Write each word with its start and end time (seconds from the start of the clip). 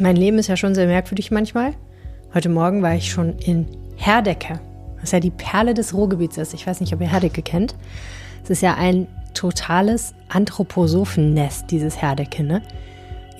Mein 0.00 0.14
Leben 0.14 0.38
ist 0.38 0.46
ja 0.46 0.56
schon 0.56 0.76
sehr 0.76 0.86
merkwürdig 0.86 1.32
manchmal. 1.32 1.74
Heute 2.32 2.48
Morgen 2.48 2.82
war 2.82 2.94
ich 2.94 3.10
schon 3.10 3.36
in 3.40 3.66
Herdecke, 3.96 4.60
was 5.00 5.10
ja 5.10 5.18
die 5.18 5.32
Perle 5.32 5.74
des 5.74 5.92
Ruhrgebiets 5.92 6.38
ist. 6.38 6.54
Ich 6.54 6.68
weiß 6.68 6.80
nicht, 6.80 6.92
ob 6.92 7.00
ihr 7.00 7.10
Herdecke 7.10 7.42
kennt. 7.42 7.74
Es 8.44 8.50
ist 8.50 8.62
ja 8.62 8.74
ein 8.74 9.08
totales 9.34 10.14
Anthroposophennest, 10.28 11.72
dieses 11.72 12.00
Herdecke, 12.00 12.44
ne? 12.44 12.62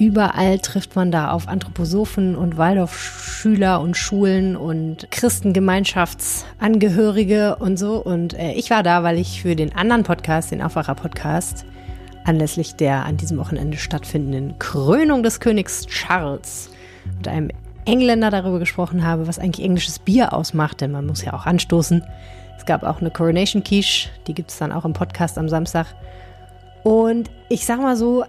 Überall 0.01 0.59
trifft 0.59 0.97
man 0.97 1.13
da 1.13 1.31
auf 1.31 1.47
Anthroposophen 1.47 2.35
und 2.35 2.57
Waldorfschüler 2.57 3.81
und 3.81 3.97
Schulen 3.97 4.57
und 4.57 5.09
Christengemeinschaftsangehörige 5.13 7.55
und 7.57 7.79
so. 7.79 8.03
Und 8.03 8.35
äh, 8.35 8.55
ich 8.55 8.71
war 8.71 8.83
da, 8.83 9.05
weil 9.05 9.19
ich 9.19 9.43
für 9.43 9.55
den 9.55 9.77
anderen 9.77 10.03
Podcast, 10.03 10.51
den 10.51 10.63
Aufwacher-Podcast, 10.63 11.65
anlässlich 12.29 12.77
der 12.77 13.07
an 13.07 13.17
diesem 13.17 13.39
Wochenende 13.39 13.79
stattfindenden 13.79 14.59
Krönung 14.59 15.23
des 15.23 15.41
Königs 15.41 15.87
Charles 15.87 16.71
mit 17.17 17.27
einem 17.27 17.51
Engländer 17.87 18.31
darüber 18.31 18.59
gesprochen 18.59 19.05
habe, 19.05 19.27
was 19.27 19.39
eigentlich 19.39 19.65
englisches 19.65 19.99
Bier 19.99 20.35
ausmacht, 20.35 20.83
denn 20.83 20.93
man 20.93 21.07
muss 21.07 21.25
ja 21.25 21.33
auch 21.33 21.47
anstoßen. 21.47 22.05
Es 22.59 22.67
gab 22.67 22.83
auch 22.83 23.01
eine 23.01 23.11
Coronation 23.11 23.65
Quiche, 23.65 24.11
die 24.27 24.35
gibt 24.35 24.51
es 24.51 24.59
dann 24.59 24.73
auch 24.73 24.85
im 24.85 24.93
Podcast 24.93 25.39
am 25.39 25.49
Samstag. 25.49 25.87
Und 26.85 27.31
ich 27.49 27.65
sag 27.65 27.81
mal 27.81 27.97
so, 27.97 28.25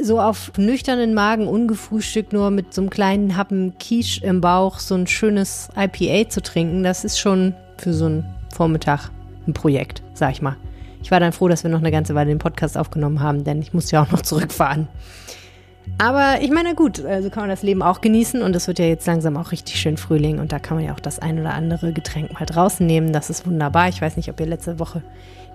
so 0.00 0.20
auf 0.20 0.52
nüchternen 0.56 1.12
Magen, 1.12 1.48
ungefrühstückt, 1.48 2.32
nur 2.32 2.50
mit 2.50 2.72
so 2.72 2.82
einem 2.82 2.90
kleinen 2.90 3.36
Happen 3.36 3.74
Quiche 3.78 4.24
im 4.24 4.40
Bauch, 4.40 4.78
so 4.78 4.94
ein 4.94 5.08
schönes 5.08 5.70
IPA 5.76 6.28
zu 6.28 6.40
trinken, 6.40 6.84
das 6.84 7.04
ist 7.04 7.18
schon 7.18 7.54
für 7.78 7.92
so 7.92 8.06
einen 8.06 8.24
Vormittag 8.54 9.10
ein 9.48 9.54
Projekt, 9.54 10.02
sag 10.14 10.30
ich 10.30 10.40
mal. 10.40 10.56
Ich 11.02 11.10
war 11.10 11.20
dann 11.20 11.32
froh, 11.32 11.48
dass 11.48 11.64
wir 11.64 11.70
noch 11.70 11.80
eine 11.80 11.90
ganze 11.90 12.14
Weile 12.14 12.28
den 12.28 12.38
Podcast 12.38 12.76
aufgenommen 12.76 13.20
haben, 13.20 13.44
denn 13.44 13.60
ich 13.60 13.72
musste 13.72 13.96
ja 13.96 14.02
auch 14.02 14.10
noch 14.10 14.22
zurückfahren. 14.22 14.88
Aber 15.98 16.40
ich 16.40 16.50
meine, 16.50 16.74
gut, 16.74 17.04
also 17.04 17.30
kann 17.30 17.42
man 17.42 17.50
das 17.50 17.62
Leben 17.62 17.82
auch 17.82 18.00
genießen 18.00 18.42
und 18.42 18.54
es 18.54 18.68
wird 18.68 18.78
ja 18.78 18.84
jetzt 18.84 19.06
langsam 19.06 19.36
auch 19.36 19.52
richtig 19.52 19.76
schön 19.80 19.96
Frühling 19.96 20.38
und 20.38 20.52
da 20.52 20.58
kann 20.58 20.76
man 20.76 20.86
ja 20.86 20.94
auch 20.94 21.00
das 21.00 21.18
ein 21.18 21.38
oder 21.38 21.54
andere 21.54 21.92
Getränk 21.92 22.32
mal 22.38 22.46
draußen 22.46 22.86
nehmen. 22.86 23.12
Das 23.12 23.28
ist 23.28 23.46
wunderbar. 23.46 23.88
Ich 23.88 24.00
weiß 24.00 24.16
nicht, 24.16 24.30
ob 24.30 24.38
ihr 24.40 24.46
letzte 24.46 24.78
Woche 24.78 25.02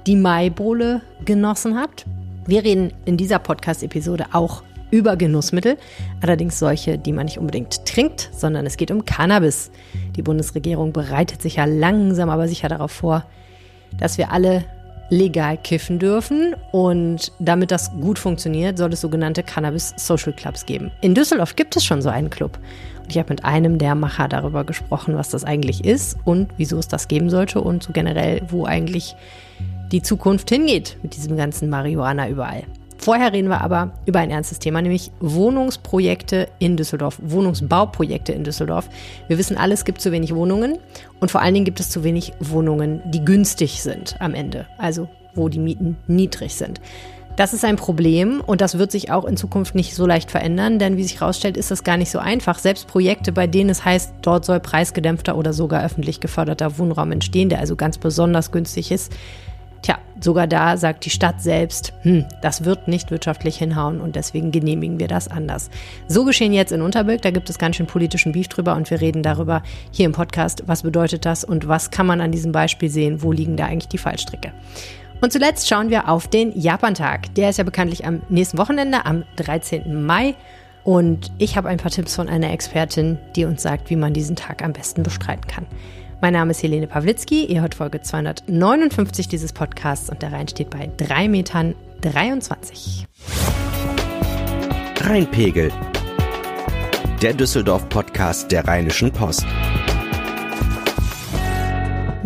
die 0.06 0.16
Maibowle 0.16 1.02
genossen 1.24 1.80
habt. 1.80 2.06
Wir 2.46 2.64
reden 2.64 2.94
in 3.06 3.18
dieser 3.18 3.40
Podcast-Episode 3.40 4.28
auch 4.34 4.64
über 4.92 5.16
Genussmittel, 5.16 5.78
allerdings 6.22 6.60
solche, 6.60 7.00
die 7.00 7.12
man 7.12 7.26
nicht 7.26 7.40
unbedingt 7.40 7.86
trinkt, 7.86 8.30
sondern 8.34 8.66
es 8.66 8.78
geht 8.78 8.92
um 8.92 9.04
Cannabis. 9.04 9.72
Die 10.16 10.22
Bundesregierung 10.22 10.94
bereitet 10.94 11.42
sich 11.42 11.56
ja 11.56 11.66
langsam 11.66 12.30
aber 12.30 12.48
sicher 12.48 12.70
darauf 12.70 12.92
vor, 12.92 13.26
dass 13.98 14.18
wir 14.18 14.32
alle 14.32 14.64
legal 15.10 15.58
kiffen 15.58 16.00
dürfen. 16.00 16.56
Und 16.72 17.32
damit 17.40 17.72
das 17.72 17.92
gut 18.00 18.20
funktioniert, 18.20 18.78
soll 18.78 18.94
es 18.94 19.02
sogenannte 19.02 19.44
Cannabis 19.44 19.94
Social 19.98 20.34
Clubs 20.34 20.66
geben. 20.66 20.92
In 21.02 21.16
Düsseldorf 21.16 21.56
gibt 21.56 21.76
es 21.76 21.86
schon 21.86 22.02
so 22.02 22.10
einen 22.10 22.30
Club. 22.30 22.58
Und 23.04 23.12
ich 23.12 23.18
habe 23.18 23.30
mit 23.30 23.46
einem 23.46 23.78
der 23.78 23.96
Macher 23.96 24.28
darüber 24.28 24.64
gesprochen, 24.64 25.16
was 25.16 25.30
das 25.30 25.44
eigentlich 25.44 25.86
ist 25.86 26.18
und 26.26 26.50
wieso 26.58 26.78
es 26.80 26.88
das 26.88 27.08
geben 27.08 27.30
sollte 27.30 27.62
und 27.62 27.84
so 27.84 27.94
generell, 27.94 28.42
wo 28.50 28.66
eigentlich 28.66 29.16
die 29.92 30.02
Zukunft 30.02 30.50
hingeht 30.50 30.98
mit 31.04 31.16
diesem 31.16 31.38
ganzen 31.38 31.70
Marihuana 31.70 32.28
überall. 32.28 32.64
Vorher 33.06 33.34
reden 33.34 33.50
wir 33.50 33.62
aber 33.62 33.92
über 34.08 34.18
ein 34.18 34.32
ernstes 34.32 34.58
Thema, 34.58 34.82
nämlich 34.82 35.12
Wohnungsprojekte 35.20 36.48
in 36.58 36.76
Düsseldorf, 36.76 37.20
Wohnungsbauprojekte 37.22 38.32
in 38.32 38.44
Düsseldorf. 38.44 38.90
Wir 39.28 39.38
wissen 39.38 39.58
alle, 39.58 39.76
es 39.76 39.86
gibt 39.86 40.02
zu 40.02 40.12
wenig 40.12 40.34
Wohnungen 40.34 40.80
und 41.20 41.30
vor 41.30 41.44
allen 41.44 41.54
Dingen 41.54 41.66
gibt 41.66 41.80
es 41.80 41.92
zu 41.92 42.04
wenig 42.04 42.34
Wohnungen, 42.40 43.04
die 43.12 43.24
günstig 43.24 43.84
sind 43.84 44.20
am 44.20 44.34
Ende, 44.34 44.66
also 44.80 45.08
wo 45.36 45.50
die 45.50 45.60
Mieten 45.60 45.98
niedrig 46.08 46.56
sind. 46.56 46.82
Das 47.36 47.54
ist 47.54 47.64
ein 47.64 47.76
Problem 47.76 48.42
und 48.42 48.60
das 48.60 48.80
wird 48.80 48.92
sich 48.92 49.12
auch 49.12 49.26
in 49.26 49.38
Zukunft 49.38 49.76
nicht 49.76 49.94
so 49.94 50.08
leicht 50.08 50.32
verändern, 50.32 50.80
denn 50.80 50.98
wie 50.98 51.04
sich 51.04 51.20
herausstellt, 51.20 51.58
ist 51.58 51.70
das 51.70 51.84
gar 51.84 51.98
nicht 51.98 52.10
so 52.10 52.18
einfach. 52.18 52.58
Selbst 52.58 52.88
Projekte, 52.88 53.32
bei 53.32 53.46
denen 53.46 53.70
es 53.70 53.86
heißt, 53.86 54.16
dort 54.24 54.46
soll 54.46 54.60
preisgedämpfter 54.60 55.38
oder 55.38 55.54
sogar 55.54 55.86
öffentlich 55.86 56.22
geförderter 56.22 56.80
Wohnraum 56.80 57.12
entstehen, 57.12 57.50
der 57.50 57.60
also 57.60 57.76
ganz 57.76 58.00
besonders 58.00 58.52
günstig 58.52 58.92
ist, 58.92 59.12
Tja, 59.86 60.00
sogar 60.20 60.48
da 60.48 60.78
sagt 60.78 61.06
die 61.06 61.12
Stadt 61.12 61.44
selbst, 61.44 61.94
hm, 62.02 62.26
das 62.42 62.66
wird 62.66 62.88
nicht 62.88 63.12
wirtschaftlich 63.12 63.56
hinhauen 63.56 64.02
und 64.02 64.16
deswegen 64.16 64.52
genehmigen 64.52 65.00
wir 65.00 65.08
das 65.08 65.28
anders. 65.28 65.70
So 66.08 66.26
geschehen 66.26 66.54
jetzt 66.54 66.72
in 66.72 66.82
Unterbilk, 66.82 67.22
da 67.22 67.30
gibt 67.30 67.52
es 67.52 67.60
ganz 67.60 67.76
schön 67.76 67.86
politischen 67.86 68.32
Beef 68.32 68.48
drüber 68.48 68.76
und 68.76 68.90
wir 68.90 69.00
reden 69.00 69.22
darüber 69.22 69.62
hier 69.92 70.08
im 70.08 70.12
Podcast, 70.12 70.64
was 70.66 70.82
bedeutet 70.82 71.24
das 71.24 71.44
und 71.44 71.68
was 71.68 71.92
kann 71.92 72.08
man 72.08 72.20
an 72.20 72.32
diesem 72.32 72.52
Beispiel 72.52 72.90
sehen, 72.90 73.22
wo 73.22 73.32
liegen 73.32 73.58
da 73.58 73.66
eigentlich 73.66 73.88
die 73.88 74.00
Fallstricke. 74.00 74.54
Und 75.22 75.32
zuletzt 75.32 75.70
schauen 75.70 75.92
wir 75.92 76.10
auf 76.10 76.28
den 76.28 76.60
Japantag. 76.60 77.36
Der 77.36 77.52
ist 77.52 77.58
ja 77.58 77.64
bekanntlich 77.64 78.06
am 78.06 78.24
nächsten 78.28 78.58
Wochenende, 78.58 79.06
am 79.06 79.24
13. 79.36 80.04
Mai. 80.04 80.34
Und 80.84 81.32
ich 81.38 81.58
habe 81.58 81.70
ein 81.70 81.78
paar 81.78 81.92
Tipps 81.92 82.16
von 82.16 82.28
einer 82.28 82.52
Expertin, 82.52 83.20
die 83.36 83.46
uns 83.46 83.62
sagt, 83.62 83.92
wie 83.92 83.98
man 83.98 84.14
diesen 84.16 84.36
Tag 84.36 84.64
am 84.64 84.74
besten 84.74 85.04
bestreiten 85.04 85.46
kann. 85.46 85.68
Mein 86.22 86.34
Name 86.34 86.52
ist 86.52 86.64
Helene 86.64 86.88
Pawlitzki. 86.88 87.46
Ihr 87.46 87.62
hört 87.62 87.76
Folge 87.76 88.02
259 88.02 89.28
dieses 89.28 89.54
Podcasts 89.54 90.10
und 90.10 90.22
der 90.22 90.32
Rhein 90.32 90.48
steht 90.48 90.70
bei 90.70 90.90
3 90.98 91.28
Metern 91.28 91.76
23. 92.02 93.06
Rheinpegel. 95.02 95.72
Der 97.22 97.34
Düsseldorf-Podcast 97.34 98.52
der 98.52 98.68
Rheinischen 98.68 99.12
Post. 99.12 99.46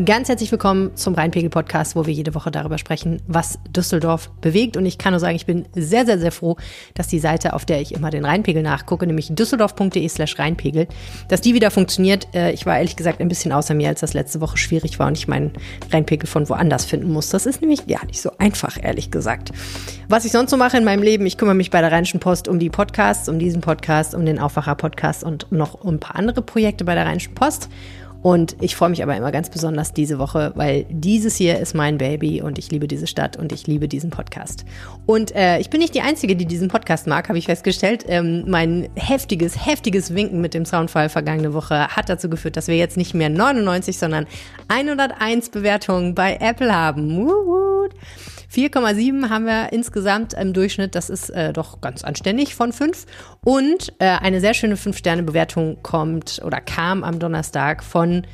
Ganz 0.06 0.30
herzlich 0.30 0.50
willkommen 0.50 0.96
zum 0.96 1.14
Rheinpegel-Podcast, 1.14 1.98
wo 1.98 2.06
wir 2.06 2.14
jede 2.14 2.34
Woche 2.34 2.52
darüber 2.52 2.78
sprechen, 2.78 3.22
was 3.28 3.60
Düsseldorf 3.76 4.30
bewegt. 4.40 4.78
Und 4.78 4.86
ich 4.86 4.98
kann 4.98 5.12
nur 5.12 5.20
sagen, 5.20 5.36
ich 5.36 5.46
bin 5.46 5.66
sehr, 5.74 6.06
sehr, 6.06 6.20
sehr 6.20 6.32
froh, 6.32 6.56
dass 6.94 7.08
die 7.08 7.20
Seite, 7.20 7.52
auf 7.52 7.66
der 7.66 7.82
ich 7.82 7.94
immer 7.94 8.10
den 8.10 8.24
Rheinpegel 8.24 8.64
nachgucke, 8.64 9.06
nämlich 9.06 9.28
düsseldorf.de 9.36 10.08
slash 10.08 10.40
Rheinpegel, 10.40 10.88
dass 11.28 11.42
die 11.42 11.54
wieder 11.54 11.70
funktioniert. 11.70 12.34
Äh, 12.34 12.54
ich 12.54 12.66
war 12.66 12.78
ehrlich 12.78 12.96
gesagt 12.96 13.20
ein 13.20 13.28
bisschen 13.28 13.52
außer 13.52 13.74
mir, 13.74 13.90
als 13.90 14.00
das 14.00 14.14
letzte 14.14 14.40
Woche 14.40 14.58
schwierig 14.58 15.00
war 15.00 15.08
und 15.08 15.18
ich 15.18 15.28
meinen 15.28 15.52
Rheinpegel 15.92 16.30
von 16.30 16.48
woanders 16.48 16.86
finden 16.86 17.12
muss. 17.12 17.28
Das 17.30 17.46
ist 17.46 17.60
nämlich 17.60 17.82
ja 17.88 18.00
nicht 18.06 18.22
so 18.22 18.32
einfach, 18.38 18.78
ehrlich 18.82 19.12
gesagt. 19.12 19.52
Was 20.08 20.24
ich 20.24 20.32
sonst 20.32 20.52
so 20.52 20.56
mache 20.56 20.78
in 20.78 20.86
meinem 20.86 21.04
Leben, 21.04 21.26
ich 21.26 21.38
kümmere 21.38 21.56
mich 21.56 21.72
bei 21.72 21.82
der 21.82 21.92
Rheinischen 21.92 22.22
Post 22.22 22.48
um 22.48 22.58
die 22.58 22.70
Podcasts, 22.70 23.28
um 23.28 23.38
diesen 23.38 23.60
Podcast, 23.60 24.16
um 24.16 24.26
den 24.26 24.40
Aufwacher-Podcast 24.40 25.26
und 25.26 25.52
noch 25.52 25.74
um 25.74 25.96
ein 25.96 26.00
paar 26.00 26.16
andere 26.16 26.42
Projekte 26.42 26.86
bei 26.86 26.96
der 26.96 27.06
Rheinischen 27.06 27.36
Post. 27.36 27.68
Und 28.22 28.58
ich 28.60 28.76
freue 28.76 28.90
mich 28.90 29.02
aber 29.02 29.16
immer 29.16 29.32
ganz 29.32 29.50
besonders 29.50 29.94
diese 29.94 30.20
Woche, 30.20 30.52
weil 30.56 30.86
dieses 30.90 31.36
hier 31.36 31.60
ist 31.60 31.74
mein 31.74 31.98
Baby 31.98 32.42
und 32.42 32.58
ich 32.58 32.70
liebe 32.70 32.88
diese 32.88 33.08
Stadt 33.08 33.38
und 33.38 33.54
ich 33.54 33.66
liebe 33.66 33.88
diesen 33.88 34.10
Podcast. 34.10 34.66
Und 35.06 35.34
äh, 35.36 35.60
ich 35.60 35.70
bin 35.70 35.80
nicht 35.80 35.96
die 35.96 36.02
Einzige, 36.02 36.36
die 36.36 36.46
diesen 36.46 36.68
Podcast 36.68 37.08
mag, 37.08 37.30
habe 37.30 37.38
ich 37.38 37.46
festgestellt. 37.46 38.06
Ähm, 38.08 38.44
mein 38.48 38.90
heftiges, 38.96 39.66
heftiges 39.66 40.14
Winken 40.14 40.42
mit 40.42 40.54
dem 40.54 40.66
Soundfall 40.66 41.08
vergangene 41.08 41.54
Woche 41.54 41.88
hat 41.88 42.10
dazu 42.10 42.30
geführt, 42.30 42.58
dass 42.58 42.68
wir 42.68 42.76
jetzt 42.76 42.98
nicht 42.98 43.14
mehr 43.14 43.30
99, 43.30 43.98
sondern 43.98 44.28
101 44.68 45.50
Bewertungen 45.50 46.14
bei 46.14 46.38
Apple 46.42 46.76
haben. 46.76 47.26
Woot. 47.26 47.94
4,7 48.54 49.30
haben 49.30 49.46
wir 49.46 49.72
insgesamt 49.72 50.34
im 50.34 50.54
Durchschnitt. 50.54 50.96
Das 50.96 51.10
ist 51.10 51.30
äh, 51.30 51.54
doch 51.54 51.82
ganz 51.82 52.04
anständig 52.04 52.56
von 52.56 52.74
5. 52.74 53.06
Und 53.44 53.94
äh, 54.00 54.06
eine 54.06 54.42
sehr 54.42 54.54
schöne 54.54 54.76
5-Sterne-Bewertung 54.76 55.78
kommt 55.84 56.42
oder 56.44 56.60
kam 56.60 57.04
am 57.04 57.20
Donnerstag 57.20 57.84
von 57.84 58.26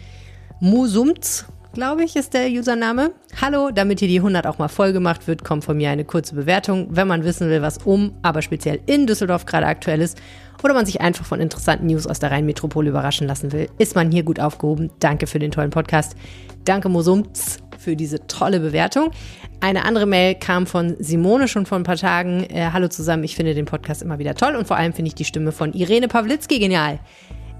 Musumts 0.61 1.45
glaube 1.75 2.03
ich, 2.03 2.15
ist 2.15 2.33
der 2.33 2.47
Username. 2.47 3.11
Hallo, 3.39 3.69
damit 3.69 3.99
hier 3.99 4.07
die 4.07 4.17
100 4.17 4.47
auch 4.47 4.57
mal 4.57 4.69
voll 4.69 4.93
gemacht 4.93 5.27
wird, 5.27 5.43
kommt 5.43 5.63
von 5.65 5.77
mir 5.77 5.91
eine 5.91 6.05
kurze 6.05 6.33
Bewertung. 6.33 6.87
Wenn 6.89 7.07
man 7.07 7.23
wissen 7.23 7.49
will, 7.49 7.61
was 7.61 7.79
um, 7.79 8.13
aber 8.23 8.41
speziell 8.41 8.79
in 8.87 9.05
Düsseldorf 9.05 9.45
gerade 9.45 9.67
aktuell 9.67 10.01
ist 10.01 10.17
oder 10.63 10.73
man 10.73 10.85
sich 10.85 11.01
einfach 11.01 11.25
von 11.25 11.39
interessanten 11.39 11.87
News 11.87 12.07
aus 12.07 12.19
der 12.19 12.31
Rheinmetropole 12.31 12.89
überraschen 12.89 13.27
lassen 13.27 13.51
will, 13.51 13.67
ist 13.77 13.93
man 13.93 14.09
hier 14.09 14.23
gut 14.23 14.39
aufgehoben. 14.39 14.89
Danke 14.99 15.27
für 15.27 15.37
den 15.37 15.51
tollen 15.51 15.69
Podcast. 15.69 16.15
Danke 16.63 16.89
Mosumts 16.89 17.57
für 17.77 17.95
diese 17.95 18.25
tolle 18.25 18.59
Bewertung. 18.59 19.11
Eine 19.65 19.83
andere 19.83 20.05
Mail 20.05 20.35
kam 20.35 20.67
von 20.67 20.95
Simone 20.99 21.47
schon 21.47 21.65
vor 21.65 21.79
ein 21.79 21.83
paar 21.83 21.95
Tagen. 21.95 22.43
Äh, 22.51 22.69
Hallo 22.71 22.87
zusammen, 22.87 23.23
ich 23.23 23.35
finde 23.35 23.55
den 23.55 23.65
Podcast 23.65 24.03
immer 24.03 24.19
wieder 24.19 24.35
toll 24.35 24.55
und 24.55 24.67
vor 24.67 24.77
allem 24.77 24.93
finde 24.93 25.07
ich 25.07 25.15
die 25.15 25.25
Stimme 25.25 25.51
von 25.51 25.73
Irene 25.73 26.07
Pawlitzki 26.07 26.59
genial. 26.59 26.99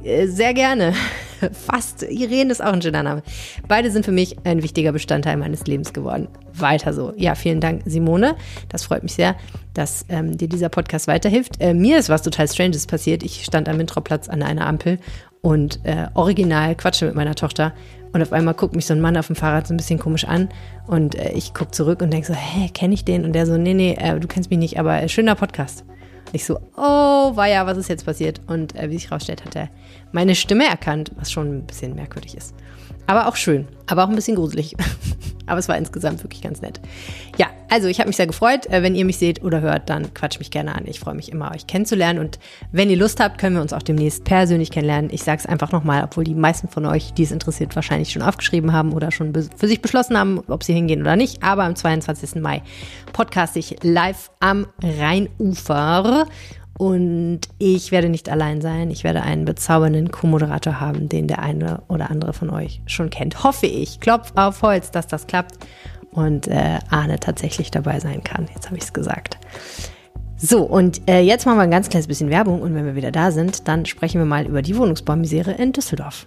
Äh, 0.04 0.28
sehr 0.28 0.54
gerne. 0.54 0.94
Fast. 1.52 2.04
Irene 2.04 2.52
ist 2.52 2.64
auch 2.64 2.74
ein 2.74 2.84
schöner 2.84 3.02
Name. 3.02 3.24
Beide 3.68 3.90
sind 3.90 4.06
für 4.06 4.12
mich 4.12 4.36
ein 4.44 4.62
wichtiger 4.62 4.92
Bestandteil 4.92 5.36
meines 5.36 5.66
Lebens 5.66 5.94
geworden. 5.94 6.28
Weiter 6.54 6.94
so. 6.94 7.12
Ja, 7.18 7.34
vielen 7.34 7.60
Dank, 7.60 7.82
Simone. 7.86 8.36
Das 8.70 8.84
freut 8.84 9.02
mich 9.02 9.16
sehr, 9.16 9.36
dass 9.74 10.06
ähm, 10.08 10.38
dir 10.38 10.48
dieser 10.48 10.70
Podcast 10.70 11.08
weiterhilft. 11.08 11.60
Äh, 11.60 11.74
mir 11.74 11.98
ist 11.98 12.10
was 12.10 12.22
total 12.22 12.48
Stranges 12.48 12.86
passiert. 12.86 13.24
Ich 13.24 13.44
stand 13.44 13.68
am 13.68 13.80
Wintroplatz 13.80 14.30
an 14.30 14.44
einer 14.44 14.68
Ampel 14.68 15.00
und 15.42 15.80
äh, 15.86 16.06
original 16.14 16.76
quatsche 16.76 17.08
mit 17.08 17.16
meiner 17.16 17.34
Tochter 17.34 17.74
und 18.16 18.22
auf 18.22 18.32
einmal 18.32 18.54
guckt 18.54 18.74
mich 18.78 18.86
so 18.86 18.94
ein 18.94 19.02
Mann 19.02 19.18
auf 19.18 19.28
dem 19.28 19.36
Fahrrad 19.36 19.68
so 19.68 19.74
ein 19.74 19.78
bisschen 19.78 20.00
komisch 20.00 20.24
an 20.24 20.48
und 20.88 21.16
äh, 21.16 21.34
ich 21.34 21.54
gucke 21.54 21.72
zurück 21.72 22.02
und 22.02 22.14
denke 22.14 22.26
so, 22.26 22.34
hä, 22.34 22.70
kenne 22.74 22.94
ich 22.94 23.04
den? 23.04 23.26
Und 23.26 23.34
der 23.34 23.46
so, 23.46 23.58
nee, 23.58 23.74
nee, 23.74 23.98
äh, 24.00 24.18
du 24.18 24.26
kennst 24.26 24.50
mich 24.50 24.58
nicht, 24.58 24.80
aber 24.80 25.04
äh, 25.04 25.10
schöner 25.10 25.36
Podcast. 25.36 25.84
Und 26.28 26.34
ich 26.34 26.46
so, 26.46 26.58
oh, 26.78 27.36
war 27.36 27.48
ja, 27.48 27.68
was 27.68 27.78
ist 27.78 27.90
jetzt 27.90 28.06
passiert? 28.06 28.40
Und 28.48 28.74
äh, 28.74 28.90
wie 28.90 28.98
sich 28.98 29.12
rausstellt, 29.12 29.44
hat 29.44 29.58
er 29.58 29.68
meine 30.14 30.34
Stimme 30.34 30.66
erkannt, 30.66 31.12
was 31.18 31.30
schon 31.30 31.58
ein 31.58 31.66
bisschen 31.66 31.94
merkwürdig 31.94 32.38
ist. 32.38 32.56
Aber 33.06 33.28
auch 33.28 33.36
schön, 33.36 33.68
aber 33.86 34.06
auch 34.06 34.10
ein 34.10 34.16
bisschen 34.16 34.38
gruselig. 34.38 34.78
aber 35.48 35.60
es 35.60 35.68
war 35.68 35.78
insgesamt 35.78 36.24
wirklich 36.24 36.42
ganz 36.42 36.62
nett. 36.62 36.80
Ja, 37.38 37.48
also 37.70 37.88
ich 37.88 38.00
habe 38.00 38.08
mich 38.08 38.16
sehr 38.16 38.28
gefreut. 38.28 38.68
Äh, 38.68 38.84
wenn 38.84 38.96
ihr 38.96 39.06
mich 39.06 39.18
seht 39.18 39.44
oder 39.44 39.62
hört, 39.62 39.90
dann 39.90 40.14
quatscht 40.14 40.40
mich 40.40 40.52
gerne 40.52 40.76
an. 40.76 40.84
Ich 40.86 41.00
freue 41.00 41.16
mich 41.16 41.32
immer, 41.32 41.52
euch 41.54 41.68
kennenzulernen. 41.68 42.20
Und 42.20 42.40
wenn 42.72 42.90
ihr 42.90 42.98
Lust 42.98 43.20
habt, 43.20 43.38
können 43.38 43.56
wir 43.56 43.62
uns 43.62 43.74
auch 43.74 43.82
demnächst 43.82 44.24
persönlich 44.24 44.72
kennenlernen. 44.72 45.10
Ich 45.12 45.24
sage 45.24 45.40
es 45.40 45.46
einfach 45.46 45.72
nochmal, 45.72 46.04
obwohl 46.04 46.24
die 46.24 46.36
meisten 46.36 46.68
von 46.68 46.86
euch, 46.86 47.14
die 47.14 47.24
es 47.24 47.32
interessiert, 47.32 47.76
wahrscheinlich 47.76 48.12
schon 48.12 48.22
aufgeschrieben 48.22 48.74
haben 48.74 48.94
oder 48.94 49.12
schon 49.12 49.34
für 49.34 49.68
sich 49.68 49.82
beschlossen 49.82 50.18
haben, 50.18 50.40
ob 50.48 50.64
sie 50.64 50.74
hingehen 50.74 51.02
oder 51.02 51.16
nicht. 51.16 51.44
Aber 51.44 51.64
am 51.64 51.76
22. 51.76 52.42
Mai 52.42 52.62
podcast 53.14 53.56
ich 53.58 53.78
live 53.84 54.32
am 54.40 54.68
Rheinufer. 54.82 56.28
Und 56.78 57.42
ich 57.58 57.92
werde 57.92 58.10
nicht 58.10 58.30
allein 58.30 58.62
sein. 58.62 58.92
Ich 58.92 59.04
werde 59.04 59.22
einen 59.22 59.46
bezaubernden 59.46 60.12
Co-Moderator 60.12 60.80
haben, 60.80 61.08
den 61.08 61.28
der 61.28 61.40
eine 61.40 61.82
oder 61.88 62.12
andere 62.12 62.34
von 62.34 62.50
euch 62.50 62.82
schon 62.86 63.10
kennt. 63.10 63.44
Hoffe 63.44 63.66
ich. 63.66 64.02
Klopf 64.02 64.34
auf 64.36 64.62
Holz, 64.62 64.92
dass 64.92 65.08
das 65.08 65.26
klappt 65.26 65.56
und 66.12 66.48
äh, 66.48 66.80
Arne 66.90 67.20
tatsächlich 67.20 67.72
dabei 67.72 68.00
sein 68.00 68.24
kann. 68.24 68.48
Jetzt 68.54 68.68
habe 68.68 68.78
ich 68.78 68.84
es 68.84 68.94
gesagt. 68.94 69.38
So, 70.38 70.64
und 70.64 71.08
äh, 71.10 71.22
jetzt 71.22 71.46
machen 71.46 71.58
wir 71.58 71.64
ein 71.64 71.72
ganz 71.72 71.90
kleines 71.90 72.08
bisschen 72.08 72.30
Werbung 72.30 72.62
und 72.62 72.76
wenn 72.76 72.86
wir 72.86 72.96
wieder 72.96 73.12
da 73.12 73.32
sind, 73.32 73.70
dann 73.70 73.86
sprechen 73.86 74.20
wir 74.20 74.26
mal 74.26 74.46
über 74.46 74.62
die 74.62 74.76
Wohnungsbaumisere 74.76 75.52
in 75.54 75.72
Düsseldorf. 75.72 76.26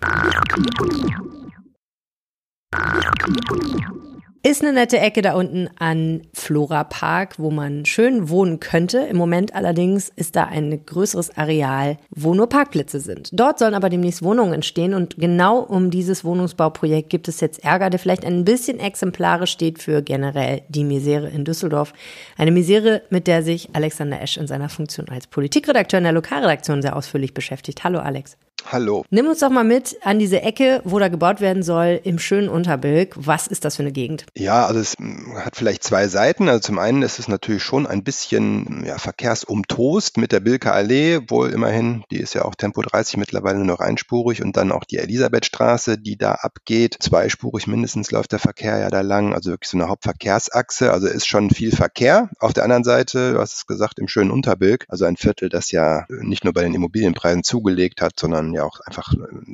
Ist 4.45 4.63
eine 4.63 4.73
nette 4.73 5.01
Ecke 5.01 5.21
da 5.21 5.35
unten 5.35 5.69
an 5.81 6.23
Flora 6.33 6.85
Park, 6.85 7.41
wo 7.41 7.51
man 7.51 7.85
schön 7.85 8.29
wohnen 8.29 8.61
könnte. 8.61 8.99
Im 8.99 9.17
Moment 9.17 9.53
allerdings 9.53 10.11
ist 10.15 10.37
da 10.37 10.45
ein 10.45 10.87
größeres 10.87 11.37
Areal, 11.37 11.97
wo 12.11 12.35
nur 12.35 12.49
Parkplätze 12.49 13.01
sind. 13.01 13.31
Dort 13.33 13.59
sollen 13.59 13.75
aber 13.75 13.89
demnächst 13.89 14.23
Wohnungen 14.23 14.53
entstehen 14.53 14.95
und 14.95 15.17
genau 15.17 15.59
um 15.59 15.91
dieses 15.91 16.25
Wohnungsbauprojekt 16.25 17.11
gibt 17.11 17.27
es 17.27 17.41
jetzt 17.41 17.65
Ärger, 17.65 17.91
der 17.91 17.99
vielleicht 17.99 18.25
ein 18.25 18.45
bisschen 18.45 18.79
exemplarisch 18.79 19.51
steht 19.51 19.83
für 19.83 20.03
generell 20.03 20.63
die 20.69 20.85
Misere 20.85 21.29
in 21.29 21.45
Düsseldorf. 21.45 21.93
Eine 22.37 22.53
Misere, 22.53 23.03
mit 23.11 23.27
der 23.27 23.43
sich 23.43 23.71
Alexander 23.73 24.23
Esch 24.23 24.37
in 24.37 24.47
seiner 24.47 24.69
Funktion 24.69 25.09
als 25.09 25.27
Politikredakteur 25.27 25.99
in 25.99 26.05
der 26.05 26.13
Lokalredaktion 26.13 26.81
sehr 26.81 26.95
ausführlich 26.95 27.35
beschäftigt. 27.35 27.83
Hallo 27.83 27.99
Alex. 27.99 28.37
Hallo. 28.67 29.05
Nimm 29.11 29.27
uns 29.29 29.39
doch 29.39 29.51
mal 29.51 29.65
mit 29.65 29.97
an 30.03 30.19
diese 30.19 30.43
Ecke, 30.43 30.83
wo 30.85 30.99
da 30.99 31.09
gebaut 31.09 31.41
werden 31.41 31.63
soll, 31.63 32.01
im 32.05 32.19
schönen 32.19 32.49
Unterbilk. 32.49 33.15
Was 33.17 33.47
ist 33.47 33.65
das 33.65 33.77
für 33.77 33.83
eine 33.83 33.93
Gegend? 33.93 34.27
Ja, 34.37 34.67
also 34.67 34.81
es 34.81 34.95
hat 35.37 35.57
vielleicht 35.57 35.85
zwei 35.85 36.09
Seiten. 36.09 36.49
Also 36.49 36.61
zum 36.61 36.79
einen 36.79 37.03
ist 37.03 37.19
es 37.19 37.29
natürlich 37.29 37.63
schon 37.63 37.87
ein 37.87 38.05
bisschen 38.05 38.85
ja, 38.85 38.99
verkehrsumtost 38.99 40.19
mit 40.19 40.33
der 40.33 40.41
Bilker 40.41 40.75
Allee, 40.75 41.21
wohl 41.29 41.51
immerhin, 41.51 42.05
die 42.11 42.19
ist 42.19 42.35
ja 42.35 42.45
auch 42.45 42.55
Tempo 42.55 42.83
30 42.83 43.17
mittlerweile 43.17 43.59
nur 43.59 43.67
noch 43.67 43.81
einspurig 43.81 44.43
und 44.43 44.57
dann 44.57 44.73
auch 44.73 44.85
die 44.85 44.99
Elisabethstraße, 44.99 45.97
die 45.97 46.19
da 46.19 46.33
abgeht. 46.33 46.97
Zweispurig 47.01 47.67
mindestens 47.67 48.11
läuft 48.11 48.33
der 48.33 48.39
Verkehr 48.39 48.79
ja 48.79 48.91
da 48.91 49.01
lang, 49.01 49.33
also 49.33 49.51
wirklich 49.51 49.71
so 49.71 49.79
eine 49.79 49.89
Hauptverkehrsachse. 49.89 50.93
Also 50.93 51.07
ist 51.07 51.27
schon 51.27 51.51
viel 51.51 51.75
Verkehr. 51.75 52.29
Auf 52.39 52.53
der 52.53 52.65
anderen 52.65 52.85
Seite, 52.85 53.33
du 53.33 53.41
hast 53.41 53.55
es 53.55 53.67
gesagt, 53.67 53.99
im 53.99 54.09
schönen 54.09 54.31
Unterbilk, 54.31 54.85
also 54.89 55.07
ein 55.07 55.17
Viertel, 55.17 55.49
das 55.49 55.71
ja 55.71 56.05
nicht 56.09 56.45
nur 56.45 56.53
bei 56.53 56.63
den 56.63 56.75
Immobilienpreisen 56.75 57.45
zugelegt 57.45 58.03
hat, 58.03 58.19
sondern 58.19 58.48
ja 58.55 58.65
auch 58.65 58.81
einfach 58.81 59.13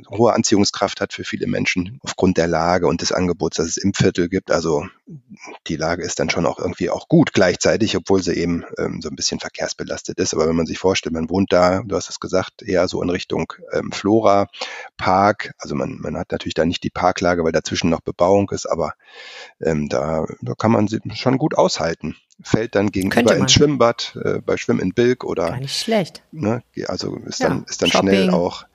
hohe 0.09 0.33
Anziehungskraft 0.33 1.01
hat 1.01 1.13
für 1.13 1.23
viele 1.23 1.47
Menschen 1.47 1.99
aufgrund 2.01 2.37
der 2.37 2.47
Lage 2.47 2.87
und 2.87 3.01
des 3.01 3.11
Angebots, 3.11 3.57
das 3.57 3.67
es 3.67 3.77
im 3.77 3.93
Viertel 3.93 4.29
gibt. 4.29 4.51
Also 4.51 4.85
die 5.67 5.75
Lage 5.75 6.03
ist 6.03 6.19
dann 6.19 6.29
schon 6.29 6.45
auch 6.45 6.59
irgendwie 6.59 6.89
auch 6.89 7.07
gut 7.07 7.33
gleichzeitig, 7.33 7.95
obwohl 7.95 8.21
sie 8.21 8.33
eben 8.33 8.63
ähm, 8.77 9.01
so 9.01 9.09
ein 9.09 9.15
bisschen 9.15 9.39
verkehrsbelastet 9.39 10.19
ist. 10.19 10.33
Aber 10.33 10.47
wenn 10.47 10.55
man 10.55 10.65
sich 10.65 10.79
vorstellt, 10.79 11.13
man 11.13 11.29
wohnt 11.29 11.53
da, 11.53 11.81
du 11.83 11.95
hast 11.95 12.09
es 12.09 12.19
gesagt, 12.19 12.61
eher 12.61 12.87
so 12.87 13.01
in 13.01 13.09
Richtung 13.09 13.53
ähm, 13.71 13.91
Flora, 13.91 14.47
Park. 14.97 15.53
Also 15.59 15.75
man, 15.75 15.97
man 15.99 16.17
hat 16.17 16.31
natürlich 16.31 16.53
da 16.53 16.65
nicht 16.65 16.83
die 16.83 16.89
Parklage, 16.89 17.43
weil 17.43 17.51
dazwischen 17.51 17.89
noch 17.89 18.01
Bebauung 18.01 18.49
ist, 18.51 18.65
aber 18.65 18.93
ähm, 19.61 19.89
da, 19.89 20.25
da 20.41 20.53
kann 20.55 20.71
man 20.71 20.87
sie 20.87 20.99
schon 21.13 21.37
gut 21.37 21.55
aushalten 21.55 22.15
fällt 22.41 22.75
dann 22.75 22.91
gegenüber 22.91 23.35
ins 23.35 23.53
Schwimmbad, 23.53 24.17
äh, 24.23 24.39
bei 24.39 24.57
Schwimmen 24.57 24.79
in 24.79 24.93
Bilk 24.93 25.23
oder. 25.23 25.49
Gar 25.49 25.59
nicht 25.59 25.79
schlecht. 25.79 26.23
Ne, 26.31 26.61
also 26.87 27.17
ist 27.25 27.39
ja, 27.39 27.49
dann, 27.49 27.65
ist 27.67 27.81
dann 27.81 27.89
schnell 27.89 28.29
auch 28.29 28.65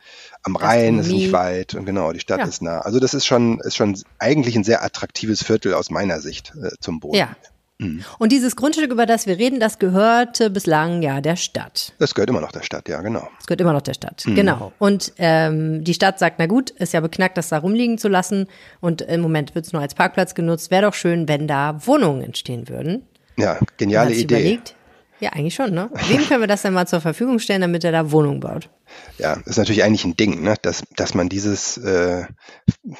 am 0.42 0.56
Rhein, 0.56 0.98
ist 0.98 1.10
nicht 1.10 1.32
weit 1.32 1.74
und 1.74 1.84
genau, 1.84 2.12
die 2.12 2.20
Stadt 2.20 2.40
ja. 2.40 2.46
ist 2.46 2.62
nah. 2.62 2.80
Also 2.80 2.98
das 2.98 3.12
ist 3.14 3.26
schon, 3.26 3.60
ist 3.60 3.76
schon 3.76 4.00
eigentlich 4.18 4.56
ein 4.56 4.64
sehr 4.64 4.82
attraktives 4.82 5.42
Viertel 5.44 5.74
aus 5.74 5.90
meiner 5.90 6.20
Sicht 6.20 6.52
äh, 6.60 6.70
zum 6.80 7.00
Boden. 7.00 7.16
Ja. 7.16 7.36
Mhm. 7.80 8.04
Und 8.18 8.30
dieses 8.32 8.56
Grundstück, 8.56 8.90
über 8.90 9.06
das 9.06 9.26
wir 9.26 9.38
reden, 9.38 9.58
das 9.58 9.78
gehörte 9.78 10.50
bislang 10.50 11.02
ja 11.02 11.20
der 11.20 11.36
Stadt. 11.36 11.94
Das 11.98 12.14
gehört 12.14 12.28
immer 12.30 12.40
noch 12.40 12.52
der 12.52 12.62
Stadt, 12.62 12.88
ja, 12.88 13.00
genau. 13.00 13.28
Es 13.38 13.46
gehört 13.46 13.60
immer 13.60 13.72
noch 13.72 13.82
der 13.82 13.94
Stadt, 13.94 14.24
mhm. 14.26 14.34
genau. 14.34 14.72
Und 14.78 15.12
ähm, 15.18 15.82
die 15.82 15.94
Stadt 15.94 16.18
sagt, 16.18 16.36
na 16.38 16.46
gut, 16.46 16.70
ist 16.70 16.92
ja 16.92 17.00
beknackt, 17.00 17.38
das 17.38 17.48
da 17.48 17.58
rumliegen 17.58 17.98
zu 17.98 18.08
lassen. 18.08 18.46
Und 18.80 19.02
im 19.02 19.20
Moment 19.20 19.54
wird 19.54 19.66
es 19.66 19.72
nur 19.72 19.80
als 19.80 19.94
Parkplatz 19.94 20.34
genutzt. 20.34 20.70
Wäre 20.70 20.82
doch 20.82 20.94
schön, 20.94 21.26
wenn 21.28 21.48
da 21.48 21.86
Wohnungen 21.86 22.22
entstehen 22.22 22.68
würden. 22.68 23.06
Ja, 23.40 23.58
geniale 23.76 24.14
Idee. 24.14 24.34
Überlegt, 24.34 24.74
ja, 25.20 25.30
eigentlich 25.30 25.54
schon, 25.54 25.72
ne? 25.72 25.90
Wem 26.08 26.26
können 26.26 26.40
wir 26.40 26.46
das 26.46 26.62
denn 26.62 26.72
mal 26.72 26.86
zur 26.86 27.00
Verfügung 27.00 27.38
stellen, 27.38 27.60
damit 27.60 27.84
er 27.84 27.92
da 27.92 28.10
Wohnung 28.10 28.40
baut? 28.40 28.70
Ja, 29.18 29.34
ist 29.44 29.58
natürlich 29.58 29.84
eigentlich 29.84 30.04
ein 30.04 30.16
Ding, 30.16 30.42
ne? 30.42 30.54
dass, 30.62 30.82
dass 30.96 31.14
man 31.14 31.28
dieses 31.28 31.76
äh, 31.76 32.24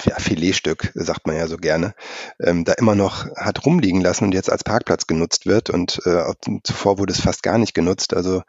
ja, 0.05 0.19
Filetstück, 0.19 0.91
sagt 0.93 1.25
man 1.25 1.35
ja 1.35 1.47
so 1.47 1.57
gerne, 1.57 1.95
ähm, 2.39 2.63
da 2.63 2.73
immer 2.73 2.95
noch 2.95 3.25
hat 3.35 3.65
rumliegen 3.65 4.01
lassen 4.01 4.25
und 4.25 4.33
jetzt 4.33 4.51
als 4.51 4.63
Parkplatz 4.63 5.07
genutzt 5.07 5.47
wird. 5.47 5.69
Und 5.69 5.99
äh, 6.05 6.23
zuvor 6.63 6.99
wurde 6.99 7.13
es 7.13 7.21
fast 7.21 7.41
gar 7.41 7.57
nicht 7.57 7.73
genutzt. 7.73 8.13
Also 8.13 8.43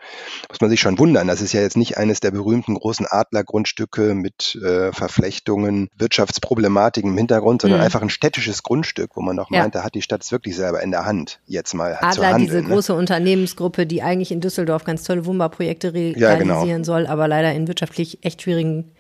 muss 0.49 0.61
man 0.61 0.71
sich 0.71 0.81
schon 0.81 0.99
wundern. 0.99 1.29
Das 1.29 1.41
ist 1.41 1.53
ja 1.53 1.63
jetzt 1.63 1.77
nicht 1.77 1.97
eines 1.97 2.21
der 2.21 2.31
berühmten 2.31 2.75
großen 2.75 3.07
Adlergrundstücke 3.09 4.15
mit 4.15 4.55
äh, 4.57 4.93
Verflechtungen, 4.93 5.89
Wirtschaftsproblematiken 5.97 7.13
im 7.13 7.19
Hintergrund, 7.19 7.63
sondern 7.63 7.81
mhm. 7.81 7.87
einfach 7.87 8.03
ein 8.03 8.11
städtisches 8.11 8.63
Grundstück, 8.63 9.13
wo 9.17 9.23
man 9.23 9.37
doch 9.37 9.51
ja. 9.51 9.61
meint, 9.61 9.75
da 9.75 9.83
hat 9.83 9.95
die 9.95 10.03
Stadt 10.03 10.23
es 10.23 10.33
wirklich 10.33 10.57
selber 10.57 10.83
in 10.83 10.91
der 10.91 11.07
Hand, 11.07 11.41
jetzt 11.47 11.75
mal 11.75 11.95
Adler, 11.95 12.11
zu 12.11 12.27
handeln. 12.27 12.47
diese 12.47 12.63
ne? 12.63 12.69
große 12.69 12.95
Unternehmensgruppe, 12.95 13.87
die 13.87 14.03
eigentlich 14.03 14.31
in 14.31 14.41
Düsseldorf 14.41 14.85
ganz 14.85 15.05
tolle 15.05 15.25
Wohnbauprojekte 15.25 15.95
re 15.95 16.13
ja, 16.17 16.35
genau. 16.35 16.55
realisieren 16.55 16.85
soll, 16.85 17.07
aber 17.07 17.29
leider 17.33 17.53
in 17.55 17.67
wirtschaftlich 17.67 18.19
echt 18.23 18.43
schwierigen, 18.43 18.91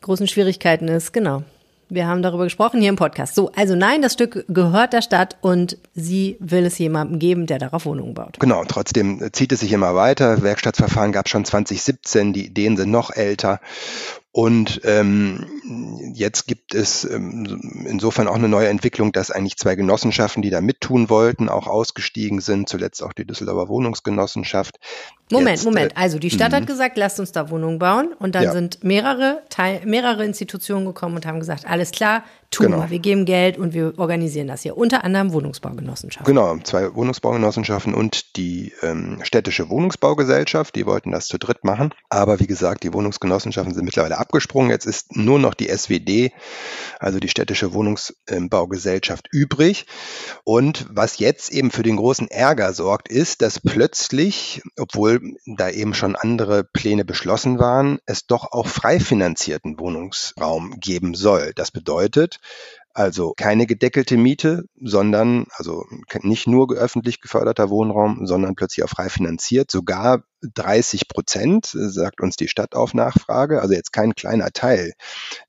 großen 0.00 0.26
Schwierigkeiten 0.26 0.88
ist. 0.88 1.12
Genau. 1.12 1.42
Wir 1.90 2.06
haben 2.06 2.22
darüber 2.22 2.44
gesprochen 2.44 2.80
hier 2.80 2.88
im 2.88 2.96
Podcast. 2.96 3.34
So, 3.34 3.52
also 3.54 3.74
nein, 3.74 4.00
das 4.00 4.14
Stück 4.14 4.46
gehört 4.48 4.94
der 4.94 5.02
Stadt 5.02 5.36
und 5.42 5.76
sie 5.94 6.38
will 6.40 6.64
es 6.64 6.78
jemandem 6.78 7.18
geben, 7.18 7.46
der 7.46 7.58
darauf 7.58 7.84
Wohnungen 7.84 8.14
baut. 8.14 8.40
Genau, 8.40 8.64
trotzdem 8.66 9.28
zieht 9.32 9.52
es 9.52 9.60
sich 9.60 9.72
immer 9.72 9.94
weiter. 9.94 10.42
Werkstattverfahren 10.42 11.12
gab 11.12 11.26
es 11.26 11.30
schon 11.30 11.44
2017, 11.44 12.32
die 12.32 12.46
Ideen 12.46 12.78
sind 12.78 12.90
noch 12.90 13.10
älter. 13.14 13.60
Und 14.34 14.80
ähm, 14.84 15.46
jetzt 16.14 16.46
gibt 16.46 16.74
es 16.74 17.04
ähm, 17.04 17.84
insofern 17.86 18.28
auch 18.28 18.34
eine 18.34 18.48
neue 18.48 18.68
Entwicklung, 18.68 19.12
dass 19.12 19.30
eigentlich 19.30 19.58
zwei 19.58 19.74
Genossenschaften, 19.74 20.40
die 20.40 20.48
da 20.48 20.62
mittun 20.62 21.10
wollten, 21.10 21.50
auch 21.50 21.66
ausgestiegen 21.66 22.40
sind, 22.40 22.66
zuletzt 22.66 23.02
auch 23.02 23.12
die 23.12 23.26
Düsseldorfer 23.26 23.68
Wohnungsgenossenschaft. 23.68 24.78
Moment, 25.30 25.58
jetzt, 25.58 25.64
Moment. 25.66 25.92
Äh, 25.92 25.96
also 25.96 26.18
die 26.18 26.30
Stadt 26.30 26.54
hat 26.54 26.62
mhm. 26.62 26.66
gesagt, 26.66 26.96
lasst 26.96 27.20
uns 27.20 27.32
da 27.32 27.50
Wohnungen 27.50 27.78
bauen. 27.78 28.14
Und 28.18 28.34
dann 28.34 28.44
ja. 28.44 28.52
sind 28.52 28.82
mehrere, 28.82 29.42
Teil, 29.50 29.82
mehrere 29.84 30.24
Institutionen 30.24 30.86
gekommen 30.86 31.16
und 31.16 31.26
haben 31.26 31.38
gesagt, 31.38 31.66
alles 31.66 31.90
klar, 31.90 32.24
tun 32.52 32.66
genau. 32.66 32.82
wir. 32.82 32.90
Wir 32.90 32.98
geben 32.98 33.24
Geld 33.24 33.58
und 33.58 33.74
wir 33.74 33.98
organisieren 33.98 34.46
das 34.46 34.62
hier. 34.62 34.76
Unter 34.76 35.04
anderem 35.04 35.32
Wohnungsbaugenossenschaften. 35.32 36.32
Genau, 36.32 36.56
zwei 36.58 36.94
Wohnungsbaugenossenschaften 36.94 37.94
und 37.94 38.36
die 38.36 38.72
ähm, 38.82 39.18
städtische 39.22 39.68
Wohnungsbaugesellschaft, 39.68 40.74
die 40.76 40.86
wollten 40.86 41.10
das 41.10 41.26
zu 41.26 41.38
dritt 41.38 41.64
machen. 41.64 41.92
Aber 42.08 42.40
wie 42.40 42.46
gesagt, 42.46 42.84
die 42.84 42.92
Wohnungsgenossenschaften 42.92 43.74
sind 43.74 43.84
mittlerweile 43.84 44.18
abgesprungen. 44.18 44.70
Jetzt 44.70 44.86
ist 44.86 45.16
nur 45.16 45.38
noch 45.38 45.54
die 45.54 45.68
SWD, 45.68 46.32
also 46.98 47.18
die 47.18 47.28
städtische 47.28 47.72
Wohnungsbaugesellschaft, 47.72 49.28
übrig. 49.32 49.86
Und 50.44 50.86
was 50.90 51.18
jetzt 51.18 51.52
eben 51.52 51.70
für 51.70 51.82
den 51.82 51.96
großen 51.96 52.28
Ärger 52.28 52.72
sorgt, 52.72 53.08
ist, 53.08 53.42
dass 53.42 53.60
plötzlich, 53.60 54.62
obwohl 54.78 55.20
da 55.46 55.70
eben 55.70 55.94
schon 55.94 56.16
andere 56.16 56.64
Pläne 56.64 57.04
beschlossen 57.04 57.58
waren, 57.58 57.98
es 58.06 58.26
doch 58.26 58.52
auch 58.52 58.66
frei 58.66 59.00
finanzierten 59.00 59.78
Wohnungsraum 59.78 60.78
geben 60.78 61.14
soll. 61.14 61.52
Das 61.54 61.70
bedeutet, 61.70 62.40
also 62.94 63.32
keine 63.36 63.66
gedeckelte 63.66 64.16
Miete, 64.16 64.64
sondern 64.80 65.46
also 65.56 65.84
nicht 66.22 66.46
nur 66.46 66.70
öffentlich 66.72 67.20
geförderter 67.20 67.70
Wohnraum, 67.70 68.26
sondern 68.26 68.54
plötzlich 68.54 68.84
auch 68.84 68.90
frei 68.90 69.08
finanziert, 69.08 69.70
sogar 69.70 70.24
30 70.42 71.08
Prozent, 71.08 71.70
sagt 71.72 72.20
uns 72.20 72.36
die 72.36 72.48
Stadt 72.48 72.74
auf 72.74 72.94
Nachfrage, 72.94 73.62
also 73.62 73.74
jetzt 73.74 73.92
kein 73.92 74.14
kleiner 74.14 74.50
Teil 74.50 74.92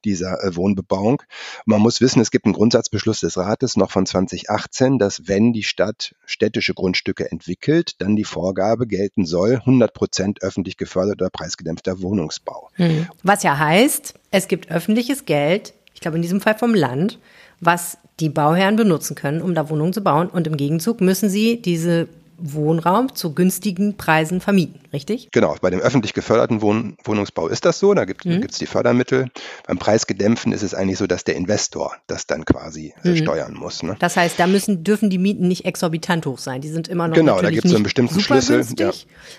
dieser 0.05 0.43
äh, 0.43 0.55
Wohnbebauung. 0.55 1.23
Man 1.65 1.81
muss 1.81 1.99
wissen, 1.99 2.21
es 2.21 2.31
gibt 2.31 2.45
einen 2.45 2.53
Grundsatzbeschluss 2.53 3.19
des 3.19 3.37
Rates 3.37 3.75
noch 3.75 3.91
von 3.91 4.05
2018, 4.05 4.99
dass 4.99 5.27
wenn 5.27 5.51
die 5.51 5.63
Stadt 5.63 6.15
städtische 6.25 6.75
Grundstücke 6.75 7.29
entwickelt, 7.31 8.01
dann 8.01 8.15
die 8.15 8.23
Vorgabe 8.23 8.85
gelten 8.85 9.25
soll, 9.25 9.55
100 9.55 9.93
Prozent 9.93 10.43
öffentlich 10.43 10.77
geförderter, 10.77 11.29
preisgedämpfter 11.31 12.01
Wohnungsbau. 12.01 12.69
Hm. 12.73 13.07
Was 13.23 13.43
ja 13.43 13.57
heißt, 13.57 14.13
es 14.29 14.47
gibt 14.47 14.69
öffentliches 14.69 15.25
Geld 15.25 15.73
glaube 16.01 16.17
in 16.17 16.21
diesem 16.21 16.41
Fall 16.41 16.57
vom 16.57 16.73
Land, 16.73 17.19
was 17.59 17.97
die 18.19 18.29
Bauherren 18.29 18.75
benutzen 18.75 19.15
können, 19.15 19.41
um 19.41 19.55
da 19.55 19.69
Wohnungen 19.69 19.93
zu 19.93 20.01
bauen. 20.01 20.27
Und 20.27 20.47
im 20.47 20.57
Gegenzug 20.57 21.01
müssen 21.01 21.29
sie 21.29 21.61
diese 21.61 22.07
Wohnraum 22.37 23.13
zu 23.15 23.33
günstigen 23.33 23.95
Preisen 23.97 24.41
vermieten, 24.41 24.79
richtig? 24.91 25.29
Genau, 25.31 25.55
bei 25.61 25.69
dem 25.69 25.79
öffentlich 25.79 26.13
geförderten 26.13 26.61
Wohn 26.61 26.97
Wohnungsbau 27.03 27.47
ist 27.47 27.65
das 27.65 27.79
so, 27.79 27.93
da 27.93 28.05
gibt 28.05 28.25
es 28.25 28.37
mhm. 28.37 28.47
die 28.59 28.65
Fördermittel. 28.65 29.29
Beim 29.67 29.77
Preisgedämpften 29.77 30.51
ist 30.51 30.63
es 30.63 30.73
eigentlich 30.73 30.97
so, 30.97 31.07
dass 31.07 31.23
der 31.23 31.35
Investor 31.35 31.95
das 32.07 32.27
dann 32.27 32.45
quasi 32.45 32.93
äh, 33.03 33.09
mhm. 33.09 33.17
steuern 33.17 33.53
muss. 33.53 33.83
Ne? 33.83 33.95
Das 33.99 34.17
heißt, 34.17 34.39
da 34.39 34.47
müssen, 34.47 34.83
dürfen 34.83 35.09
die 35.09 35.17
Mieten 35.17 35.47
nicht 35.47 35.65
exorbitant 35.65 36.25
hoch 36.25 36.37
sein. 36.37 36.61
Die 36.61 36.69
sind 36.69 36.87
immer 36.87 37.07
noch 37.07 37.15
genau, 37.15 37.41
da 37.41 37.49
gibt 37.49 37.65
es 37.65 37.71
so 37.71 37.77
einen 37.77 37.83
bestimmten 37.83 38.19
Schlüssel. 38.19 38.57
Günstig. 38.57 38.79
Ja. 38.79 38.91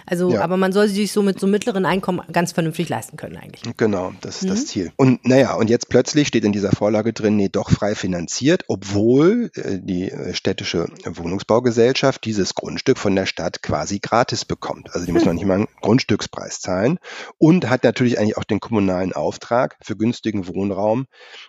Also, 0.06 0.30
ja. 0.32 0.40
aber 0.40 0.56
man 0.56 0.72
soll 0.72 0.88
sie 0.88 0.94
sich 0.94 1.12
so 1.12 1.22
mit 1.22 1.38
so 1.38 1.46
mittleren 1.46 1.84
Einkommen 1.84 2.22
ganz 2.32 2.52
vernünftig 2.52 2.88
leisten 2.88 3.16
können 3.16 3.36
eigentlich. 3.36 3.62
Genau, 3.76 4.12
das 4.20 4.36
ist 4.36 4.44
mhm. 4.44 4.48
das 4.48 4.66
Ziel. 4.66 4.92
Und 4.96 5.26
naja, 5.26 5.54
und 5.54 5.68
jetzt 5.68 5.88
plötzlich 5.88 6.28
steht 6.28 6.44
in 6.44 6.52
dieser 6.52 6.72
Vorlage 6.72 7.12
drin, 7.12 7.36
nee, 7.36 7.48
doch 7.48 7.70
frei 7.70 7.94
finanziert, 7.94 8.64
obwohl 8.68 9.50
äh, 9.54 9.78
die 9.80 10.10
äh, 10.10 10.34
städtische 10.34 10.86
Wohnungsbaugesellschaft 11.04 12.24
dieses 12.24 12.54
Grundstück 12.54 12.83
von 12.94 13.16
der 13.16 13.26
Stadt 13.26 13.62
quasi 13.62 13.98
gratis 13.98 14.44
bekommt. 14.44 14.94
Also 14.94 15.06
die 15.06 15.12
muss 15.12 15.24
man 15.24 15.36
nicht 15.36 15.46
mal 15.46 15.54
einen 15.54 15.68
Grundstückspreis 15.80 16.60
zahlen 16.60 16.98
und 17.38 17.68
hat 17.68 17.84
natürlich 17.84 18.18
eigentlich 18.18 18.36
auch 18.36 18.44
den 18.44 18.60
kommunalen 18.60 19.12
Auftrag, 19.12 19.76
für 19.82 19.96
günstigen 19.96 20.46
Wohnraum 20.46 21.06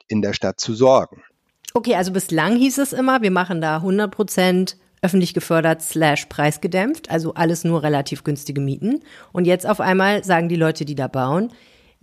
in 0.08 0.22
der 0.22 0.34
Stadt 0.34 0.60
zu 0.60 0.74
sorgen. 0.74 1.22
Okay, 1.74 1.96
also 1.96 2.14
bislang 2.14 2.56
hieß 2.56 2.78
es 2.78 2.94
immer, 2.94 3.22
wir 3.22 3.32
machen 3.32 3.60
da 3.60 3.78
100 3.78 4.10
Prozent 4.10 4.78
öffentlich 5.02 5.34
gefördert 5.34 5.82
slash 5.82 6.26
preisgedämpft, 6.26 7.12
also 7.12 7.34
alles 7.34 7.64
nur 7.64 7.84
relativ 7.84 8.24
günstige 8.24 8.62
Mieten. 8.62 9.04
Und 9.34 9.46
jetzt 9.46 9.68
auf 9.68 9.80
einmal 9.80 10.24
sagen 10.24 10.50
die 10.50 10.56
Leute, 10.56 10.86
die 10.86 10.96
da 10.96 11.08
bauen, 11.08 11.52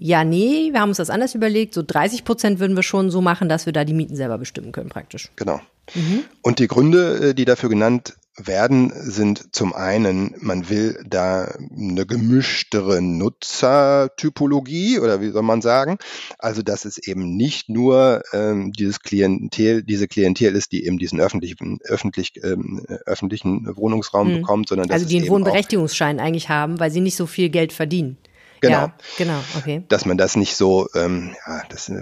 ja, 0.03 0.25
nee, 0.25 0.71
wir 0.73 0.81
haben 0.81 0.89
uns 0.89 0.97
das 0.97 1.11
anders 1.11 1.35
überlegt. 1.37 1.75
So 1.75 1.83
30 1.87 2.25
Prozent 2.25 2.59
würden 2.59 2.75
wir 2.75 2.83
schon 2.83 3.11
so 3.11 3.21
machen, 3.21 3.49
dass 3.49 3.67
wir 3.67 3.73
da 3.73 3.85
die 3.85 3.95
Mieten 3.95 4.17
selber 4.17 4.37
bestimmen 4.37 4.73
können, 4.73 4.89
praktisch. 4.89 5.31
Genau. 5.37 5.61
Mhm. 5.95 6.25
Und 6.43 6.59
die 6.59 6.67
Gründe, 6.67 7.31
äh, 7.31 7.35
die 7.35 7.45
dafür 7.45 7.69
genannt 7.69 8.15
werden, 8.37 8.93
sind 8.97 9.55
zum 9.55 9.75
einen, 9.75 10.35
man 10.41 10.69
will 10.71 11.01
da 11.07 11.55
eine 11.71 12.05
gemischtere 12.05 13.01
Nutzertypologie 13.01 14.99
oder 14.99 15.21
wie 15.21 15.31
soll 15.31 15.43
man 15.43 15.63
sagen, 15.63 15.99
also 16.39 16.63
dass 16.63 16.85
es 16.85 16.99
eben 16.99 17.37
nicht 17.37 17.69
nur 17.69 18.23
ähm, 18.33 18.73
dieses 18.73 19.01
Klientel, 19.01 19.85
diese 19.85 20.09
Klientel 20.09 20.57
ist, 20.57 20.73
die 20.73 20.87
eben 20.87 20.99
diesen 20.99 21.21
öffentlichen, 21.21 21.79
öffentlich, 21.85 22.33
ähm, 22.43 22.85
öffentlichen 23.07 23.77
Wohnungsraum 23.77 24.31
mhm. 24.31 24.37
bekommt, 24.39 24.69
sondern 24.69 24.89
dass 24.89 25.03
also 25.03 25.09
die 25.09 25.19
einen 25.19 25.29
Wohnberechtigungsschein 25.29 26.19
eigentlich 26.19 26.49
haben, 26.49 26.81
weil 26.81 26.91
sie 26.91 27.01
nicht 27.01 27.17
so 27.17 27.27
viel 27.27 27.51
Geld 27.51 27.73
verdienen. 27.73 28.17
Genau. 28.63 28.77
Ja, 28.77 28.93
genau, 29.19 29.41
okay. 29.59 29.83
Dass 29.89 30.07
man 30.07 30.17
das 30.17 30.37
nicht 30.37 30.55
so, 30.55 30.87
ähm, 30.95 31.35
ja, 31.47 31.63
das 31.69 31.89
äh, 31.89 32.01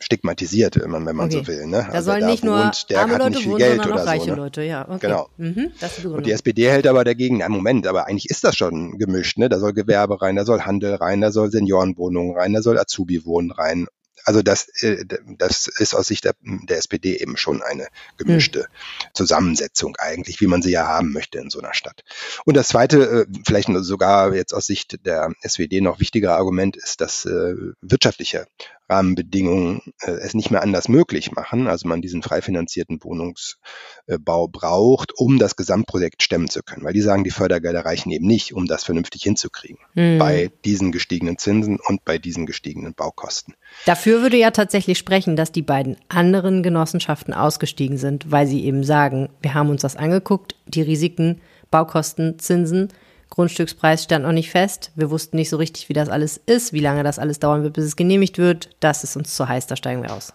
stigmatisiert, 0.00 0.80
wenn 0.82 0.90
man, 0.90 1.06
wenn 1.06 1.14
man 1.14 1.26
okay. 1.26 1.38
so 1.38 1.46
will. 1.46 1.66
Ne? 1.68 1.86
Da 1.86 1.92
also 1.92 2.10
sollen 2.10 2.26
nicht 2.26 2.42
nur 2.42 2.72
der 2.88 3.00
arme 3.00 3.14
hat 3.14 3.20
Leute 3.20 3.30
nicht 3.30 3.42
viel 3.42 3.52
wohnen, 3.52 3.58
Geld 3.58 3.82
sondern 3.82 3.98
auch 4.00 4.06
reiche 4.06 4.24
so, 4.24 4.30
ne? 4.30 4.36
Leute, 4.36 4.62
ja. 4.64 4.88
Okay. 4.88 4.98
Genau. 5.00 5.28
Mhm, 5.36 5.70
die 6.02 6.06
Und 6.08 6.26
die 6.26 6.32
SPD 6.32 6.68
hält 6.68 6.88
aber 6.88 7.04
dagegen, 7.04 7.38
na 7.38 7.48
Moment, 7.48 7.86
aber 7.86 8.08
eigentlich 8.08 8.28
ist 8.30 8.42
das 8.42 8.56
schon 8.56 8.98
gemischt. 8.98 9.38
Ne? 9.38 9.48
Da 9.48 9.60
soll 9.60 9.72
Gewerbe 9.72 10.20
rein, 10.20 10.34
da 10.34 10.44
soll 10.44 10.62
Handel 10.62 10.96
rein, 10.96 11.20
da 11.20 11.30
soll 11.30 11.52
Seniorenwohnungen 11.52 12.36
rein, 12.36 12.52
da 12.52 12.62
soll 12.62 12.76
Azubi-Wohnen 12.76 13.52
rein 13.52 13.86
also 14.24 14.42
das, 14.42 14.68
äh, 14.82 15.04
das 15.38 15.66
ist 15.66 15.94
aus 15.94 16.06
Sicht 16.06 16.24
der, 16.24 16.34
der 16.42 16.78
SPD 16.78 17.16
eben 17.16 17.36
schon 17.36 17.62
eine 17.62 17.88
gemischte 18.16 18.66
Zusammensetzung 19.14 19.96
eigentlich, 19.96 20.40
wie 20.40 20.46
man 20.46 20.62
sie 20.62 20.70
ja 20.70 20.86
haben 20.86 21.12
möchte 21.12 21.38
in 21.38 21.50
so 21.50 21.60
einer 21.60 21.74
Stadt. 21.74 22.02
Und 22.44 22.56
das 22.56 22.68
zweite, 22.68 23.26
äh, 23.28 23.40
vielleicht 23.46 23.68
sogar 23.80 24.34
jetzt 24.34 24.52
aus 24.52 24.66
Sicht 24.66 25.04
der 25.06 25.32
SWD 25.46 25.80
noch 25.80 26.00
wichtiger 26.00 26.36
Argument 26.36 26.76
ist 26.76 27.00
das 27.00 27.24
äh, 27.24 27.54
wirtschaftliche 27.80 28.46
Rahmenbedingungen 28.90 29.80
äh, 30.00 30.10
es 30.10 30.34
nicht 30.34 30.50
mehr 30.50 30.62
anders 30.62 30.88
möglich 30.88 31.32
machen, 31.32 31.68
also 31.68 31.88
man 31.88 32.02
diesen 32.02 32.22
frei 32.22 32.42
finanzierten 32.42 33.02
Wohnungsbau 33.02 34.48
braucht, 34.48 35.12
um 35.16 35.38
das 35.38 35.56
Gesamtprojekt 35.56 36.22
stemmen 36.22 36.48
zu 36.48 36.62
können. 36.62 36.84
Weil 36.84 36.92
die 36.92 37.00
sagen, 37.00 37.24
die 37.24 37.30
Fördergelder 37.30 37.84
reichen 37.84 38.10
eben 38.10 38.26
nicht, 38.26 38.52
um 38.52 38.66
das 38.66 38.84
vernünftig 38.84 39.22
hinzukriegen. 39.22 39.78
Mhm. 39.94 40.18
Bei 40.18 40.50
diesen 40.64 40.92
gestiegenen 40.92 41.38
Zinsen 41.38 41.78
und 41.86 42.04
bei 42.04 42.18
diesen 42.18 42.46
gestiegenen 42.46 42.94
Baukosten. 42.94 43.54
Dafür 43.86 44.22
würde 44.22 44.36
ja 44.36 44.50
tatsächlich 44.50 44.98
sprechen, 44.98 45.36
dass 45.36 45.52
die 45.52 45.62
beiden 45.62 45.96
anderen 46.08 46.62
Genossenschaften 46.62 47.32
ausgestiegen 47.32 47.96
sind, 47.96 48.30
weil 48.30 48.46
sie 48.46 48.64
eben 48.64 48.84
sagen, 48.84 49.28
wir 49.40 49.54
haben 49.54 49.70
uns 49.70 49.82
das 49.82 49.96
angeguckt, 49.96 50.56
die 50.66 50.82
Risiken, 50.82 51.40
Baukosten, 51.70 52.38
Zinsen 52.38 52.88
Grundstückspreis 53.30 54.04
stand 54.04 54.24
noch 54.24 54.32
nicht 54.32 54.50
fest. 54.50 54.90
Wir 54.96 55.10
wussten 55.10 55.36
nicht 55.36 55.48
so 55.48 55.56
richtig, 55.56 55.88
wie 55.88 55.92
das 55.92 56.08
alles 56.08 56.40
ist, 56.46 56.72
wie 56.72 56.80
lange 56.80 57.04
das 57.04 57.18
alles 57.18 57.38
dauern 57.38 57.62
wird, 57.62 57.74
bis 57.74 57.84
es 57.84 57.96
genehmigt 57.96 58.38
wird. 58.38 58.70
Das 58.80 59.04
ist 59.04 59.16
uns 59.16 59.34
zu 59.34 59.48
heiß, 59.48 59.66
da 59.66 59.76
steigen 59.76 60.02
wir 60.02 60.12
aus. 60.12 60.32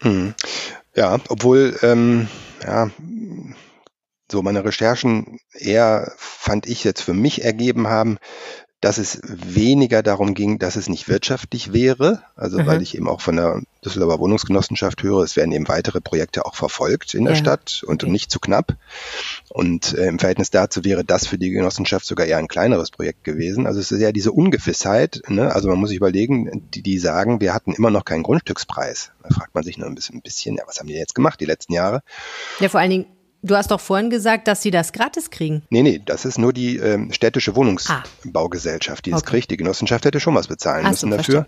Hm. 0.00 0.34
Ja, 0.94 1.18
obwohl, 1.28 1.78
ähm, 1.82 2.28
ja, 2.62 2.90
so 4.30 4.42
meine 4.42 4.64
Recherchen 4.64 5.38
eher, 5.52 6.12
fand 6.16 6.66
ich 6.66 6.84
jetzt 6.84 7.02
für 7.02 7.14
mich 7.14 7.44
ergeben 7.44 7.88
haben, 7.88 8.18
dass 8.82 8.98
es 8.98 9.20
weniger 9.22 10.02
darum 10.02 10.34
ging, 10.34 10.58
dass 10.58 10.74
es 10.74 10.88
nicht 10.88 11.08
wirtschaftlich 11.08 11.72
wäre, 11.72 12.24
also 12.34 12.58
mhm. 12.58 12.66
weil 12.66 12.82
ich 12.82 12.96
eben 12.96 13.08
auch 13.08 13.20
von 13.20 13.36
der 13.36 13.62
Düsseldorfer 13.84 14.18
Wohnungsgenossenschaft 14.18 15.04
höre, 15.04 15.22
es 15.22 15.36
werden 15.36 15.52
eben 15.52 15.68
weitere 15.68 16.00
Projekte 16.00 16.44
auch 16.44 16.56
verfolgt 16.56 17.14
in 17.14 17.24
der 17.24 17.34
ja. 17.34 17.38
Stadt 17.38 17.84
und 17.86 18.02
okay. 18.02 18.10
nicht 18.10 18.32
zu 18.32 18.40
knapp. 18.40 18.76
Und 19.48 19.94
äh, 19.94 20.08
im 20.08 20.18
Verhältnis 20.18 20.50
dazu 20.50 20.84
wäre 20.84 21.04
das 21.04 21.28
für 21.28 21.38
die 21.38 21.50
Genossenschaft 21.50 22.04
sogar 22.04 22.26
eher 22.26 22.38
ein 22.38 22.48
kleineres 22.48 22.90
Projekt 22.90 23.22
gewesen. 23.22 23.68
Also 23.68 23.78
es 23.78 23.92
ist 23.92 24.00
ja 24.00 24.10
diese 24.10 24.32
Ungewissheit, 24.32 25.22
ne? 25.28 25.54
also 25.54 25.68
man 25.68 25.78
muss 25.78 25.90
sich 25.90 25.98
überlegen, 25.98 26.68
die, 26.74 26.82
die 26.82 26.98
sagen, 26.98 27.40
wir 27.40 27.54
hatten 27.54 27.72
immer 27.72 27.90
noch 27.90 28.04
keinen 28.04 28.24
Grundstückspreis. 28.24 29.12
Da 29.22 29.32
fragt 29.32 29.54
man 29.54 29.62
sich 29.62 29.78
nur 29.78 29.86
ein 29.86 29.94
bisschen, 29.94 30.16
ein 30.16 30.22
bisschen 30.22 30.56
ja, 30.56 30.64
was 30.66 30.80
haben 30.80 30.88
die 30.88 30.94
jetzt 30.94 31.14
gemacht 31.14 31.40
die 31.40 31.46
letzten 31.46 31.72
Jahre? 31.72 32.02
Ja, 32.58 32.68
vor 32.68 32.80
allen 32.80 32.90
Dingen 32.90 33.06
Du 33.42 33.56
hast 33.56 33.72
doch 33.72 33.80
vorhin 33.80 34.08
gesagt, 34.08 34.46
dass 34.46 34.62
sie 34.62 34.70
das 34.70 34.92
gratis 34.92 35.30
kriegen. 35.30 35.62
Nee, 35.68 35.82
nee, 35.82 36.00
das 36.04 36.24
ist 36.24 36.38
nur 36.38 36.52
die 36.52 36.76
ähm, 36.76 37.12
städtische 37.12 37.56
Wohnungsbaugesellschaft, 37.56 39.04
die 39.04 39.10
es 39.10 39.18
okay. 39.18 39.30
kriegt. 39.30 39.50
Die 39.50 39.56
Genossenschaft 39.56 40.04
hätte 40.04 40.20
schon 40.20 40.34
was 40.36 40.46
bezahlen 40.46 40.86
Ach 40.86 40.90
müssen 40.90 41.10
so, 41.10 41.16
dafür. 41.16 41.46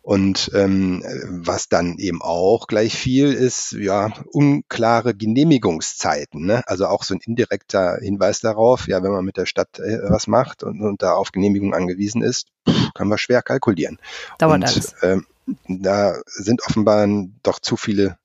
Und 0.00 0.50
ähm, 0.54 1.04
was 1.28 1.68
dann 1.68 1.98
eben 1.98 2.22
auch 2.22 2.66
gleich 2.66 2.94
viel 2.94 3.30
ist, 3.30 3.72
ja, 3.72 4.10
unklare 4.32 5.14
Genehmigungszeiten. 5.14 6.46
Ne? 6.46 6.62
Also 6.66 6.86
auch 6.86 7.04
so 7.04 7.14
ein 7.14 7.20
indirekter 7.22 7.98
Hinweis 8.00 8.40
darauf, 8.40 8.88
ja, 8.88 9.02
wenn 9.02 9.12
man 9.12 9.24
mit 9.24 9.36
der 9.36 9.44
Stadt 9.44 9.78
äh, 9.80 9.98
was 10.08 10.28
macht 10.28 10.62
und, 10.62 10.80
und 10.80 11.02
da 11.02 11.12
auf 11.12 11.30
Genehmigung 11.30 11.74
angewiesen 11.74 12.22
ist, 12.22 12.46
kann 12.94 13.08
man 13.08 13.18
schwer 13.18 13.42
kalkulieren. 13.42 13.98
Dauert 14.38 14.54
und, 14.54 14.64
alles. 14.64 14.94
Ähm, 15.02 15.26
da 15.68 16.20
sind 16.26 16.62
offenbar 16.66 17.06
doch 17.42 17.58
zu 17.58 17.76
viele 17.76 18.18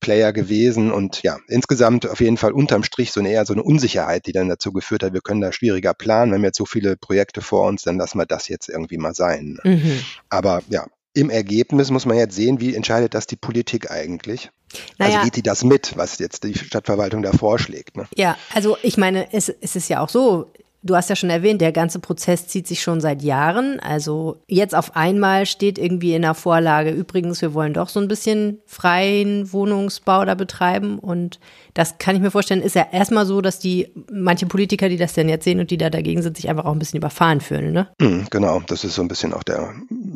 Player 0.00 0.32
gewesen 0.32 0.92
und 0.92 1.22
ja, 1.22 1.38
insgesamt 1.48 2.08
auf 2.08 2.20
jeden 2.20 2.36
Fall 2.36 2.52
unterm 2.52 2.84
Strich 2.84 3.10
so 3.12 3.20
eine 3.20 3.30
eher 3.30 3.44
so 3.46 3.52
eine 3.52 3.62
Unsicherheit, 3.62 4.26
die 4.26 4.32
dann 4.32 4.48
dazu 4.48 4.72
geführt 4.72 5.02
hat, 5.02 5.12
wir 5.12 5.20
können 5.20 5.40
da 5.40 5.52
schwieriger 5.52 5.94
planen, 5.94 6.30
wir 6.30 6.36
haben 6.36 6.44
jetzt 6.44 6.58
so 6.58 6.66
viele 6.66 6.96
Projekte 6.96 7.40
vor 7.40 7.66
uns, 7.66 7.82
dann 7.82 7.98
lassen 7.98 8.18
wir 8.18 8.26
das 8.26 8.48
jetzt 8.48 8.68
irgendwie 8.68 8.98
mal 8.98 9.14
sein. 9.14 9.58
Mhm. 9.64 10.00
Aber 10.28 10.62
ja, 10.68 10.86
im 11.14 11.30
Ergebnis 11.30 11.90
muss 11.90 12.06
man 12.06 12.16
jetzt 12.16 12.36
sehen, 12.36 12.60
wie 12.60 12.76
entscheidet 12.76 13.14
das 13.14 13.26
die 13.26 13.36
Politik 13.36 13.90
eigentlich? 13.90 14.50
Naja, 14.98 15.16
also 15.16 15.24
geht 15.24 15.36
die 15.36 15.42
das 15.42 15.64
mit, 15.64 15.96
was 15.96 16.18
jetzt 16.18 16.44
die 16.44 16.56
Stadtverwaltung 16.56 17.22
da 17.22 17.32
vorschlägt? 17.32 17.96
Ne? 17.96 18.06
Ja, 18.14 18.36
also 18.54 18.76
ich 18.82 18.98
meine, 18.98 19.32
es, 19.32 19.48
es 19.48 19.74
ist 19.74 19.88
ja 19.88 20.00
auch 20.00 20.08
so, 20.08 20.52
Du 20.82 20.94
hast 20.94 21.10
ja 21.10 21.16
schon 21.16 21.30
erwähnt, 21.30 21.60
der 21.60 21.72
ganze 21.72 21.98
Prozess 21.98 22.46
zieht 22.46 22.68
sich 22.68 22.82
schon 22.82 23.00
seit 23.00 23.22
Jahren. 23.22 23.80
Also 23.80 24.42
jetzt 24.46 24.76
auf 24.76 24.94
einmal 24.94 25.44
steht 25.44 25.76
irgendwie 25.76 26.14
in 26.14 26.22
der 26.22 26.34
Vorlage, 26.34 26.90
übrigens, 26.90 27.42
wir 27.42 27.52
wollen 27.52 27.74
doch 27.74 27.88
so 27.88 27.98
ein 27.98 28.06
bisschen 28.06 28.60
freien 28.64 29.52
Wohnungsbau 29.52 30.24
da 30.24 30.36
betreiben. 30.36 31.00
Und 31.00 31.40
das 31.78 31.98
kann 31.98 32.16
ich 32.16 32.22
mir 32.22 32.30
vorstellen, 32.30 32.62
ist 32.62 32.74
ja 32.74 32.86
erstmal 32.92 33.26
so, 33.26 33.40
dass 33.40 33.58
die 33.58 33.92
manche 34.12 34.46
Politiker, 34.46 34.88
die 34.88 34.96
das 34.96 35.14
denn 35.14 35.28
jetzt 35.28 35.44
sehen 35.44 35.60
und 35.60 35.70
die 35.70 35.78
da 35.78 35.90
dagegen 35.90 36.22
sind, 36.22 36.36
sich 36.36 36.48
einfach 36.48 36.64
auch 36.64 36.72
ein 36.72 36.78
bisschen 36.78 36.98
überfahren 36.98 37.40
fühlen. 37.40 37.72
Ne? 37.72 37.88
Hm, 38.00 38.26
genau, 38.30 38.60
das 38.66 38.84
ist 38.84 38.94
so 38.94 39.02
ein 39.02 39.08
bisschen 39.08 39.32
auch 39.32 39.42
der, 39.42 39.74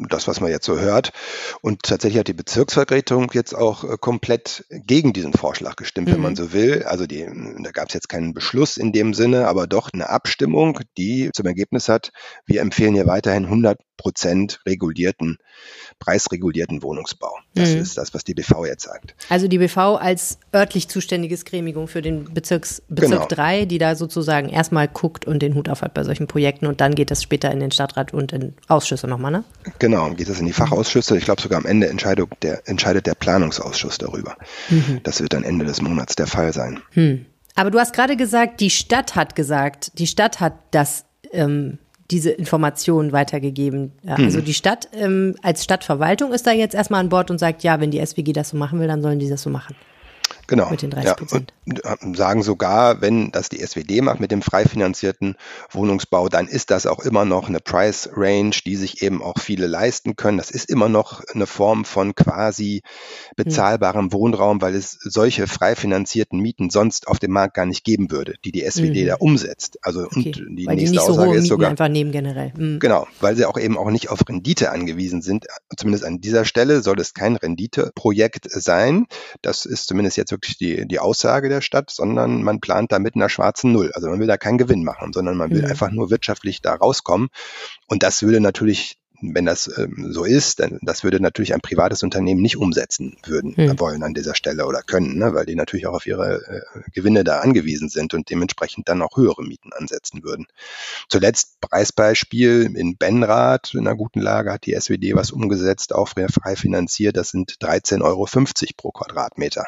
das, 0.08 0.28
was 0.28 0.40
man 0.40 0.50
jetzt 0.50 0.66
so 0.66 0.78
hört. 0.78 1.12
Und 1.62 1.82
tatsächlich 1.82 2.20
hat 2.20 2.28
die 2.28 2.32
Bezirksvertretung 2.34 3.30
jetzt 3.32 3.54
auch 3.54 3.84
äh, 3.84 3.96
komplett 3.98 4.64
gegen 4.70 5.12
diesen 5.12 5.32
Vorschlag 5.32 5.76
gestimmt, 5.76 6.08
mhm. 6.08 6.12
wenn 6.12 6.20
man 6.20 6.36
so 6.36 6.52
will. 6.52 6.82
Also 6.84 7.06
die, 7.06 7.26
da 7.62 7.70
gab 7.70 7.88
es 7.88 7.94
jetzt 7.94 8.08
keinen 8.08 8.34
Beschluss 8.34 8.76
in 8.76 8.92
dem 8.92 9.14
Sinne, 9.14 9.48
aber 9.48 9.66
doch 9.66 9.90
eine 9.92 10.08
Abstimmung 10.10 10.42
Abstimmung, 10.42 10.80
die 10.98 11.30
zum 11.32 11.46
Ergebnis 11.46 11.88
hat, 11.88 12.10
wir 12.46 12.60
empfehlen 12.60 12.94
hier 12.94 13.06
weiterhin 13.06 13.44
100 13.44 13.78
Prozent 14.02 14.60
regulierten, 14.66 15.38
preisregulierten 16.00 16.82
Wohnungsbau. 16.82 17.32
Das 17.54 17.70
mhm. 17.70 17.82
ist 17.82 17.96
das, 17.96 18.12
was 18.14 18.24
die 18.24 18.34
BV 18.34 18.66
jetzt 18.66 18.82
sagt. 18.82 19.14
Also 19.28 19.46
die 19.46 19.58
BV 19.58 19.76
als 20.00 20.38
örtlich 20.52 20.88
zuständiges 20.88 21.44
Gremium 21.44 21.86
für 21.86 22.02
den 22.02 22.24
Bezirks, 22.34 22.82
Bezirk 22.88 23.12
genau. 23.12 23.26
3, 23.28 23.64
die 23.66 23.78
da 23.78 23.94
sozusagen 23.94 24.48
erstmal 24.48 24.88
guckt 24.88 25.24
und 25.24 25.40
den 25.40 25.54
Hut 25.54 25.68
auf 25.68 25.82
hat 25.82 25.94
bei 25.94 26.02
solchen 26.02 26.26
Projekten 26.26 26.66
und 26.66 26.80
dann 26.80 26.96
geht 26.96 27.12
das 27.12 27.22
später 27.22 27.52
in 27.52 27.60
den 27.60 27.70
Stadtrat 27.70 28.12
und 28.12 28.32
in 28.32 28.54
Ausschüsse 28.66 29.06
nochmal, 29.06 29.30
ne? 29.30 29.44
Genau, 29.78 30.10
geht 30.10 30.28
das 30.28 30.40
in 30.40 30.46
die 30.46 30.52
Fachausschüsse. 30.52 31.16
Ich 31.16 31.24
glaube 31.24 31.40
sogar 31.40 31.60
am 31.60 31.66
Ende 31.66 31.88
Entscheidung 31.88 32.30
der, 32.42 32.68
entscheidet 32.68 33.06
der 33.06 33.14
Planungsausschuss 33.14 33.98
darüber. 33.98 34.36
Mhm. 34.68 34.98
Das 35.04 35.20
wird 35.20 35.32
dann 35.32 35.44
Ende 35.44 35.64
des 35.64 35.80
Monats 35.80 36.16
der 36.16 36.26
Fall 36.26 36.52
sein. 36.52 36.80
Mhm. 36.94 37.26
Aber 37.54 37.70
du 37.70 37.78
hast 37.78 37.92
gerade 37.92 38.16
gesagt, 38.16 38.60
die 38.60 38.70
Stadt 38.70 39.14
hat 39.14 39.36
gesagt, 39.36 39.92
die 39.98 40.08
Stadt 40.08 40.40
hat 40.40 40.54
das, 40.72 41.04
ähm, 41.30 41.78
diese 42.12 42.30
Informationen 42.30 43.12
weitergegeben. 43.12 43.92
Ja, 44.02 44.18
mhm. 44.18 44.24
Also 44.26 44.40
die 44.40 44.54
Stadt 44.54 44.88
ähm, 44.92 45.34
als 45.42 45.64
Stadtverwaltung 45.64 46.32
ist 46.32 46.46
da 46.46 46.52
jetzt 46.52 46.74
erstmal 46.74 47.00
an 47.00 47.08
Bord 47.08 47.30
und 47.30 47.38
sagt, 47.38 47.62
ja, 47.62 47.80
wenn 47.80 47.90
die 47.90 48.04
SWG 48.04 48.32
das 48.32 48.50
so 48.50 48.56
machen 48.56 48.78
will, 48.78 48.86
dann 48.86 49.02
sollen 49.02 49.18
die 49.18 49.28
das 49.28 49.42
so 49.42 49.50
machen. 49.50 49.74
Genau. 50.46 50.70
Mit 50.70 50.82
den 50.82 50.90
30 50.90 51.16
Prozent. 51.16 51.52
Ja, 51.66 51.96
und 52.02 52.16
sagen 52.16 52.42
sogar, 52.42 53.00
wenn 53.00 53.30
das 53.30 53.48
die 53.48 53.64
SWD 53.64 54.02
macht 54.02 54.20
mit 54.20 54.30
dem 54.30 54.42
frei 54.42 54.64
finanzierten 54.64 55.36
Wohnungsbau, 55.70 56.28
dann 56.28 56.48
ist 56.48 56.70
das 56.70 56.86
auch 56.86 57.00
immer 57.00 57.24
noch 57.24 57.48
eine 57.48 57.60
Price 57.60 58.10
Range, 58.14 58.54
die 58.64 58.76
sich 58.76 59.02
eben 59.02 59.22
auch 59.22 59.38
viele 59.38 59.66
leisten 59.66 60.16
können. 60.16 60.38
Das 60.38 60.50
ist 60.50 60.68
immer 60.68 60.88
noch 60.88 61.22
eine 61.32 61.46
Form 61.46 61.84
von 61.84 62.14
quasi 62.14 62.82
bezahlbarem 63.36 64.06
mhm. 64.06 64.12
Wohnraum, 64.12 64.60
weil 64.60 64.74
es 64.74 64.98
solche 65.00 65.46
frei 65.46 65.76
finanzierten 65.76 66.40
Mieten 66.40 66.70
sonst 66.70 67.06
auf 67.06 67.18
dem 67.18 67.30
Markt 67.30 67.54
gar 67.54 67.66
nicht 67.66 67.84
geben 67.84 68.10
würde, 68.10 68.34
die 68.44 68.52
die 68.52 68.68
SWD 68.68 69.02
mhm. 69.02 69.06
da 69.06 69.14
umsetzt. 69.16 69.78
Also 69.82 70.04
okay. 70.04 70.34
und 70.48 70.58
die 70.58 70.66
weil 70.66 70.74
nächste 70.74 70.92
die 70.92 70.98
nicht 70.98 71.06
so 71.06 71.12
Aussage 71.12 71.30
hohe 71.30 71.36
ist 71.36 71.46
sogar 71.46 71.70
einfach 71.70 71.88
nehmen 71.88 72.10
generell. 72.10 72.52
Mhm. 72.56 72.80
Genau, 72.80 73.06
weil 73.20 73.36
sie 73.36 73.46
auch 73.46 73.58
eben 73.58 73.78
auch 73.78 73.90
nicht 73.90 74.10
auf 74.10 74.20
Rendite 74.28 74.72
angewiesen 74.72 75.22
sind. 75.22 75.46
Zumindest 75.76 76.04
an 76.04 76.20
dieser 76.20 76.44
Stelle 76.44 76.82
soll 76.82 76.98
es 76.98 77.14
kein 77.14 77.36
Renditeprojekt 77.36 78.50
sein. 78.50 79.06
Das 79.42 79.64
ist 79.64 79.86
zumindest 79.86 80.16
jetzt 80.16 80.31
wirklich 80.32 80.58
die, 80.58 80.88
die 80.88 80.98
Aussage 80.98 81.48
der 81.48 81.60
Stadt, 81.60 81.90
sondern 81.90 82.42
man 82.42 82.60
plant 82.60 82.90
da 82.90 82.98
mit 82.98 83.14
einer 83.14 83.28
schwarzen 83.28 83.70
Null. 83.70 83.92
Also 83.94 84.08
man 84.08 84.18
will 84.18 84.26
da 84.26 84.36
keinen 84.36 84.58
Gewinn 84.58 84.82
machen, 84.82 85.12
sondern 85.12 85.36
man 85.36 85.52
will 85.52 85.62
mhm. 85.62 85.68
einfach 85.68 85.92
nur 85.92 86.10
wirtschaftlich 86.10 86.60
da 86.60 86.74
rauskommen. 86.74 87.28
Und 87.86 88.02
das 88.02 88.22
würde 88.22 88.40
natürlich 88.40 88.98
wenn 89.22 89.46
das 89.46 89.70
ähm, 89.78 90.12
so 90.12 90.24
ist, 90.24 90.60
dann 90.60 90.78
das 90.82 91.04
würde 91.04 91.20
natürlich 91.20 91.54
ein 91.54 91.60
privates 91.60 92.02
Unternehmen 92.02 92.42
nicht 92.42 92.56
umsetzen 92.56 93.16
würden 93.24 93.56
hm. 93.56 93.78
wollen 93.78 94.02
an 94.02 94.14
dieser 94.14 94.34
Stelle 94.34 94.66
oder 94.66 94.82
können, 94.82 95.18
ne, 95.18 95.32
weil 95.34 95.46
die 95.46 95.54
natürlich 95.54 95.86
auch 95.86 95.94
auf 95.94 96.06
ihre 96.06 96.64
äh, 96.74 96.90
Gewinne 96.92 97.24
da 97.24 97.38
angewiesen 97.40 97.88
sind 97.88 98.14
und 98.14 98.30
dementsprechend 98.30 98.88
dann 98.88 99.02
auch 99.02 99.16
höhere 99.16 99.42
Mieten 99.42 99.72
ansetzen 99.72 100.24
würden. 100.24 100.46
Zuletzt 101.08 101.60
Preisbeispiel 101.60 102.74
in 102.74 102.96
Benrath 102.96 103.74
in 103.74 103.80
einer 103.80 103.96
guten 103.96 104.20
Lage 104.20 104.52
hat 104.52 104.66
die 104.66 104.78
SWD 104.78 105.14
was 105.14 105.30
umgesetzt, 105.30 105.94
auch 105.94 106.08
frei 106.08 106.56
finanziert, 106.56 107.16
das 107.16 107.30
sind 107.30 107.58
13,50 107.60 108.02
Euro 108.02 108.26
pro 108.76 108.90
Quadratmeter. 108.90 109.66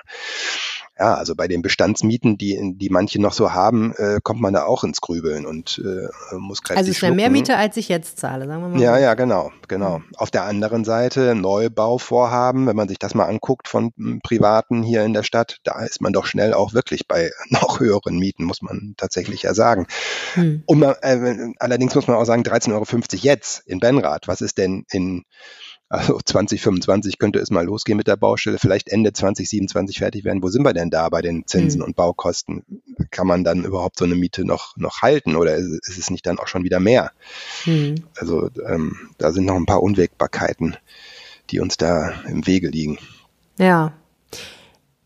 Ja, 0.96 1.14
also 1.14 1.34
bei 1.34 1.48
den 1.48 1.60
Bestandsmieten, 1.60 2.38
die, 2.38 2.74
die 2.76 2.88
manche 2.88 3.20
noch 3.20 3.32
so 3.32 3.52
haben, 3.52 3.92
äh, 3.96 4.20
kommt 4.22 4.40
man 4.40 4.54
da 4.54 4.64
auch 4.64 4.84
ins 4.84 5.00
Grübeln 5.00 5.44
und 5.44 5.82
äh, 5.84 6.36
muss 6.36 6.62
kräftig 6.62 6.78
Also 6.78 6.90
es 6.92 7.02
wäre 7.02 7.12
mehr 7.12 7.30
Miete, 7.30 7.56
als 7.56 7.76
ich 7.76 7.88
jetzt 7.88 8.20
zahle, 8.20 8.46
sagen 8.46 8.62
wir 8.62 8.68
mal. 8.68 8.80
Ja, 8.80 8.96
ja, 8.98 9.14
genau, 9.14 9.50
genau. 9.66 10.02
Auf 10.16 10.30
der 10.30 10.44
anderen 10.44 10.84
Seite 10.84 11.34
Neubauvorhaben, 11.34 12.68
wenn 12.68 12.76
man 12.76 12.88
sich 12.88 13.00
das 13.00 13.14
mal 13.14 13.24
anguckt 13.24 13.66
von 13.66 13.90
hm, 13.96 14.20
Privaten 14.22 14.84
hier 14.84 15.04
in 15.04 15.14
der 15.14 15.24
Stadt, 15.24 15.58
da 15.64 15.82
ist 15.82 16.00
man 16.00 16.12
doch 16.12 16.26
schnell 16.26 16.54
auch 16.54 16.74
wirklich 16.74 17.08
bei 17.08 17.32
noch 17.48 17.80
höheren 17.80 18.16
Mieten, 18.16 18.44
muss 18.44 18.62
man 18.62 18.94
tatsächlich 18.96 19.42
ja 19.42 19.52
sagen. 19.52 19.88
Hm. 20.34 20.62
Und 20.66 20.78
man, 20.78 20.94
äh, 21.02 21.52
allerdings 21.58 21.96
muss 21.96 22.06
man 22.06 22.16
auch 22.16 22.24
sagen, 22.24 22.44
13,50 22.44 22.72
Euro 22.72 22.86
jetzt 23.20 23.66
in 23.66 23.80
Benrath. 23.80 24.28
Was 24.28 24.40
ist 24.40 24.58
denn 24.58 24.84
in 24.92 25.24
also 25.94 26.18
2025 26.24 27.18
könnte 27.18 27.38
es 27.38 27.50
mal 27.50 27.64
losgehen 27.64 27.96
mit 27.96 28.06
der 28.06 28.16
Baustelle, 28.16 28.58
vielleicht 28.58 28.88
Ende 28.88 29.12
2027 29.12 29.98
fertig 29.98 30.24
werden. 30.24 30.42
Wo 30.42 30.48
sind 30.48 30.64
wir 30.64 30.72
denn 30.72 30.90
da 30.90 31.08
bei 31.08 31.22
den 31.22 31.46
Zinsen 31.46 31.80
mhm. 31.80 31.86
und 31.86 31.96
Baukosten? 31.96 32.64
Kann 33.10 33.26
man 33.26 33.44
dann 33.44 33.64
überhaupt 33.64 33.98
so 33.98 34.04
eine 34.04 34.14
Miete 34.14 34.44
noch, 34.44 34.76
noch 34.76 35.02
halten 35.02 35.36
oder 35.36 35.56
ist, 35.56 35.88
es 35.88 36.10
nicht 36.10 36.26
dann 36.26 36.38
auch 36.38 36.48
schon 36.48 36.64
wieder 36.64 36.80
mehr? 36.80 37.12
Mhm. 37.64 38.04
Also 38.16 38.50
ähm, 38.66 38.96
da 39.18 39.32
sind 39.32 39.46
noch 39.46 39.56
ein 39.56 39.66
paar 39.66 39.82
Unwägbarkeiten, 39.82 40.76
die 41.50 41.60
uns 41.60 41.76
da 41.76 42.12
im 42.28 42.46
Wege 42.46 42.68
liegen. 42.68 42.98
Ja, 43.58 43.92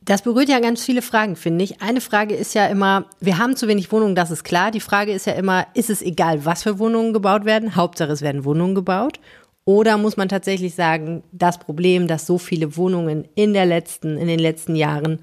das 0.08 0.22
berührt 0.22 0.48
ja 0.48 0.58
ganz 0.58 0.82
viele 0.82 1.02
Fragen, 1.02 1.36
finde 1.36 1.64
ich. 1.64 1.82
Eine 1.82 2.00
Frage 2.00 2.34
ist 2.34 2.54
ja 2.54 2.66
immer, 2.66 3.04
wir 3.20 3.36
haben 3.36 3.56
zu 3.56 3.68
wenig 3.68 3.92
Wohnungen, 3.92 4.14
das 4.14 4.30
ist 4.30 4.42
klar. 4.42 4.70
Die 4.70 4.80
Frage 4.80 5.12
ist 5.12 5.26
ja 5.26 5.34
immer, 5.34 5.66
ist 5.74 5.90
es 5.90 6.00
egal, 6.00 6.46
was 6.46 6.62
für 6.62 6.78
Wohnungen 6.78 7.12
gebaut 7.12 7.44
werden? 7.44 7.76
Hauptsache, 7.76 8.12
es 8.12 8.22
werden 8.22 8.46
Wohnungen 8.46 8.74
gebaut. 8.74 9.20
Oder 9.68 9.98
muss 9.98 10.16
man 10.16 10.30
tatsächlich 10.30 10.74
sagen, 10.74 11.22
das 11.30 11.58
Problem, 11.58 12.06
dass 12.08 12.24
so 12.24 12.38
viele 12.38 12.78
Wohnungen 12.78 13.28
in 13.34 13.52
der 13.52 13.66
letzten, 13.66 14.16
in 14.16 14.26
den 14.26 14.38
letzten 14.38 14.74
Jahren 14.74 15.18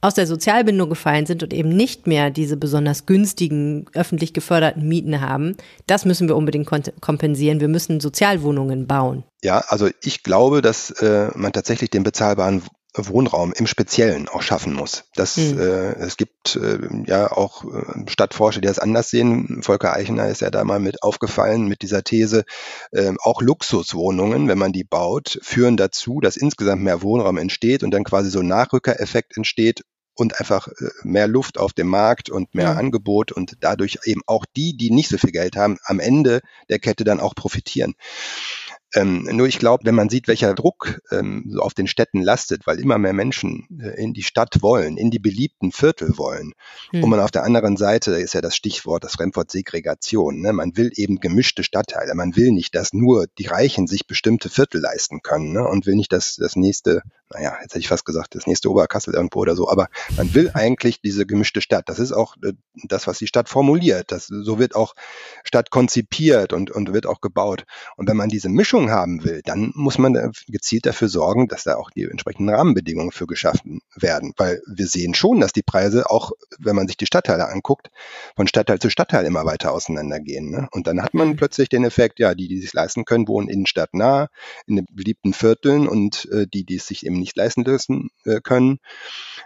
aus 0.00 0.14
der 0.14 0.26
Sozialbindung 0.26 0.88
gefallen 0.88 1.26
sind 1.26 1.44
und 1.44 1.54
eben 1.54 1.68
nicht 1.68 2.08
mehr 2.08 2.30
diese 2.30 2.56
besonders 2.56 3.06
günstigen 3.06 3.86
öffentlich 3.94 4.32
geförderten 4.32 4.88
Mieten 4.88 5.20
haben, 5.20 5.56
das 5.86 6.06
müssen 6.06 6.26
wir 6.26 6.34
unbedingt 6.34 6.68
kompensieren. 7.00 7.60
Wir 7.60 7.68
müssen 7.68 8.00
Sozialwohnungen 8.00 8.88
bauen. 8.88 9.22
Ja, 9.44 9.62
also 9.68 9.88
ich 10.02 10.24
glaube, 10.24 10.60
dass 10.60 10.90
äh, 11.00 11.28
man 11.36 11.52
tatsächlich 11.52 11.88
den 11.88 12.02
bezahlbaren 12.02 12.62
Wohnraum 12.96 13.52
im 13.52 13.66
Speziellen 13.66 14.28
auch 14.28 14.42
schaffen 14.42 14.72
muss. 14.72 15.04
Das, 15.14 15.36
mhm. 15.36 15.58
äh, 15.58 15.94
es 15.94 16.16
gibt 16.16 16.56
äh, 16.56 16.78
ja 17.06 17.30
auch 17.32 17.64
äh, 17.64 18.08
Stadtforscher, 18.08 18.60
die 18.60 18.68
das 18.68 18.78
anders 18.78 19.10
sehen. 19.10 19.62
Volker 19.62 19.92
Eichener 19.92 20.28
ist 20.28 20.40
ja 20.40 20.50
da 20.50 20.64
mal 20.64 20.78
mit 20.78 21.02
aufgefallen 21.02 21.66
mit 21.66 21.82
dieser 21.82 22.04
These. 22.04 22.44
Äh, 22.92 23.12
auch 23.22 23.42
Luxuswohnungen, 23.42 24.48
wenn 24.48 24.58
man 24.58 24.72
die 24.72 24.84
baut, 24.84 25.38
führen 25.42 25.76
dazu, 25.76 26.20
dass 26.20 26.36
insgesamt 26.36 26.82
mehr 26.82 27.02
Wohnraum 27.02 27.36
entsteht 27.36 27.82
und 27.82 27.90
dann 27.90 28.04
quasi 28.04 28.30
so 28.30 28.40
ein 28.40 28.48
Nachrückereffekt 28.48 29.36
entsteht 29.36 29.82
und 30.14 30.40
einfach 30.40 30.68
äh, 30.68 30.88
mehr 31.02 31.26
Luft 31.26 31.58
auf 31.58 31.72
dem 31.72 31.88
Markt 31.88 32.30
und 32.30 32.54
mehr 32.54 32.70
ja. 32.70 32.74
Angebot 32.74 33.32
und 33.32 33.56
dadurch 33.60 33.98
eben 34.04 34.22
auch 34.26 34.44
die, 34.56 34.76
die 34.76 34.90
nicht 34.90 35.08
so 35.08 35.18
viel 35.18 35.32
Geld 35.32 35.56
haben, 35.56 35.78
am 35.84 36.00
Ende 36.00 36.40
der 36.68 36.78
Kette 36.78 37.04
dann 37.04 37.20
auch 37.20 37.34
profitieren. 37.34 37.94
Ähm, 38.94 39.28
nur 39.32 39.46
ich 39.48 39.58
glaube, 39.58 39.84
wenn 39.84 39.94
man 39.94 40.08
sieht, 40.08 40.28
welcher 40.28 40.54
Druck 40.54 41.00
ähm, 41.10 41.44
so 41.48 41.60
auf 41.60 41.74
den 41.74 41.86
Städten 41.86 42.22
lastet, 42.22 42.66
weil 42.66 42.78
immer 42.78 42.96
mehr 42.98 43.12
Menschen 43.12 43.66
äh, 43.80 44.00
in 44.00 44.14
die 44.14 44.22
Stadt 44.22 44.62
wollen, 44.62 44.96
in 44.96 45.10
die 45.10 45.18
beliebten 45.18 45.72
Viertel 45.72 46.16
wollen, 46.16 46.52
hm. 46.90 47.02
und 47.02 47.10
man 47.10 47.20
auf 47.20 47.30
der 47.30 47.44
anderen 47.44 47.76
Seite 47.76 48.12
ist 48.12 48.34
ja 48.34 48.40
das 48.40 48.54
Stichwort, 48.54 49.04
das 49.04 49.14
Fremdwort 49.14 49.50
Segregation. 49.50 50.40
Ne? 50.40 50.52
Man 50.52 50.76
will 50.76 50.92
eben 50.94 51.20
gemischte 51.20 51.64
Stadtteile. 51.64 52.14
Man 52.14 52.36
will 52.36 52.52
nicht, 52.52 52.74
dass 52.74 52.92
nur 52.92 53.26
die 53.38 53.46
Reichen 53.46 53.86
sich 53.86 54.06
bestimmte 54.06 54.48
Viertel 54.48 54.80
leisten 54.80 55.22
können 55.22 55.52
ne? 55.52 55.66
und 55.66 55.86
will 55.86 55.96
nicht, 55.96 56.12
dass 56.12 56.36
das 56.36 56.54
nächste 56.54 57.02
naja, 57.34 57.56
jetzt 57.62 57.72
hätte 57.72 57.80
ich 57.80 57.88
fast 57.88 58.04
gesagt, 58.04 58.34
das 58.34 58.46
nächste 58.46 58.70
Oberkassel 58.70 59.14
irgendwo 59.14 59.40
oder 59.40 59.56
so, 59.56 59.68
aber 59.68 59.88
man 60.16 60.34
will 60.34 60.50
eigentlich 60.54 61.00
diese 61.00 61.26
gemischte 61.26 61.60
Stadt. 61.60 61.88
Das 61.88 61.98
ist 61.98 62.12
auch 62.12 62.36
äh, 62.42 62.52
das, 62.84 63.06
was 63.06 63.18
die 63.18 63.26
Stadt 63.26 63.48
formuliert. 63.48 64.12
Das, 64.12 64.26
so 64.26 64.58
wird 64.58 64.76
auch 64.76 64.94
Stadt 65.42 65.70
konzipiert 65.70 66.52
und, 66.52 66.70
und 66.70 66.92
wird 66.92 67.06
auch 67.06 67.20
gebaut. 67.20 67.64
Und 67.96 68.08
wenn 68.08 68.16
man 68.16 68.28
diese 68.28 68.48
Mischung 68.48 68.83
haben 68.90 69.24
will, 69.24 69.42
dann 69.44 69.72
muss 69.74 69.98
man 69.98 70.32
gezielt 70.48 70.86
dafür 70.86 71.08
sorgen, 71.08 71.48
dass 71.48 71.64
da 71.64 71.76
auch 71.76 71.90
die 71.90 72.04
entsprechenden 72.04 72.54
Rahmenbedingungen 72.54 73.12
für 73.12 73.26
geschaffen 73.26 73.80
werden. 73.96 74.32
Weil 74.36 74.62
wir 74.66 74.86
sehen 74.86 75.14
schon, 75.14 75.40
dass 75.40 75.52
die 75.52 75.62
Preise 75.62 76.10
auch, 76.10 76.32
wenn 76.58 76.76
man 76.76 76.86
sich 76.86 76.96
die 76.96 77.06
Stadtteile 77.06 77.48
anguckt, 77.48 77.90
von 78.36 78.46
Stadtteil 78.46 78.78
zu 78.78 78.90
Stadtteil 78.90 79.24
immer 79.26 79.44
weiter 79.44 79.72
auseinandergehen. 79.72 80.50
Ne? 80.50 80.68
Und 80.72 80.86
dann 80.86 81.02
hat 81.02 81.14
man 81.14 81.28
mhm. 81.28 81.36
plötzlich 81.36 81.68
den 81.68 81.84
Effekt, 81.84 82.18
ja, 82.18 82.34
die, 82.34 82.48
die 82.48 82.60
sich 82.60 82.72
leisten 82.72 83.04
können, 83.04 83.28
wohnen 83.28 83.48
innenstadtnah, 83.48 84.28
in 84.66 84.76
den 84.76 84.86
beliebten 84.90 85.32
Vierteln 85.32 85.88
und 85.88 86.28
äh, 86.30 86.46
die, 86.46 86.64
die 86.64 86.76
es 86.76 86.86
sich 86.86 87.06
eben 87.06 87.18
nicht 87.18 87.36
leisten 87.36 87.64
lassen 87.64 88.10
äh, 88.24 88.40
können, 88.40 88.78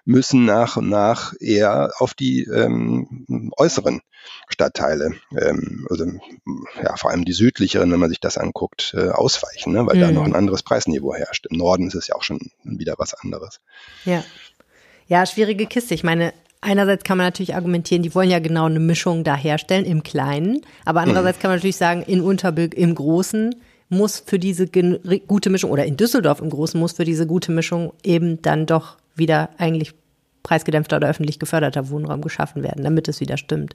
müssen 0.04 0.44
nach 0.44 0.76
und 0.76 0.88
nach 0.88 1.34
eher 1.40 1.92
auf 1.98 2.14
die 2.14 2.44
ähm, 2.44 3.52
äußeren 3.56 4.00
Stadtteile, 4.48 5.12
ähm, 5.36 5.86
also 5.90 6.04
ja, 6.82 6.96
vor 6.96 7.10
allem 7.10 7.24
die 7.24 7.32
südlicheren, 7.32 7.90
wenn 7.92 8.00
man 8.00 8.08
sich 8.08 8.20
das 8.20 8.38
anguckt, 8.38 8.94
äh, 8.96 9.10
ausweichen, 9.28 9.74
ne? 9.74 9.86
weil 9.86 9.96
mhm. 9.96 10.00
da 10.00 10.10
noch 10.10 10.24
ein 10.24 10.34
anderes 10.34 10.62
Preisniveau 10.62 11.14
herrscht. 11.14 11.46
Im 11.50 11.58
Norden 11.58 11.86
ist 11.86 11.94
es 11.94 12.08
ja 12.08 12.14
auch 12.14 12.22
schon 12.22 12.40
wieder 12.64 12.94
was 12.98 13.14
anderes. 13.14 13.60
Ja. 14.04 14.24
Ja, 15.06 15.24
schwierige 15.26 15.66
Kiste. 15.66 15.94
Ich 15.94 16.04
meine, 16.04 16.32
Einerseits 16.60 17.04
kann 17.04 17.18
man 17.18 17.26
natürlich 17.28 17.54
argumentieren, 17.54 18.02
die 18.02 18.12
wollen 18.16 18.30
ja 18.30 18.40
genau 18.40 18.64
eine 18.64 18.80
Mischung 18.80 19.22
da 19.22 19.36
herstellen 19.36 19.84
im 19.84 20.02
Kleinen, 20.02 20.62
aber 20.84 21.02
andererseits 21.02 21.38
mhm. 21.38 21.42
kann 21.42 21.50
man 21.50 21.58
natürlich 21.58 21.76
sagen, 21.76 22.02
in 22.02 22.20
Unterbilk 22.20 22.74
im 22.74 22.96
Großen 22.96 23.54
muss 23.88 24.18
für 24.26 24.40
diese 24.40 24.66
gute 24.66 25.50
Mischung 25.50 25.70
oder 25.70 25.84
in 25.84 25.96
Düsseldorf 25.96 26.40
im 26.40 26.50
Großen 26.50 26.78
muss 26.78 26.94
für 26.94 27.04
diese 27.04 27.28
gute 27.28 27.52
Mischung 27.52 27.92
eben 28.02 28.42
dann 28.42 28.66
doch 28.66 28.96
wieder 29.14 29.50
eigentlich 29.56 29.94
preisgedämpfter 30.42 30.96
oder 30.96 31.08
öffentlich 31.08 31.38
geförderter 31.38 31.90
Wohnraum 31.90 32.22
geschaffen 32.22 32.62
werden, 32.62 32.84
damit 32.84 33.08
es 33.08 33.20
wieder 33.20 33.36
stimmt. 33.36 33.74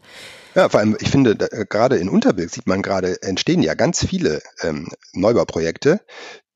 Ja, 0.55 0.69
vor 0.69 0.79
allem, 0.79 0.97
ich 0.99 1.09
finde, 1.09 1.31
äh, 1.31 1.65
gerade 1.67 1.97
in 1.97 2.09
Unterbilk 2.09 2.49
sieht 2.49 2.67
man 2.67 2.81
gerade, 2.81 3.21
entstehen 3.21 3.63
ja 3.63 3.73
ganz 3.73 4.05
viele 4.05 4.41
ähm, 4.61 4.89
Neubauprojekte, 5.13 6.01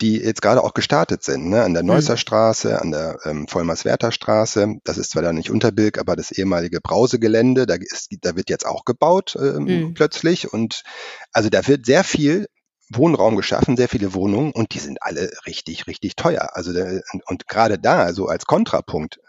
die 0.01 0.17
jetzt 0.17 0.41
gerade 0.41 0.63
auch 0.63 0.73
gestartet 0.73 1.23
sind, 1.23 1.49
ne? 1.49 1.63
an 1.63 1.73
der 1.73 1.83
mhm. 1.83 1.89
Neusser 1.89 2.17
Straße, 2.17 2.79
an 2.79 2.91
der 2.91 3.17
ähm, 3.25 3.47
Vollmerswerter 3.47 4.11
Straße. 4.11 4.75
Das 4.83 4.97
ist 4.97 5.11
zwar 5.11 5.23
da 5.23 5.33
nicht 5.33 5.49
Unterbilk, 5.49 5.97
aber 5.97 6.15
das 6.15 6.31
ehemalige 6.31 6.81
Brausegelände, 6.81 7.65
da, 7.65 7.75
ist, 7.75 8.09
da 8.21 8.35
wird 8.35 8.49
jetzt 8.49 8.65
auch 8.65 8.85
gebaut 8.85 9.35
ähm, 9.39 9.63
mhm. 9.63 9.93
plötzlich. 9.95 10.53
Und 10.53 10.83
also 11.31 11.49
da 11.49 11.65
wird 11.67 11.85
sehr 11.85 12.03
viel 12.03 12.47
Wohnraum 12.89 13.35
geschaffen, 13.35 13.75
sehr 13.75 13.89
viele 13.89 14.13
Wohnungen 14.13 14.51
und 14.51 14.73
die 14.73 14.79
sind 14.79 15.01
alle 15.01 15.29
richtig, 15.45 15.87
richtig 15.87 16.15
teuer. 16.15 16.51
Also 16.53 16.71
und 17.25 17.47
gerade 17.47 17.77
da, 17.77 18.13
so 18.13 18.27
als 18.27 18.45
Kontrapunkt, 18.45 19.19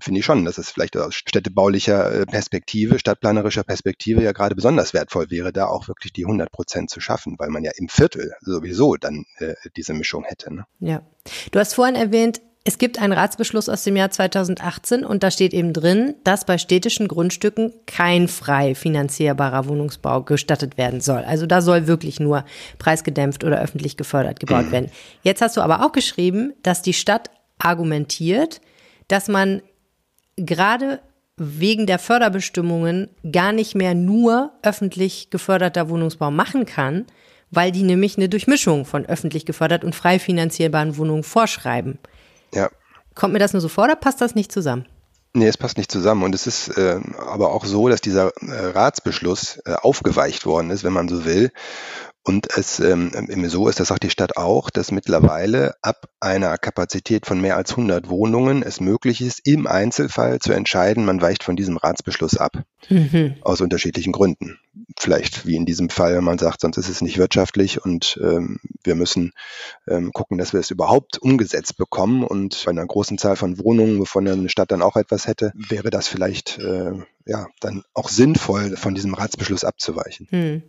finde 0.00 0.20
ich 0.20 0.24
schon, 0.24 0.44
dass 0.44 0.58
es 0.58 0.70
vielleicht 0.70 0.96
aus 0.96 1.14
städtebaulicher 1.14 2.20
äh, 2.20 2.26
Perspektive, 2.26 2.98
stadtplanerischer 2.98 3.64
Perspektive 3.64 4.22
ja 4.22 4.32
gerade 4.32 4.54
besonders 4.54 4.94
wertvoll 4.94 5.30
wäre, 5.30 5.52
da 5.52 5.66
auch 5.66 5.88
wirklich 5.88 6.12
die 6.12 6.24
100 6.24 6.52
Prozent 6.52 6.90
zu 6.90 7.00
schaffen, 7.00 7.36
weil 7.38 7.48
man 7.48 7.64
ja 7.64 7.72
im 7.76 7.88
Viertel 7.88 8.34
sowieso 8.40 8.96
dann 8.96 9.24
äh, 9.38 9.54
diese 9.76 9.94
Mischung 9.94 10.24
hätte. 10.24 10.54
Ne? 10.54 10.66
Ja. 10.80 11.02
Du 11.50 11.58
hast 11.58 11.74
vorhin 11.74 11.96
erwähnt, 11.96 12.40
es 12.66 12.78
gibt 12.78 12.98
einen 12.98 13.12
Ratsbeschluss 13.12 13.68
aus 13.68 13.84
dem 13.84 13.94
Jahr 13.94 14.10
2018 14.10 15.04
und 15.04 15.22
da 15.22 15.30
steht 15.30 15.52
eben 15.52 15.74
drin, 15.74 16.14
dass 16.24 16.46
bei 16.46 16.56
städtischen 16.56 17.08
Grundstücken 17.08 17.74
kein 17.86 18.26
frei 18.26 18.74
finanzierbarer 18.74 19.68
Wohnungsbau 19.68 20.22
gestattet 20.22 20.78
werden 20.78 21.02
soll. 21.02 21.24
Also 21.24 21.44
da 21.44 21.60
soll 21.60 21.86
wirklich 21.86 22.20
nur 22.20 22.46
preisgedämpft 22.78 23.44
oder 23.44 23.60
öffentlich 23.60 23.98
gefördert 23.98 24.40
gebaut 24.40 24.70
werden. 24.72 24.90
Jetzt 25.22 25.42
hast 25.42 25.58
du 25.58 25.60
aber 25.60 25.84
auch 25.84 25.92
geschrieben, 25.92 26.54
dass 26.62 26.80
die 26.80 26.94
Stadt 26.94 27.30
argumentiert, 27.58 28.62
dass 29.08 29.28
man 29.28 29.60
gerade 30.36 31.00
wegen 31.36 31.84
der 31.86 31.98
Förderbestimmungen 31.98 33.10
gar 33.30 33.52
nicht 33.52 33.74
mehr 33.74 33.94
nur 33.94 34.52
öffentlich 34.62 35.28
geförderter 35.28 35.90
Wohnungsbau 35.90 36.30
machen 36.30 36.64
kann, 36.64 37.04
weil 37.50 37.72
die 37.72 37.82
nämlich 37.82 38.16
eine 38.16 38.30
Durchmischung 38.30 38.86
von 38.86 39.04
öffentlich 39.04 39.44
gefördert 39.44 39.84
und 39.84 39.94
frei 39.94 40.18
finanzierbaren 40.18 40.96
Wohnungen 40.96 41.24
vorschreiben. 41.24 41.98
Ja. 42.54 42.70
Kommt 43.14 43.32
mir 43.32 43.38
das 43.38 43.52
nur 43.52 43.60
so 43.60 43.68
vor 43.68 43.84
oder 43.84 43.96
passt 43.96 44.20
das 44.20 44.34
nicht 44.34 44.50
zusammen? 44.50 44.86
Nee, 45.36 45.48
es 45.48 45.58
passt 45.58 45.76
nicht 45.76 45.90
zusammen. 45.90 46.22
Und 46.22 46.34
es 46.34 46.46
ist 46.46 46.68
äh, 46.78 47.00
aber 47.18 47.52
auch 47.52 47.64
so, 47.64 47.88
dass 47.88 48.00
dieser 48.00 48.32
äh, 48.40 48.66
Ratsbeschluss 48.66 49.60
äh, 49.66 49.74
aufgeweicht 49.74 50.46
worden 50.46 50.70
ist, 50.70 50.84
wenn 50.84 50.92
man 50.92 51.08
so 51.08 51.24
will. 51.24 51.50
Und 52.26 52.56
es 52.56 52.80
ähm, 52.80 53.12
so 53.48 53.68
ist, 53.68 53.80
das 53.80 53.88
sagt 53.88 54.04
die 54.04 54.10
Stadt 54.10 54.38
auch, 54.38 54.70
dass 54.70 54.92
mittlerweile 54.92 55.74
ab 55.82 56.06
einer 56.20 56.56
Kapazität 56.56 57.26
von 57.26 57.38
mehr 57.38 57.56
als 57.56 57.72
100 57.72 58.08
Wohnungen 58.08 58.62
es 58.62 58.80
möglich 58.80 59.20
ist, 59.20 59.46
im 59.46 59.66
Einzelfall 59.66 60.38
zu 60.38 60.52
entscheiden, 60.52 61.04
man 61.04 61.20
weicht 61.20 61.44
von 61.44 61.54
diesem 61.54 61.76
Ratsbeschluss 61.76 62.38
ab. 62.38 62.62
Mhm. 62.88 63.34
Aus 63.42 63.60
unterschiedlichen 63.60 64.12
Gründen. 64.12 64.58
Vielleicht 64.98 65.46
wie 65.46 65.56
in 65.56 65.66
diesem 65.66 65.90
Fall, 65.90 66.20
man 66.20 66.38
sagt, 66.38 66.60
sonst 66.60 66.76
ist 66.76 66.88
es 66.88 67.00
nicht 67.00 67.18
wirtschaftlich 67.18 67.84
und 67.84 68.18
ähm, 68.22 68.58
wir 68.82 68.94
müssen 68.94 69.32
ähm, 69.88 70.12
gucken, 70.12 70.38
dass 70.38 70.52
wir 70.52 70.60
es 70.60 70.70
überhaupt 70.70 71.18
umgesetzt 71.18 71.76
bekommen. 71.76 72.24
Und 72.24 72.62
bei 72.64 72.70
einer 72.70 72.86
großen 72.86 73.18
Zahl 73.18 73.36
von 73.36 73.58
Wohnungen, 73.58 74.00
wovon 74.00 74.28
eine 74.28 74.48
Stadt 74.48 74.70
dann 74.70 74.82
auch 74.82 74.96
etwas 74.96 75.26
hätte, 75.26 75.52
wäre 75.54 75.90
das 75.90 76.08
vielleicht 76.08 76.58
äh, 76.58 76.92
ja 77.26 77.46
dann 77.60 77.84
auch 77.94 78.08
sinnvoll, 78.08 78.76
von 78.76 78.94
diesem 78.94 79.14
Ratsbeschluss 79.14 79.64
abzuweichen. 79.64 80.28
Hm. 80.30 80.62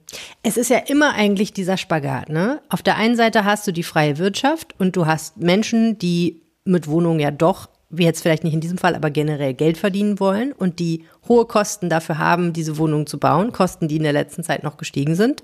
Es 0.44 0.58
ist 0.58 0.70
ja 0.70 0.78
immer 0.78 1.14
eigentlich 1.14 1.54
dieser 1.54 1.78
Spagat. 1.78 2.30
Ne? 2.30 2.62
Auf 2.70 2.82
der 2.82 2.98
einen 2.98 3.16
Seite 3.16 3.46
hast 3.46 3.68
du 3.68 3.72
die 3.72 3.84
freie 3.84 4.18
Wirtschaft 4.18 4.76
und 4.80 4.96
du 4.96 5.06
hast 5.06 5.38
Menschen, 5.38 5.98
die 5.98 6.42
mit 6.64 6.88
Wohnungen 6.88 7.20
ja 7.20 7.32
doch 7.32 7.70
wie 7.90 8.04
jetzt 8.04 8.22
vielleicht 8.22 8.44
nicht 8.44 8.54
in 8.54 8.62
diesem 8.62 8.78
Fall, 8.78 8.96
aber 8.96 9.10
generell 9.10 9.54
Geld 9.54 9.78
verdienen 9.78 10.20
wollen 10.20 10.52
und 10.52 10.80
die 10.80 11.04
hohe 11.28 11.46
Kosten 11.46 11.90
dafür 11.90 12.18
haben, 12.18 12.54
diese 12.54 12.78
Wohnungen 12.78 13.08
zu 13.08 13.20
bauen, 13.20 13.52
Kosten, 13.52 13.88
die 13.88 13.98
in 13.98 14.04
der 14.04 14.14
letzten 14.14 14.44
Zeit 14.44 14.64
noch 14.64 14.78
gestiegen 14.78 15.16
sind. 15.16 15.44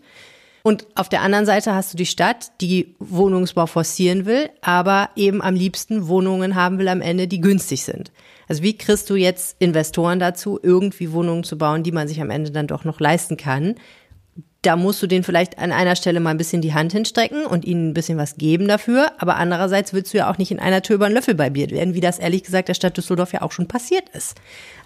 Und 0.63 0.85
auf 0.95 1.09
der 1.09 1.21
anderen 1.21 1.45
Seite 1.45 1.73
hast 1.73 1.93
du 1.93 1.97
die 1.97 2.05
Stadt, 2.05 2.51
die 2.61 2.95
Wohnungsbau 2.99 3.65
forcieren 3.65 4.25
will, 4.25 4.49
aber 4.61 5.09
eben 5.15 5.41
am 5.41 5.55
liebsten 5.55 6.07
Wohnungen 6.07 6.55
haben 6.55 6.77
will 6.77 6.87
am 6.87 7.01
Ende, 7.01 7.27
die 7.27 7.41
günstig 7.41 7.83
sind. 7.83 8.11
Also 8.47 8.61
wie 8.61 8.77
kriegst 8.77 9.09
du 9.09 9.15
jetzt 9.15 9.55
Investoren 9.59 10.19
dazu, 10.19 10.59
irgendwie 10.61 11.13
Wohnungen 11.13 11.43
zu 11.43 11.57
bauen, 11.57 11.83
die 11.83 11.91
man 11.91 12.07
sich 12.07 12.21
am 12.21 12.29
Ende 12.29 12.51
dann 12.51 12.67
doch 12.67 12.83
noch 12.83 12.99
leisten 12.99 13.37
kann? 13.37 13.75
Da 14.63 14.75
musst 14.75 15.01
du 15.01 15.07
denen 15.07 15.23
vielleicht 15.23 15.57
an 15.57 15.71
einer 15.71 15.95
Stelle 15.95 16.19
mal 16.19 16.29
ein 16.29 16.37
bisschen 16.37 16.61
die 16.61 16.73
Hand 16.73 16.91
hinstrecken 16.91 17.47
und 17.47 17.65
ihnen 17.65 17.89
ein 17.89 17.93
bisschen 17.95 18.19
was 18.19 18.35
geben 18.35 18.67
dafür. 18.67 19.11
Aber 19.17 19.37
andererseits 19.37 19.91
willst 19.91 20.13
du 20.13 20.19
ja 20.19 20.29
auch 20.29 20.37
nicht 20.37 20.51
in 20.51 20.59
einer 20.59 20.83
Tür 20.83 20.97
über 20.97 21.07
einen 21.07 21.15
Löffel 21.15 21.33
barbiert 21.33 21.71
werden, 21.71 21.95
wie 21.95 21.99
das 21.99 22.19
ehrlich 22.19 22.43
gesagt 22.43 22.67
der 22.67 22.75
Stadt 22.75 22.95
Düsseldorf 22.95 23.33
ja 23.33 23.41
auch 23.41 23.51
schon 23.51 23.67
passiert 23.67 24.09
ist. 24.09 24.35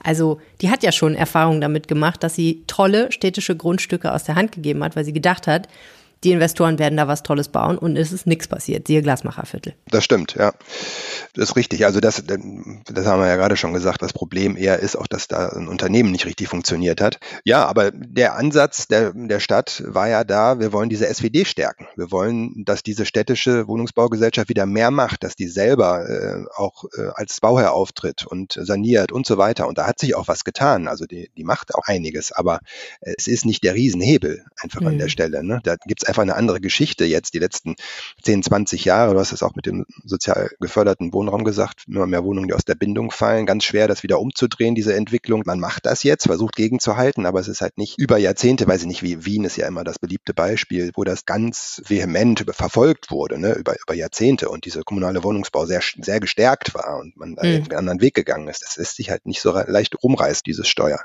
Also 0.01 0.39
die 0.61 0.69
hat 0.69 0.81
ja 0.83 0.93
schon 0.93 1.15
Erfahrungen 1.15 1.59
damit 1.59 1.89
gemacht, 1.89 2.23
dass 2.23 2.35
sie 2.35 2.63
tolle 2.67 3.11
städtische 3.11 3.57
Grundstücke 3.57 4.13
aus 4.13 4.23
der 4.23 4.35
Hand 4.35 4.53
gegeben 4.53 4.81
hat, 4.81 4.95
weil 4.95 5.03
sie 5.03 5.13
gedacht 5.13 5.45
hat, 5.45 5.67
die 6.25 6.31
Investoren 6.31 6.79
werden 6.79 6.97
da 6.97 7.07
was 7.07 7.21
Tolles 7.23 7.49
bauen 7.49 7.77
und 7.77 7.95
es 7.95 8.11
ist 8.11 8.25
nichts 8.25 8.47
passiert. 8.47 8.88
Siehe 8.88 9.03
Glasmacherviertel. 9.03 9.75
Das 9.91 10.03
stimmt, 10.03 10.33
ja. 10.33 10.53
Das 11.35 11.49
ist 11.49 11.55
richtig. 11.55 11.85
Also 11.85 11.99
das, 11.99 12.23
das 12.25 13.05
haben 13.05 13.19
wir 13.21 13.27
ja 13.27 13.35
gerade 13.35 13.57
schon 13.57 13.73
gesagt. 13.73 14.01
Das 14.01 14.11
Problem 14.11 14.57
eher 14.57 14.79
ist 14.79 14.95
auch, 14.95 15.05
dass 15.05 15.27
da 15.27 15.49
ein 15.49 15.67
Unternehmen 15.67 16.11
nicht 16.11 16.25
richtig 16.25 16.47
funktioniert 16.47 16.99
hat. 16.99 17.19
Ja, 17.43 17.65
aber 17.65 17.91
der 17.91 18.35
Ansatz 18.35 18.88
der, 18.88 19.11
der 19.13 19.39
Stadt 19.39 19.83
war 19.85 20.07
ja 20.09 20.23
da, 20.23 20.59
wir 20.59 20.73
wollen 20.73 20.89
diese 20.89 21.05
SWD 21.13 21.45
stärken. 21.45 21.88
Wir 21.95 22.11
wollen, 22.11 22.65
dass 22.65 22.81
diese 22.81 23.05
städtische 23.05 23.67
Wohnungsbaugesellschaft 23.67 24.49
wieder 24.49 24.65
mehr 24.65 24.89
macht, 24.89 25.23
dass 25.23 25.35
die 25.35 25.47
selber 25.47 26.09
äh, 26.09 26.45
auch 26.55 26.85
äh, 26.97 27.09
als 27.13 27.39
Bauherr 27.39 27.73
auftritt 27.73 28.25
und 28.25 28.53
saniert 28.59 29.11
und 29.11 29.27
so 29.27 29.38
weiter. 29.38 29.67
Und 29.67 29.77
da 29.77 29.85
hat 29.85 29.99
sich 29.99 30.15
auch 30.15 30.27
was 30.27 30.43
getan. 30.43 30.88
Also 30.88 31.05
die, 31.05 31.29
die 31.38 31.43
macht 31.43 31.75
auch 31.75 31.83
einiges, 31.85 32.31
aber 32.31 32.61
es 33.01 33.27
ist 33.27 33.45
nicht 33.45 33.63
der 33.63 33.75
Riesenhebel 33.75 34.43
einfach 34.61 34.81
mhm. 34.81 34.88
an 34.88 34.97
der 34.97 35.07
mhm. 35.07 35.11
Stelle. 35.11 35.43
Ne? 35.43 35.59
Da 35.63 35.75
gibt 35.85 36.01
es 36.01 36.07
einfach 36.15 36.21
eine 36.21 36.36
andere 36.36 36.62
Geschichte 36.62 37.04
jetzt, 37.04 37.34
die 37.34 37.39
letzten 37.39 37.75
10, 38.23 38.43
20 38.43 38.86
Jahre. 38.86 39.13
Du 39.13 39.19
hast 39.19 39.34
es 39.34 39.43
auch 39.43 39.56
mit 39.56 39.65
dem 39.65 39.86
sozial 40.06 40.49
geförderten 40.62 41.12
Wohnraum 41.12 41.43
gesagt, 41.43 41.84
immer 41.88 42.08
mehr 42.08 42.23
Wohnungen, 42.23 42.47
die 42.47 42.54
aus 42.54 42.63
der 42.63 42.75
Bindung 42.75 43.12
fallen. 43.12 43.45
Ganz 43.45 43.65
schwer, 43.65 43.88
das 43.89 44.04
wieder 44.04 44.19
umzudrehen, 44.19 44.75
diese 44.75 44.95
Entwicklung. 44.95 45.43
Man 45.45 45.60
macht 45.60 45.86
das 45.86 46.04
jetzt, 46.04 46.25
versucht 46.25 46.56
gegenzuhalten, 46.56 47.25
aber 47.25 47.41
es 47.41 47.49
ist 47.49 47.60
halt 47.60 47.78
nicht 47.78 47.99
über 47.99 48.17
Jahrzehnte, 48.17 48.65
weiß 48.67 48.82
ich 48.82 48.88
nicht, 48.88 49.04
wie 49.04 49.25
Wien 49.25 49.43
ist 49.43 49.58
ja 49.58 49.67
immer 49.67 49.84
das 49.84 49.99
beliebte 49.99 50.34
Beispiel, 50.34 50.91
wo 50.95 51.04
das 51.04 51.25
ganz 51.25 51.82
vehement 51.86 52.45
verfolgt 52.51 53.12
wurde, 53.12 53.38
ne, 53.38 53.54
über, 53.54 53.75
über 53.82 53.93
Jahrzehnte 53.93 54.49
und 54.49 54.65
dieser 54.65 54.84
kommunale 54.84 55.23
Wohnungsbau 55.23 55.65
sehr, 55.65 55.82
sehr 55.99 56.21
gestärkt 56.21 56.73
war 56.73 56.99
und 56.99 57.17
man 57.17 57.32
mhm. 57.32 57.38
einen 57.41 57.73
anderen 57.73 58.01
Weg 58.01 58.13
gegangen 58.13 58.47
ist. 58.47 58.63
Das 58.63 58.78
lässt 58.78 58.95
sich 58.95 59.10
halt 59.10 59.25
nicht 59.25 59.41
so 59.41 59.51
leicht 59.51 60.01
rumreißt, 60.01 60.45
dieses 60.45 60.67
Steuer. 60.67 60.99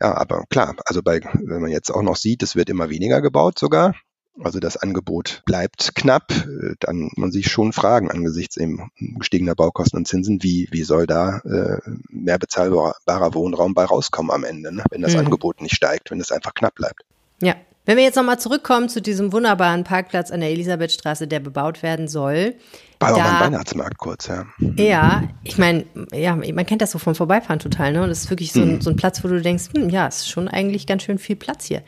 Ja, 0.00 0.14
aber 0.14 0.44
klar, 0.48 0.76
also 0.86 1.02
bei, 1.02 1.20
wenn 1.34 1.60
man 1.60 1.70
jetzt 1.70 1.90
auch 1.90 2.02
noch 2.02 2.16
sieht, 2.16 2.42
es 2.42 2.56
wird 2.56 2.70
immer 2.70 2.88
weniger 2.88 3.20
gebaut 3.20 3.58
sogar, 3.58 3.94
also 4.44 4.60
das 4.60 4.76
Angebot 4.76 5.42
bleibt 5.44 5.94
knapp, 5.94 6.30
äh, 6.32 6.74
dann 6.80 7.10
man 7.16 7.30
sich 7.30 7.50
schon 7.50 7.72
fragen 7.72 8.10
angesichts 8.10 8.56
eben 8.56 8.90
gestiegener 8.98 9.54
Baukosten 9.54 9.98
und 9.98 10.08
Zinsen, 10.08 10.42
wie, 10.42 10.68
wie 10.70 10.82
soll 10.82 11.06
da 11.06 11.38
äh, 11.38 11.78
mehr 12.08 12.38
bezahlbarer 12.38 13.34
Wohnraum 13.34 13.74
bei 13.74 13.84
rauskommen 13.84 14.30
am 14.30 14.44
Ende, 14.44 14.74
ne? 14.74 14.84
wenn 14.90 15.02
das 15.02 15.14
mhm. 15.14 15.20
Angebot 15.20 15.60
nicht 15.60 15.74
steigt, 15.74 16.10
wenn 16.10 16.20
es 16.20 16.32
einfach 16.32 16.54
knapp 16.54 16.74
bleibt. 16.74 17.02
Ja, 17.42 17.54
wenn 17.86 17.96
wir 17.96 18.04
jetzt 18.04 18.16
nochmal 18.16 18.38
zurückkommen 18.38 18.88
zu 18.88 19.00
diesem 19.00 19.32
wunderbaren 19.32 19.84
Parkplatz 19.84 20.30
an 20.30 20.40
der 20.40 20.50
Elisabethstraße, 20.50 21.26
der 21.26 21.40
bebaut 21.40 21.82
werden 21.82 22.08
soll. 22.08 22.54
War 23.00 23.14
auch 23.14 23.18
ein 23.18 23.40
Weihnachtsmarkt 23.40 23.96
kurz, 23.96 24.28
ja. 24.28 24.44
Ja, 24.76 25.24
ich 25.42 25.56
meine, 25.56 25.86
ja, 26.12 26.36
man 26.36 26.66
kennt 26.66 26.82
das 26.82 26.90
so 26.90 26.98
vom 26.98 27.14
Vorbeifahren 27.14 27.58
total, 27.58 27.92
ne? 27.92 28.02
Und 28.02 28.10
das 28.10 28.24
ist 28.24 28.30
wirklich 28.30 28.52
so, 28.52 28.60
ein, 28.60 28.74
mhm. 28.74 28.80
so 28.82 28.90
ein 28.90 28.96
Platz, 28.96 29.24
wo 29.24 29.28
du 29.28 29.40
denkst, 29.40 29.70
hm, 29.74 29.88
ja, 29.88 30.06
ist 30.06 30.28
schon 30.28 30.46
eigentlich 30.46 30.86
ganz 30.86 31.04
schön 31.04 31.18
viel 31.18 31.36
Platz 31.36 31.64
hier. 31.64 31.82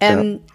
Ähm, 0.00 0.40
ja 0.46 0.53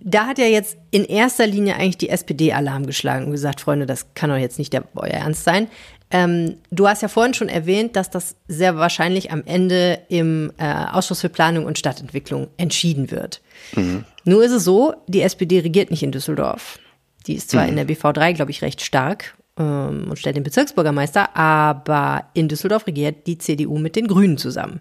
da 0.00 0.26
hat 0.26 0.38
ja 0.38 0.46
jetzt 0.46 0.76
in 0.90 1.04
erster 1.04 1.46
Linie 1.46 1.76
eigentlich 1.76 1.98
die 1.98 2.08
SPD 2.08 2.52
Alarm 2.52 2.86
geschlagen 2.86 3.26
und 3.26 3.32
gesagt, 3.32 3.60
Freunde, 3.60 3.86
das 3.86 4.14
kann 4.14 4.30
doch 4.30 4.36
jetzt 4.36 4.58
nicht 4.58 4.72
der, 4.72 4.84
euer 4.94 5.10
Ernst 5.10 5.44
sein. 5.44 5.68
Ähm, 6.10 6.56
du 6.70 6.88
hast 6.88 7.02
ja 7.02 7.08
vorhin 7.08 7.34
schon 7.34 7.48
erwähnt, 7.48 7.94
dass 7.96 8.08
das 8.08 8.36
sehr 8.46 8.76
wahrscheinlich 8.76 9.30
am 9.30 9.42
Ende 9.44 9.98
im 10.08 10.52
äh, 10.56 10.64
Ausschuss 10.64 11.20
für 11.20 11.28
Planung 11.28 11.66
und 11.66 11.78
Stadtentwicklung 11.78 12.48
entschieden 12.56 13.10
wird. 13.10 13.42
Mhm. 13.74 14.04
Nur 14.24 14.42
ist 14.42 14.52
es 14.52 14.64
so, 14.64 14.94
die 15.06 15.20
SPD 15.20 15.60
regiert 15.60 15.90
nicht 15.90 16.02
in 16.02 16.12
Düsseldorf. 16.12 16.78
Die 17.26 17.34
ist 17.34 17.50
zwar 17.50 17.64
mhm. 17.64 17.70
in 17.70 17.76
der 17.76 17.88
BV3, 17.88 18.32
glaube 18.32 18.50
ich, 18.50 18.62
recht 18.62 18.80
stark 18.80 19.36
ähm, 19.58 20.06
und 20.08 20.18
stellt 20.18 20.36
den 20.36 20.44
Bezirksbürgermeister, 20.44 21.36
aber 21.36 22.24
in 22.32 22.48
Düsseldorf 22.48 22.86
regiert 22.86 23.26
die 23.26 23.36
CDU 23.36 23.78
mit 23.78 23.96
den 23.96 24.06
Grünen 24.06 24.38
zusammen. 24.38 24.80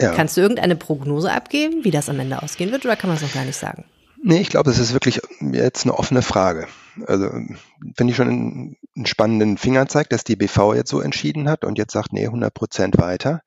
Ja. 0.00 0.12
Kannst 0.12 0.36
du 0.36 0.40
irgendeine 0.40 0.76
Prognose 0.76 1.32
abgeben, 1.32 1.84
wie 1.84 1.90
das 1.90 2.08
am 2.08 2.20
Ende 2.20 2.40
ausgehen 2.42 2.70
wird, 2.70 2.84
oder 2.84 2.96
kann 2.96 3.08
man 3.08 3.16
es 3.16 3.22
noch 3.22 3.34
gar 3.34 3.44
nicht 3.44 3.58
sagen? 3.58 3.84
Nee, 4.22 4.40
ich 4.40 4.50
glaube, 4.50 4.68
das 4.68 4.78
ist 4.78 4.92
wirklich 4.92 5.20
jetzt 5.40 5.84
eine 5.84 5.98
offene 5.98 6.22
Frage. 6.22 6.68
Also 7.06 7.28
finde 7.28 8.10
ich 8.10 8.16
schon 8.16 8.28
einen, 8.28 8.76
einen 8.94 9.06
spannenden 9.06 9.56
Fingerzeig, 9.56 10.10
dass 10.10 10.24
die 10.24 10.36
BV 10.36 10.74
jetzt 10.74 10.90
so 10.90 11.00
entschieden 11.00 11.48
hat 11.48 11.64
und 11.64 11.78
jetzt 11.78 11.92
sagt, 11.92 12.12
nee, 12.12 12.26
100 12.26 12.52
Prozent 12.52 12.98
weiter. 12.98 13.40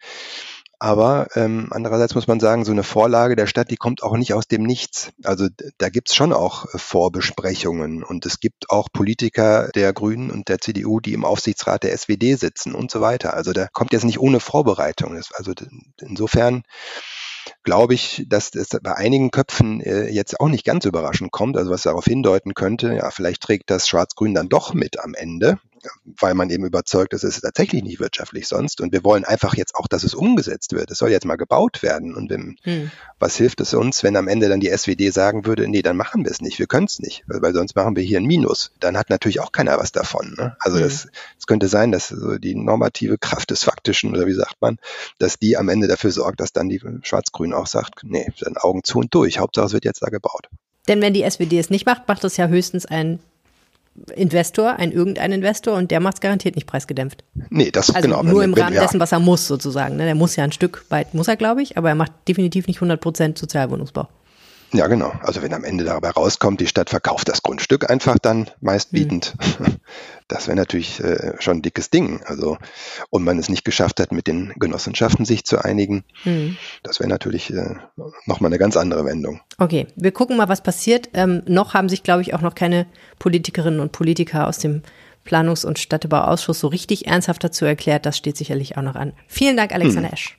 Aber 0.79 1.27
ähm, 1.35 1.69
andererseits 1.71 2.13
muss 2.13 2.27
man 2.27 2.41
sagen, 2.41 2.65
so 2.65 2.73
eine 2.73 2.83
Vorlage 2.83 3.37
der 3.37 3.47
Stadt, 3.47 3.71
die 3.71 3.77
kommt 3.77 4.03
auch 4.03 4.17
nicht 4.17 4.33
aus 4.33 4.49
dem 4.49 4.63
Nichts. 4.63 5.13
Also 5.23 5.47
da 5.77 5.87
gibt's 5.87 6.13
schon 6.13 6.33
auch 6.33 6.65
äh, 6.73 6.77
Vorbesprechungen 6.77 8.03
und 8.03 8.25
es 8.25 8.41
gibt 8.41 8.69
auch 8.69 8.89
Politiker 8.91 9.69
der 9.75 9.93
Grünen 9.93 10.29
und 10.29 10.49
der 10.49 10.59
CDU, 10.59 10.99
die 10.99 11.13
im 11.13 11.23
Aufsichtsrat 11.23 11.83
der 11.83 11.97
SWD 11.97 12.37
sitzen 12.37 12.75
und 12.75 12.91
so 12.91 12.99
weiter. 12.99 13.33
Also 13.33 13.53
da 13.53 13.67
kommt 13.71 13.93
jetzt 13.93 14.03
nicht 14.03 14.19
ohne 14.19 14.41
Vorbereitung. 14.41 15.15
Also 15.15 15.53
insofern 16.01 16.63
glaube 17.63 17.93
ich, 17.93 18.25
dass 18.27 18.53
es 18.55 18.69
bei 18.81 18.95
einigen 18.95 19.31
Köpfen 19.31 19.81
äh, 19.81 20.09
jetzt 20.09 20.39
auch 20.39 20.49
nicht 20.49 20.65
ganz 20.65 20.85
überraschend 20.85 21.31
kommt, 21.31 21.57
also 21.57 21.71
was 21.71 21.83
darauf 21.83 22.05
hindeuten 22.05 22.53
könnte, 22.53 22.93
ja, 22.93 23.11
vielleicht 23.11 23.41
trägt 23.41 23.69
das 23.69 23.87
Schwarz-Grün 23.87 24.33
dann 24.33 24.49
doch 24.49 24.73
mit 24.73 24.99
am 24.99 25.13
Ende 25.13 25.59
weil 26.05 26.33
man 26.33 26.49
eben 26.49 26.65
überzeugt 26.65 27.13
ist, 27.13 27.23
es 27.23 27.35
ist 27.35 27.41
tatsächlich 27.41 27.83
nicht 27.83 27.99
wirtschaftlich 27.99 28.47
sonst. 28.47 28.81
Und 28.81 28.93
wir 28.93 29.03
wollen 29.03 29.25
einfach 29.25 29.55
jetzt 29.55 29.75
auch, 29.75 29.87
dass 29.87 30.03
es 30.03 30.13
umgesetzt 30.13 30.73
wird. 30.73 30.91
Es 30.91 30.97
soll 30.97 31.11
jetzt 31.11 31.25
mal 31.25 31.35
gebaut 31.35 31.83
werden. 31.83 32.15
Und 32.15 32.29
wenn, 32.29 32.57
hm. 32.63 32.91
was 33.19 33.35
hilft 33.35 33.61
es 33.61 33.73
uns, 33.73 34.03
wenn 34.03 34.15
am 34.15 34.27
Ende 34.27 34.49
dann 34.49 34.59
die 34.59 34.69
SWD 34.69 35.13
sagen 35.13 35.45
würde, 35.45 35.67
nee, 35.67 35.81
dann 35.81 35.97
machen 35.97 36.23
wir 36.23 36.31
es 36.31 36.41
nicht, 36.41 36.59
wir 36.59 36.67
können 36.67 36.85
es 36.85 36.99
nicht, 36.99 37.23
weil, 37.27 37.53
sonst 37.53 37.75
machen 37.75 37.95
wir 37.95 38.03
hier 38.03 38.19
ein 38.19 38.25
Minus. 38.25 38.71
Dann 38.79 38.97
hat 38.97 39.09
natürlich 39.09 39.39
auch 39.39 39.51
keiner 39.51 39.77
was 39.77 39.91
davon. 39.91 40.35
Ne? 40.37 40.55
Also 40.59 40.77
hm. 40.77 40.83
das, 40.83 41.07
das 41.35 41.47
könnte 41.47 41.67
sein, 41.67 41.91
dass 41.91 42.09
so 42.09 42.37
die 42.37 42.55
normative 42.55 43.17
Kraft 43.17 43.51
des 43.51 43.63
Faktischen, 43.63 44.11
oder 44.15 44.27
wie 44.27 44.33
sagt 44.33 44.61
man, 44.61 44.77
dass 45.19 45.39
die 45.39 45.57
am 45.57 45.69
Ende 45.69 45.87
dafür 45.87 46.11
sorgt, 46.11 46.39
dass 46.39 46.53
dann 46.53 46.69
die 46.69 46.81
Schwarz-Grün 47.01 47.53
auch 47.53 47.67
sagt, 47.67 48.01
nee, 48.03 48.31
dann 48.39 48.57
Augen 48.57 48.83
zu 48.83 48.99
und 48.99 49.13
durch. 49.13 49.39
Hauptsache 49.39 49.67
es 49.67 49.73
wird 49.73 49.85
jetzt 49.85 50.01
da 50.01 50.09
gebaut. 50.09 50.49
Denn 50.87 51.01
wenn 51.01 51.13
die 51.13 51.29
SWD 51.29 51.53
es 51.53 51.69
nicht 51.69 51.85
macht, 51.85 52.07
macht 52.07 52.23
es 52.23 52.37
ja 52.37 52.47
höchstens 52.47 52.85
ein 52.85 53.19
Investor, 54.15 54.77
ein 54.77 54.91
irgendein 54.91 55.31
Investor 55.31 55.75
und 55.75 55.91
der 55.91 55.99
macht 55.99 56.15
es 56.15 56.21
garantiert 56.21 56.55
nicht 56.55 56.65
preisgedämpft. 56.65 57.23
Nee, 57.49 57.69
das 57.69 57.93
also 57.93 58.07
genau. 58.07 58.23
Nur 58.23 58.43
im 58.43 58.53
Rahmen 58.53 58.75
dessen, 58.75 58.99
was 58.99 59.11
er 59.11 59.19
muss 59.19 59.47
sozusagen. 59.47 59.97
Ne? 59.97 60.05
Der 60.05 60.15
muss 60.15 60.35
ja 60.35 60.43
ein 60.43 60.51
Stück 60.51 60.85
weit, 60.89 61.13
muss 61.13 61.27
er 61.27 61.35
glaube 61.35 61.61
ich, 61.61 61.77
aber 61.77 61.89
er 61.89 61.95
macht 61.95 62.11
definitiv 62.27 62.67
nicht 62.67 62.77
100 62.77 62.99
Prozent 62.99 63.37
Sozialwohnungsbau. 63.37 64.07
Ja, 64.73 64.87
genau. 64.87 65.13
Also 65.21 65.43
wenn 65.43 65.53
am 65.53 65.63
Ende 65.63 65.83
dabei 65.83 66.09
rauskommt, 66.09 66.59
die 66.59 66.67
Stadt 66.67 66.89
verkauft 66.89 67.29
das 67.29 67.43
Grundstück 67.43 67.89
einfach 67.89 68.17
dann 68.17 68.49
meistbietend. 68.59 69.35
Hm. 69.39 69.77
Das 70.29 70.47
wäre 70.47 70.55
natürlich 70.55 71.01
äh, 71.01 71.33
schon 71.39 71.57
ein 71.57 71.61
dickes 71.61 71.89
Ding. 71.89 72.23
Also 72.25 72.57
und 73.09 73.23
man 73.23 73.37
es 73.37 73.49
nicht 73.49 73.65
geschafft 73.65 73.99
hat, 73.99 74.11
mit 74.11 74.25
den 74.25 74.53
Genossenschaften 74.55 75.25
sich 75.25 75.43
zu 75.43 75.59
einigen, 75.59 76.05
hm. 76.23 76.57
das 76.81 76.99
wäre 76.99 77.09
natürlich 77.09 77.53
äh, 77.53 77.75
nochmal 78.25 78.49
eine 78.49 78.57
ganz 78.57 78.77
andere 78.77 79.05
Wendung. 79.05 79.41
Okay, 79.59 79.85
wir 79.95 80.11
gucken 80.11 80.37
mal, 80.37 80.47
was 80.47 80.63
passiert. 80.63 81.09
Ähm, 81.13 81.43
noch 81.45 81.73
haben 81.73 81.89
sich, 81.89 82.03
glaube 82.03 82.21
ich, 82.21 82.33
auch 82.33 82.41
noch 82.41 82.55
keine 82.55 82.87
Politikerinnen 83.19 83.81
und 83.81 83.91
Politiker 83.91 84.47
aus 84.47 84.57
dem 84.59 84.81
Planungs- 85.25 85.65
und 85.65 85.77
Städtebauausschuss 85.77 86.59
so 86.59 86.67
richtig 86.67 87.05
ernsthaft 87.05 87.43
dazu 87.43 87.65
erklärt. 87.65 88.05
Das 88.05 88.17
steht 88.17 88.37
sicherlich 88.37 88.77
auch 88.77 88.81
noch 88.81 88.95
an. 88.95 89.13
Vielen 89.27 89.57
Dank, 89.57 89.73
Alexander 89.73 90.07
hm. 90.07 90.13
Esch. 90.13 90.37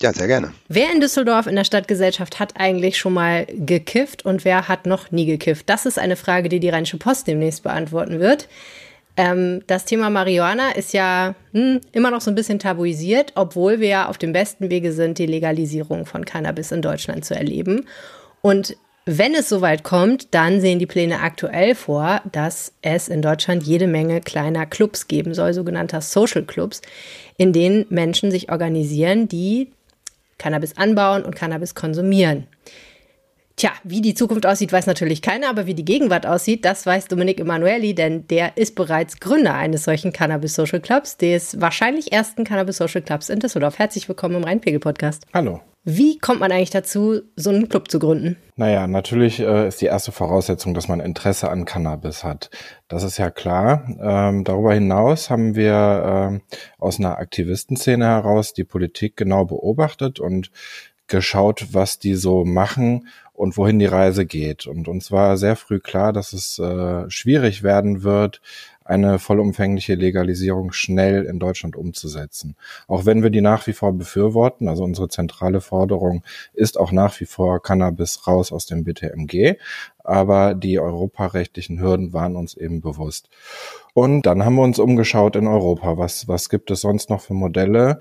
Ja, 0.00 0.12
sehr 0.12 0.26
gerne. 0.26 0.52
Wer 0.68 0.92
in 0.92 1.00
Düsseldorf 1.00 1.46
in 1.46 1.54
der 1.54 1.64
Stadtgesellschaft 1.64 2.40
hat 2.40 2.54
eigentlich 2.56 2.98
schon 2.98 3.12
mal 3.12 3.46
gekifft 3.46 4.24
und 4.24 4.44
wer 4.44 4.68
hat 4.68 4.86
noch 4.86 5.12
nie 5.12 5.24
gekifft? 5.24 5.68
Das 5.68 5.86
ist 5.86 5.98
eine 5.98 6.16
Frage, 6.16 6.48
die 6.48 6.60
die 6.60 6.68
Rheinische 6.68 6.98
Post 6.98 7.28
demnächst 7.28 7.62
beantworten 7.62 8.18
wird. 8.18 8.48
Ähm, 9.16 9.62
das 9.68 9.84
Thema 9.84 10.10
Marihuana 10.10 10.72
ist 10.72 10.92
ja 10.92 11.36
hm, 11.52 11.80
immer 11.92 12.10
noch 12.10 12.20
so 12.20 12.30
ein 12.30 12.34
bisschen 12.34 12.58
tabuisiert, 12.58 13.32
obwohl 13.36 13.78
wir 13.78 13.88
ja 13.88 14.08
auf 14.08 14.18
dem 14.18 14.32
besten 14.32 14.70
Wege 14.70 14.92
sind, 14.92 15.18
die 15.18 15.26
Legalisierung 15.26 16.06
von 16.06 16.24
Cannabis 16.24 16.72
in 16.72 16.82
Deutschland 16.82 17.24
zu 17.24 17.34
erleben. 17.34 17.86
Und 18.42 18.76
wenn 19.06 19.34
es 19.34 19.48
soweit 19.48 19.84
kommt, 19.84 20.34
dann 20.34 20.60
sehen 20.60 20.78
die 20.78 20.86
Pläne 20.86 21.20
aktuell 21.20 21.74
vor, 21.74 22.22
dass 22.32 22.72
es 22.82 23.08
in 23.08 23.22
Deutschland 23.22 23.62
jede 23.62 23.86
Menge 23.86 24.20
kleiner 24.20 24.66
Clubs 24.66 25.08
geben 25.08 25.34
soll, 25.34 25.52
sogenannter 25.52 26.00
Social 26.00 26.42
Clubs, 26.42 26.80
in 27.36 27.52
denen 27.52 27.86
Menschen 27.90 28.30
sich 28.30 28.50
organisieren, 28.50 29.28
die 29.28 29.70
Cannabis 30.38 30.76
anbauen 30.76 31.24
und 31.24 31.34
Cannabis 31.34 31.74
konsumieren. 31.74 32.46
Tja, 33.56 33.70
wie 33.84 34.00
die 34.00 34.14
Zukunft 34.14 34.46
aussieht, 34.46 34.72
weiß 34.72 34.86
natürlich 34.86 35.22
keiner, 35.22 35.48
aber 35.48 35.66
wie 35.66 35.74
die 35.74 35.84
Gegenwart 35.84 36.26
aussieht, 36.26 36.64
das 36.64 36.86
weiß 36.86 37.06
Dominik 37.06 37.38
Emanueli, 37.38 37.94
denn 37.94 38.26
der 38.26 38.56
ist 38.56 38.74
bereits 38.74 39.20
Gründer 39.20 39.54
eines 39.54 39.84
solchen 39.84 40.12
Cannabis 40.12 40.56
Social 40.56 40.80
Clubs, 40.80 41.16
des 41.18 41.60
wahrscheinlich 41.60 42.12
ersten 42.12 42.42
Cannabis 42.42 42.78
Social 42.78 43.02
Clubs 43.02 43.28
in 43.28 43.38
Düsseldorf. 43.38 43.78
Herzlich 43.78 44.08
willkommen 44.08 44.36
im 44.36 44.44
Rheinpegel-Podcast. 44.44 45.26
Hallo. 45.32 45.60
Wie 45.86 46.18
kommt 46.18 46.40
man 46.40 46.50
eigentlich 46.50 46.70
dazu, 46.70 47.20
so 47.36 47.50
einen 47.50 47.68
Club 47.68 47.90
zu 47.90 47.98
gründen? 47.98 48.38
Naja, 48.56 48.86
natürlich 48.86 49.38
äh, 49.40 49.68
ist 49.68 49.82
die 49.82 49.86
erste 49.86 50.12
Voraussetzung, 50.12 50.72
dass 50.72 50.88
man 50.88 51.00
Interesse 51.00 51.50
an 51.50 51.66
Cannabis 51.66 52.24
hat. 52.24 52.48
Das 52.88 53.02
ist 53.02 53.18
ja 53.18 53.30
klar. 53.30 53.86
Ähm, 54.00 54.44
darüber 54.44 54.72
hinaus 54.72 55.28
haben 55.28 55.54
wir 55.54 56.40
äh, 56.40 56.56
aus 56.78 56.98
einer 56.98 57.18
Aktivistenszene 57.18 58.06
heraus 58.06 58.54
die 58.54 58.64
Politik 58.64 59.16
genau 59.18 59.44
beobachtet 59.44 60.20
und 60.20 60.50
geschaut, 61.06 61.68
was 61.72 61.98
die 61.98 62.14
so 62.14 62.46
machen 62.46 63.08
und 63.34 63.58
wohin 63.58 63.78
die 63.78 63.84
Reise 63.84 64.24
geht. 64.24 64.66
Und 64.66 64.88
uns 64.88 65.10
war 65.10 65.36
sehr 65.36 65.56
früh 65.56 65.80
klar, 65.80 66.14
dass 66.14 66.32
es 66.32 66.58
äh, 66.58 67.10
schwierig 67.10 67.62
werden 67.62 68.02
wird, 68.02 68.40
eine 68.84 69.18
vollumfängliche 69.18 69.94
Legalisierung 69.94 70.72
schnell 70.72 71.24
in 71.24 71.38
Deutschland 71.38 71.74
umzusetzen. 71.74 72.54
Auch 72.86 73.06
wenn 73.06 73.22
wir 73.22 73.30
die 73.30 73.40
nach 73.40 73.66
wie 73.66 73.72
vor 73.72 73.92
befürworten, 73.92 74.68
also 74.68 74.84
unsere 74.84 75.08
zentrale 75.08 75.60
Forderung 75.60 76.22
ist 76.52 76.78
auch 76.78 76.92
nach 76.92 77.18
wie 77.20 77.24
vor 77.24 77.62
Cannabis 77.62 78.26
raus 78.26 78.52
aus 78.52 78.66
dem 78.66 78.84
BTMG, 78.84 79.56
aber 80.04 80.54
die 80.54 80.78
europarechtlichen 80.78 81.80
Hürden 81.80 82.12
waren 82.12 82.36
uns 82.36 82.54
eben 82.54 82.82
bewusst. 82.82 83.30
Und 83.94 84.26
dann 84.26 84.44
haben 84.44 84.56
wir 84.56 84.62
uns 84.62 84.78
umgeschaut 84.78 85.36
in 85.36 85.46
Europa. 85.46 85.96
Was, 85.96 86.28
was 86.28 86.50
gibt 86.50 86.70
es 86.70 86.82
sonst 86.82 87.08
noch 87.08 87.22
für 87.22 87.34
Modelle, 87.34 88.00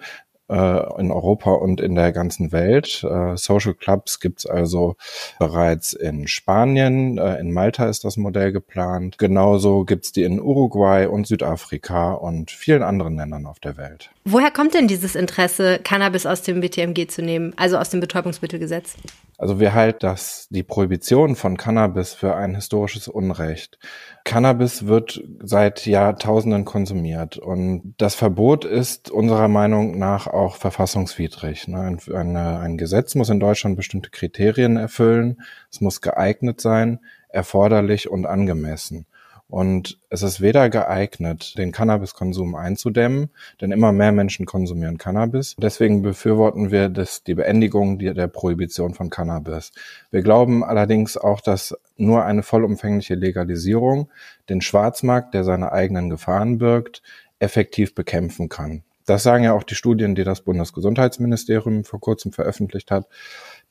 in 0.99 1.11
Europa 1.11 1.51
und 1.51 1.79
in 1.79 1.95
der 1.95 2.11
ganzen 2.11 2.51
Welt. 2.51 3.03
Äh, 3.03 3.37
Social 3.37 3.73
Clubs 3.73 4.19
gibt's 4.19 4.45
also 4.45 4.95
bereits 5.39 5.93
in 5.93 6.27
Spanien, 6.27 7.17
äh, 7.17 7.39
in 7.39 7.51
Malta 7.51 7.87
ist 7.87 8.03
das 8.03 8.17
Modell 8.17 8.51
geplant. 8.51 9.17
Genauso 9.17 9.85
gibt's 9.85 10.11
die 10.11 10.23
in 10.23 10.41
Uruguay 10.41 11.07
und 11.07 11.27
Südafrika 11.27 12.13
und 12.13 12.51
vielen 12.51 12.83
anderen 12.83 13.15
Ländern 13.15 13.45
auf 13.45 13.59
der 13.59 13.77
Welt. 13.77 14.11
Woher 14.25 14.51
kommt 14.51 14.73
denn 14.73 14.87
dieses 14.87 15.15
Interesse, 15.15 15.79
Cannabis 15.83 16.25
aus 16.25 16.41
dem 16.41 16.61
BTMG 16.61 17.07
zu 17.07 17.21
nehmen, 17.21 17.53
also 17.57 17.77
aus 17.77 17.89
dem 17.89 17.99
Betäubungsmittelgesetz? 17.99 18.95
Also 19.43 19.59
wir 19.59 19.73
halten 19.73 19.99
das, 19.99 20.47
die 20.51 20.63
Prohibition 20.63 21.35
von 21.35 21.57
Cannabis 21.57 22.13
für 22.13 22.33
ein 22.33 22.55
historisches 22.55 23.09
Unrecht. 23.09 23.77
Cannabis 24.23 24.87
wird 24.87 25.21
seit 25.41 25.85
Jahrtausenden 25.85 26.63
konsumiert 26.63 27.39
und 27.39 27.93
das 27.97 28.15
Verbot 28.15 28.63
ist 28.63 29.11
unserer 29.11 29.49
Meinung 29.49 29.99
nach 29.99 30.27
auch 30.27 30.55
verfassungswidrig. 30.55 31.67
Ne? 31.67 31.77
Ein, 31.77 31.99
eine, 32.15 32.59
ein 32.59 32.77
Gesetz 32.77 33.15
muss 33.15 33.27
in 33.27 33.41
Deutschland 33.41 33.75
bestimmte 33.75 34.11
Kriterien 34.11 34.77
erfüllen. 34.77 35.41
Es 35.69 35.81
muss 35.81 35.99
geeignet 35.99 36.61
sein, 36.61 37.01
erforderlich 37.27 38.09
und 38.09 38.25
angemessen. 38.25 39.07
Und 39.53 39.99
es 40.09 40.23
ist 40.23 40.41
weder 40.41 40.67
geeignet, 40.71 41.59
den 41.59 41.71
Cannabiskonsum 41.71 42.55
einzudämmen, 42.55 43.29
denn 43.61 43.71
immer 43.71 43.91
mehr 43.91 44.11
Menschen 44.11 44.47
konsumieren 44.47 44.97
Cannabis. 44.97 45.55
Deswegen 45.59 46.01
befürworten 46.01 46.71
wir 46.71 46.89
das, 46.89 47.23
die 47.23 47.35
Beendigung 47.35 47.99
der 47.99 48.27
Prohibition 48.29 48.95
von 48.95 49.11
Cannabis. 49.11 49.71
Wir 50.09 50.23
glauben 50.23 50.63
allerdings 50.63 51.17
auch, 51.17 51.39
dass 51.39 51.77
nur 51.97 52.25
eine 52.25 52.41
vollumfängliche 52.41 53.13
Legalisierung 53.13 54.09
den 54.49 54.59
Schwarzmarkt, 54.59 55.35
der 55.35 55.43
seine 55.43 55.71
eigenen 55.71 56.09
Gefahren 56.09 56.57
birgt, 56.57 57.03
effektiv 57.37 57.93
bekämpfen 57.93 58.49
kann. 58.49 58.81
Das 59.05 59.21
sagen 59.21 59.43
ja 59.43 59.53
auch 59.53 59.63
die 59.63 59.75
Studien, 59.75 60.15
die 60.15 60.23
das 60.23 60.41
Bundesgesundheitsministerium 60.41 61.83
vor 61.83 61.99
kurzem 61.99 62.31
veröffentlicht 62.31 62.89
hat 62.89 63.05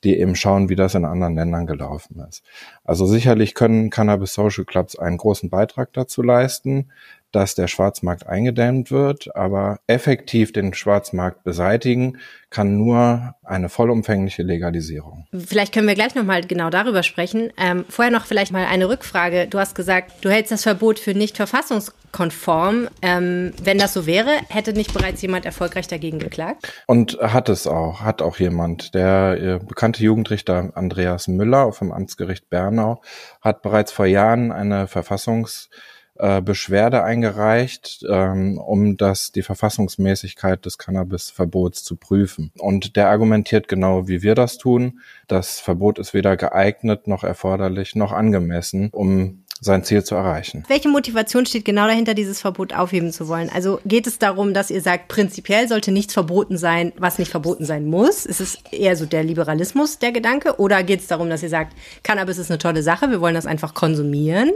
die 0.03 0.19
eben 0.19 0.35
schauen, 0.35 0.69
wie 0.69 0.75
das 0.75 0.95
in 0.95 1.05
anderen 1.05 1.35
Ländern 1.35 1.65
gelaufen 1.65 2.23
ist. 2.27 2.43
Also 2.83 3.05
sicherlich 3.05 3.55
können 3.55 3.89
Cannabis 3.89 4.33
Social 4.33 4.65
Clubs 4.65 4.97
einen 4.97 5.17
großen 5.17 5.49
Beitrag 5.49 5.93
dazu 5.93 6.21
leisten, 6.21 6.91
dass 7.33 7.55
der 7.55 7.67
Schwarzmarkt 7.67 8.27
eingedämmt 8.27 8.91
wird, 8.91 9.35
aber 9.35 9.79
effektiv 9.87 10.53
den 10.53 10.73
Schwarzmarkt 10.73 11.43
beseitigen 11.43 12.19
kann 12.53 12.77
nur 12.77 13.33
eine 13.43 13.67
vollumfängliche 13.67 14.43
Legalisierung. 14.43 15.25
Vielleicht 15.33 15.73
können 15.73 15.87
wir 15.87 15.95
gleich 15.95 16.13
nochmal 16.13 16.41
genau 16.43 16.69
darüber 16.69 17.01
sprechen. 17.01 17.51
Ähm, 17.57 17.83
vorher 17.89 18.11
noch 18.11 18.25
vielleicht 18.25 18.51
mal 18.51 18.65
eine 18.65 18.87
Rückfrage. 18.87 19.47
Du 19.47 19.57
hast 19.57 19.73
gesagt, 19.73 20.11
du 20.21 20.29
hältst 20.29 20.51
das 20.51 20.61
Verbot 20.61 20.99
für 20.99 21.15
nicht 21.15 21.35
verfassungskonform. 21.35 22.89
Ähm, 23.01 23.53
wenn 23.63 23.79
das 23.79 23.93
so 23.93 24.05
wäre, 24.05 24.29
hätte 24.49 24.73
nicht 24.73 24.93
bereits 24.93 25.23
jemand 25.23 25.45
erfolgreich 25.45 25.87
dagegen 25.87 26.19
geklagt? 26.19 26.71
Und 26.85 27.17
hat 27.19 27.49
es 27.49 27.65
auch, 27.65 28.01
hat 28.01 28.21
auch 28.21 28.37
jemand. 28.37 28.93
Der 28.93 29.37
äh, 29.41 29.59
bekannte 29.65 30.03
Jugendrichter 30.03 30.71
Andreas 30.75 31.27
Müller 31.27 31.71
vom 31.73 31.91
Amtsgericht 31.91 32.51
Bernau 32.51 33.01
hat 33.41 33.63
bereits 33.63 33.91
vor 33.91 34.05
Jahren 34.05 34.51
eine 34.51 34.85
Verfassungs 34.87 35.71
äh, 36.15 36.41
Beschwerde 36.41 37.03
eingereicht, 37.03 38.05
ähm, 38.07 38.57
um 38.57 38.97
das 38.97 39.31
die 39.31 39.41
Verfassungsmäßigkeit 39.41 40.65
des 40.65 40.77
Cannabisverbots 40.77 41.83
zu 41.83 41.95
prüfen. 41.95 42.51
Und 42.59 42.95
der 42.95 43.09
argumentiert 43.09 43.67
genau, 43.67 44.07
wie 44.07 44.21
wir 44.21 44.35
das 44.35 44.57
tun. 44.57 44.99
Das 45.27 45.59
Verbot 45.59 45.99
ist 45.99 46.13
weder 46.13 46.37
geeignet 46.37 47.07
noch 47.07 47.23
erforderlich 47.23 47.95
noch 47.95 48.11
angemessen, 48.11 48.89
um 48.91 49.42
sein 49.59 49.83
Ziel 49.83 50.03
zu 50.03 50.15
erreichen. 50.15 50.63
Welche 50.67 50.89
Motivation 50.89 51.45
steht 51.45 51.65
genau 51.65 51.87
dahinter, 51.87 52.13
dieses 52.13 52.41
Verbot 52.41 52.73
aufheben 52.73 53.11
zu 53.11 53.27
wollen? 53.27 53.49
Also 53.53 53.79
geht 53.85 54.07
es 54.07 54.19
darum, 54.19 54.53
dass 54.53 54.69
ihr 54.69 54.81
sagt, 54.81 55.07
prinzipiell 55.07 55.67
sollte 55.67 55.91
nichts 55.91 56.13
verboten 56.13 56.57
sein, 56.57 56.91
was 56.97 57.19
nicht 57.19 57.31
verboten 57.31 57.65
sein 57.65 57.85
muss? 57.85 58.25
Ist 58.25 58.41
es 58.41 58.57
eher 58.71 58.95
so 58.95 59.05
der 59.05 59.23
Liberalismus, 59.23 59.99
der 59.99 60.11
Gedanke? 60.11 60.59
Oder 60.59 60.83
geht 60.83 60.99
es 60.99 61.07
darum, 61.07 61.29
dass 61.29 61.43
ihr 61.43 61.49
sagt, 61.49 61.75
Cannabis 62.03 62.37
ist 62.37 62.51
eine 62.51 62.57
tolle 62.57 62.83
Sache, 62.83 63.09
wir 63.09 63.21
wollen 63.21 63.35
das 63.35 63.45
einfach 63.45 63.73
konsumieren? 63.73 64.51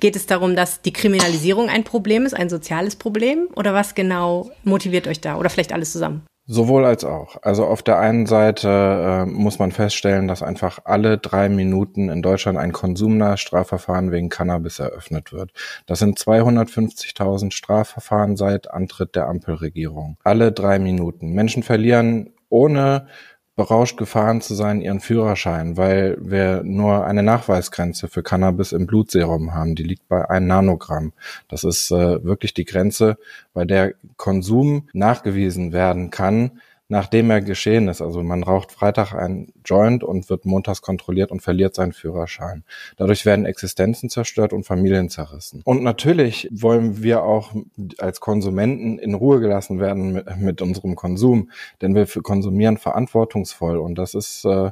Geht 0.00 0.16
es 0.16 0.26
darum, 0.26 0.56
dass 0.56 0.82
die 0.82 0.92
Kriminalisierung 0.92 1.68
ein 1.68 1.84
Problem 1.84 2.26
ist, 2.26 2.34
ein 2.34 2.50
soziales 2.50 2.96
Problem? 2.96 3.48
Oder 3.56 3.74
was 3.74 3.94
genau 3.94 4.50
motiviert 4.64 5.06
euch 5.06 5.20
da? 5.20 5.36
Oder 5.36 5.50
vielleicht 5.50 5.72
alles 5.72 5.92
zusammen? 5.92 6.22
Sowohl 6.46 6.84
als 6.84 7.04
auch. 7.04 7.36
Also 7.42 7.64
auf 7.64 7.82
der 7.84 8.00
einen 8.00 8.26
Seite 8.26 8.68
äh, 8.68 9.26
muss 9.26 9.60
man 9.60 9.70
feststellen, 9.70 10.26
dass 10.26 10.42
einfach 10.42 10.80
alle 10.84 11.16
drei 11.16 11.48
Minuten 11.48 12.08
in 12.08 12.20
Deutschland 12.20 12.58
ein 12.58 12.72
konsumnahes 12.72 13.40
Strafverfahren 13.40 14.10
wegen 14.10 14.28
Cannabis 14.28 14.80
eröffnet 14.80 15.32
wird. 15.32 15.52
Das 15.86 16.00
sind 16.00 16.18
250.000 16.18 17.52
Strafverfahren 17.52 18.36
seit 18.36 18.68
Antritt 18.68 19.14
der 19.14 19.28
Ampelregierung. 19.28 20.18
Alle 20.24 20.50
drei 20.50 20.80
Minuten. 20.80 21.32
Menschen 21.32 21.62
verlieren 21.62 22.34
ohne 22.48 23.06
berauscht 23.54 23.98
gefahren 23.98 24.40
zu 24.40 24.54
sein, 24.54 24.80
ihren 24.80 25.00
Führerschein, 25.00 25.76
weil 25.76 26.16
wir 26.20 26.62
nur 26.64 27.04
eine 27.04 27.22
Nachweisgrenze 27.22 28.08
für 28.08 28.22
Cannabis 28.22 28.72
im 28.72 28.86
Blutserum 28.86 29.54
haben. 29.54 29.74
Die 29.74 29.82
liegt 29.82 30.08
bei 30.08 30.28
einem 30.28 30.46
Nanogramm. 30.46 31.12
Das 31.48 31.64
ist 31.64 31.90
äh, 31.90 32.24
wirklich 32.24 32.54
die 32.54 32.64
Grenze, 32.64 33.18
bei 33.52 33.64
der 33.64 33.94
Konsum 34.16 34.88
nachgewiesen 34.94 35.72
werden 35.72 36.10
kann, 36.10 36.60
nachdem 36.92 37.30
er 37.30 37.40
geschehen 37.40 37.88
ist. 37.88 38.02
Also 38.02 38.22
man 38.22 38.42
raucht 38.42 38.70
Freitag 38.70 39.14
ein 39.14 39.50
Joint 39.64 40.04
und 40.04 40.28
wird 40.28 40.44
montags 40.44 40.82
kontrolliert 40.82 41.30
und 41.30 41.40
verliert 41.40 41.74
seinen 41.74 41.94
Führerschein. 41.94 42.64
Dadurch 42.98 43.24
werden 43.24 43.46
Existenzen 43.46 44.10
zerstört 44.10 44.52
und 44.52 44.64
Familien 44.64 45.08
zerrissen. 45.08 45.62
Und 45.64 45.82
natürlich 45.82 46.50
wollen 46.52 47.02
wir 47.02 47.22
auch 47.22 47.54
als 47.96 48.20
Konsumenten 48.20 48.98
in 48.98 49.14
Ruhe 49.14 49.40
gelassen 49.40 49.80
werden 49.80 50.12
mit, 50.12 50.36
mit 50.36 50.60
unserem 50.60 50.94
Konsum, 50.94 51.50
denn 51.80 51.94
wir 51.94 52.04
konsumieren 52.06 52.76
verantwortungsvoll 52.76 53.78
und 53.78 53.96
das 53.96 54.12
ist 54.12 54.44
äh, 54.44 54.70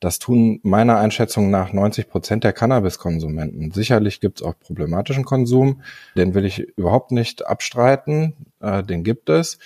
Das 0.00 0.18
tun 0.18 0.60
meiner 0.62 0.96
Einschätzung 0.96 1.50
nach 1.50 1.74
90 1.74 2.08
Prozent 2.08 2.42
der 2.42 2.54
Cannabiskonsumenten. 2.54 3.70
Sicherlich 3.70 4.20
gibt 4.20 4.40
es 4.40 4.46
auch 4.46 4.54
problematischen 4.58 5.24
Konsum, 5.24 5.82
den 6.16 6.34
will 6.34 6.46
ich 6.46 6.60
überhaupt 6.76 7.12
nicht 7.12 7.46
abstreiten, 7.46 8.34
äh, 8.60 8.82
den 8.82 9.04
gibt 9.04 9.28
es. 9.28 9.58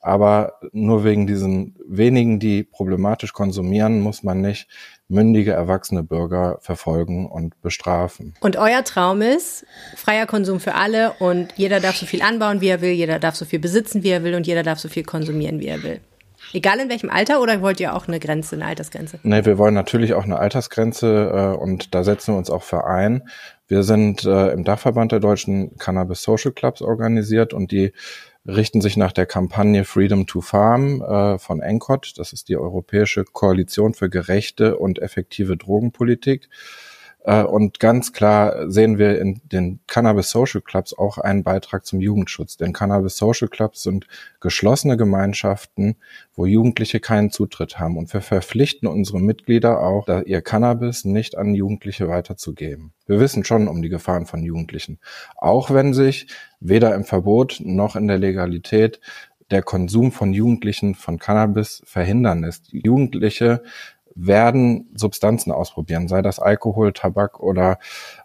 Aber 0.00 0.54
nur 0.72 1.04
wegen 1.04 1.26
diesen 1.26 1.76
wenigen, 1.86 2.40
die 2.40 2.62
problematisch 2.62 3.32
konsumieren, 3.32 4.00
muss 4.00 4.22
man 4.22 4.40
nicht 4.40 4.66
mündige, 5.08 5.52
erwachsene 5.52 6.02
Bürger 6.02 6.58
verfolgen 6.60 7.26
und 7.26 7.60
bestrafen. 7.60 8.34
Und 8.40 8.56
euer 8.56 8.84
Traum 8.84 9.20
ist 9.20 9.66
freier 9.96 10.26
Konsum 10.26 10.60
für 10.60 10.74
alle 10.74 11.12
und 11.18 11.52
jeder 11.56 11.80
darf 11.80 11.96
so 11.96 12.06
viel 12.06 12.22
anbauen, 12.22 12.60
wie 12.60 12.68
er 12.68 12.80
will, 12.80 12.92
jeder 12.92 13.18
darf 13.18 13.34
so 13.34 13.44
viel 13.44 13.58
besitzen, 13.58 14.02
wie 14.02 14.10
er 14.10 14.22
will 14.22 14.34
und 14.34 14.46
jeder 14.46 14.62
darf 14.62 14.78
so 14.78 14.88
viel 14.88 15.04
konsumieren, 15.04 15.60
wie 15.60 15.66
er 15.66 15.82
will. 15.82 16.00
Egal 16.52 16.80
in 16.80 16.88
welchem 16.88 17.10
Alter 17.10 17.40
oder 17.40 17.60
wollt 17.60 17.80
ihr 17.80 17.94
auch 17.94 18.08
eine 18.08 18.18
Grenze, 18.18 18.56
eine 18.56 18.66
Altersgrenze? 18.66 19.20
Nee, 19.22 19.44
wir 19.44 19.58
wollen 19.58 19.74
natürlich 19.74 20.14
auch 20.14 20.24
eine 20.24 20.38
Altersgrenze 20.38 21.30
äh, 21.32 21.56
und 21.56 21.94
da 21.94 22.02
setzen 22.02 22.34
wir 22.34 22.38
uns 22.38 22.50
auch 22.50 22.62
für 22.62 22.86
ein. 22.86 23.28
Wir 23.68 23.82
sind 23.82 24.24
äh, 24.24 24.48
im 24.48 24.64
Dachverband 24.64 25.12
der 25.12 25.20
deutschen 25.20 25.76
Cannabis 25.76 26.22
Social 26.22 26.52
Clubs 26.52 26.82
organisiert 26.82 27.52
und 27.54 27.70
die 27.70 27.92
richten 28.46 28.80
sich 28.80 28.96
nach 28.96 29.12
der 29.12 29.26
Kampagne 29.26 29.84
Freedom 29.84 30.26
to 30.26 30.40
Farm 30.40 31.02
äh, 31.02 31.38
von 31.38 31.60
ENCOT. 31.60 32.14
Das 32.16 32.32
ist 32.32 32.48
die 32.48 32.56
Europäische 32.56 33.24
Koalition 33.24 33.94
für 33.94 34.08
gerechte 34.08 34.78
und 34.78 34.98
effektive 34.98 35.56
Drogenpolitik. 35.56 36.48
Äh, 37.24 37.42
und 37.42 37.80
ganz 37.80 38.12
klar 38.12 38.70
sehen 38.70 38.98
wir 38.98 39.18
in 39.20 39.40
den 39.44 39.80
Cannabis 39.86 40.30
Social 40.30 40.60
Clubs 40.60 40.96
auch 40.96 41.18
einen 41.18 41.42
Beitrag 41.42 41.84
zum 41.84 42.00
Jugendschutz. 42.00 42.56
Denn 42.56 42.72
Cannabis 42.72 43.16
Social 43.16 43.48
Clubs 43.48 43.82
sind 43.82 44.06
geschlossene 44.40 44.96
Gemeinschaften, 44.96 45.96
wo 46.34 46.46
Jugendliche 46.46 47.00
keinen 47.00 47.30
Zutritt 47.30 47.78
haben. 47.78 47.96
Und 47.96 48.12
wir 48.12 48.20
verpflichten 48.20 48.88
unsere 48.88 49.20
Mitglieder 49.20 49.80
auch, 49.80 50.08
ihr 50.26 50.42
Cannabis 50.42 51.04
nicht 51.04 51.36
an 51.36 51.54
Jugendliche 51.54 52.08
weiterzugeben. 52.08 52.92
Wir 53.06 53.20
wissen 53.20 53.44
schon 53.44 53.68
um 53.68 53.82
die 53.82 53.88
Gefahren 53.88 54.26
von 54.26 54.42
Jugendlichen. 54.42 54.98
Auch 55.36 55.70
wenn 55.70 55.94
sich 55.94 56.28
weder 56.60 56.94
im 56.94 57.04
Verbot 57.04 57.60
noch 57.64 57.96
in 57.96 58.08
der 58.08 58.18
Legalität 58.18 59.00
der 59.50 59.62
Konsum 59.62 60.12
von 60.12 60.32
Jugendlichen 60.32 60.94
von 60.94 61.18
Cannabis 61.18 61.82
verhindern 61.84 62.44
ist. 62.44 62.68
Jugendliche 62.70 63.62
werden 64.14 64.90
Substanzen 64.94 65.52
ausprobieren, 65.52 66.08
sei 66.08 66.22
das 66.22 66.38
Alkohol, 66.38 66.92
Tabak 66.92 67.40
oder 67.40 67.78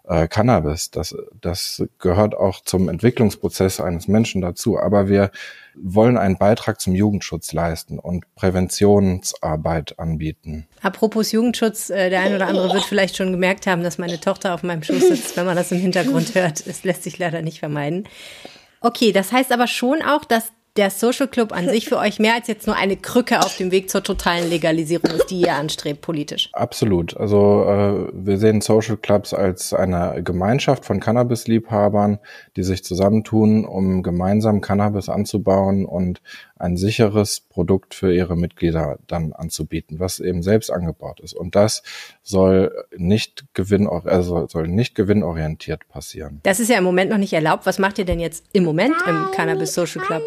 äh, 0.04 0.28
Cannabis. 0.28 0.90
Das, 0.90 1.14
das 1.40 1.84
gehört 1.98 2.34
auch 2.34 2.62
zum 2.62 2.88
Entwicklungsprozess 2.88 3.80
eines 3.80 4.08
Menschen 4.08 4.40
dazu. 4.40 4.78
Aber 4.78 5.08
wir 5.08 5.30
wollen 5.74 6.16
einen 6.16 6.38
Beitrag 6.38 6.80
zum 6.80 6.94
Jugendschutz 6.94 7.52
leisten 7.52 7.98
und 7.98 8.24
Präventionsarbeit 8.34 9.98
anbieten. 9.98 10.66
Apropos 10.82 11.32
Jugendschutz, 11.32 11.90
äh, 11.90 12.10
der 12.10 12.20
eine 12.20 12.36
oder 12.36 12.46
andere 12.48 12.72
wird 12.72 12.84
vielleicht 12.84 13.16
schon 13.16 13.30
gemerkt 13.30 13.66
haben, 13.66 13.82
dass 13.82 13.98
meine 13.98 14.18
Tochter 14.20 14.54
auf 14.54 14.62
meinem 14.62 14.82
Schoß 14.82 15.08
sitzt, 15.08 15.36
wenn 15.36 15.46
man 15.46 15.56
das 15.56 15.72
im 15.72 15.78
Hintergrund 15.78 16.34
hört. 16.34 16.66
Es 16.66 16.84
lässt 16.84 17.02
sich 17.02 17.18
leider 17.18 17.42
nicht 17.42 17.60
vermeiden. 17.60 18.08
Okay, 18.80 19.12
das 19.12 19.32
heißt 19.32 19.52
aber 19.52 19.66
schon 19.66 20.02
auch, 20.02 20.24
dass 20.24 20.52
der 20.76 20.90
Social 20.90 21.28
Club 21.28 21.52
an 21.52 21.68
sich 21.68 21.88
für 21.88 21.98
euch 21.98 22.18
mehr 22.18 22.34
als 22.34 22.48
jetzt 22.48 22.66
nur 22.66 22.76
eine 22.76 22.96
Krücke 22.96 23.40
auf 23.40 23.56
dem 23.56 23.70
Weg 23.70 23.90
zur 23.90 24.02
totalen 24.02 24.48
Legalisierung 24.48 25.10
ist, 25.10 25.30
die 25.30 25.40
ihr 25.40 25.54
anstrebt 25.54 26.00
politisch? 26.00 26.50
Absolut. 26.52 27.16
Also 27.16 27.64
äh, 27.64 28.10
wir 28.12 28.38
sehen 28.38 28.60
Social 28.60 28.96
Clubs 28.96 29.32
als 29.32 29.72
eine 29.72 30.22
Gemeinschaft 30.22 30.84
von 30.84 31.00
Cannabis-Liebhabern, 31.00 32.18
die 32.56 32.62
sich 32.62 32.84
zusammentun, 32.84 33.64
um 33.64 34.02
gemeinsam 34.02 34.60
Cannabis 34.60 35.08
anzubauen 35.08 35.84
und 35.84 36.20
ein 36.58 36.76
sicheres 36.76 37.40
Produkt 37.40 37.94
für 37.94 38.14
ihre 38.14 38.36
Mitglieder 38.36 38.98
dann 39.06 39.32
anzubieten, 39.32 40.00
was 40.00 40.20
eben 40.20 40.42
selbst 40.42 40.70
angebaut 40.70 41.20
ist. 41.20 41.34
Und 41.34 41.54
das 41.54 41.82
soll 42.22 42.72
nicht 42.96 43.44
gewinn, 43.54 43.86
also 43.86 44.46
soll 44.48 44.68
nicht 44.68 44.94
gewinnorientiert 44.94 45.88
passieren. 45.88 46.40
Das 46.42 46.60
ist 46.60 46.70
ja 46.70 46.78
im 46.78 46.84
Moment 46.84 47.10
noch 47.10 47.18
nicht 47.18 47.32
erlaubt. 47.32 47.66
Was 47.66 47.78
macht 47.78 47.98
ihr 47.98 48.04
denn 48.04 48.20
jetzt 48.20 48.44
im 48.52 48.64
Moment 48.64 48.94
im 49.06 49.26
Cannabis 49.34 49.74
Social 49.74 50.02
Club? 50.02 50.22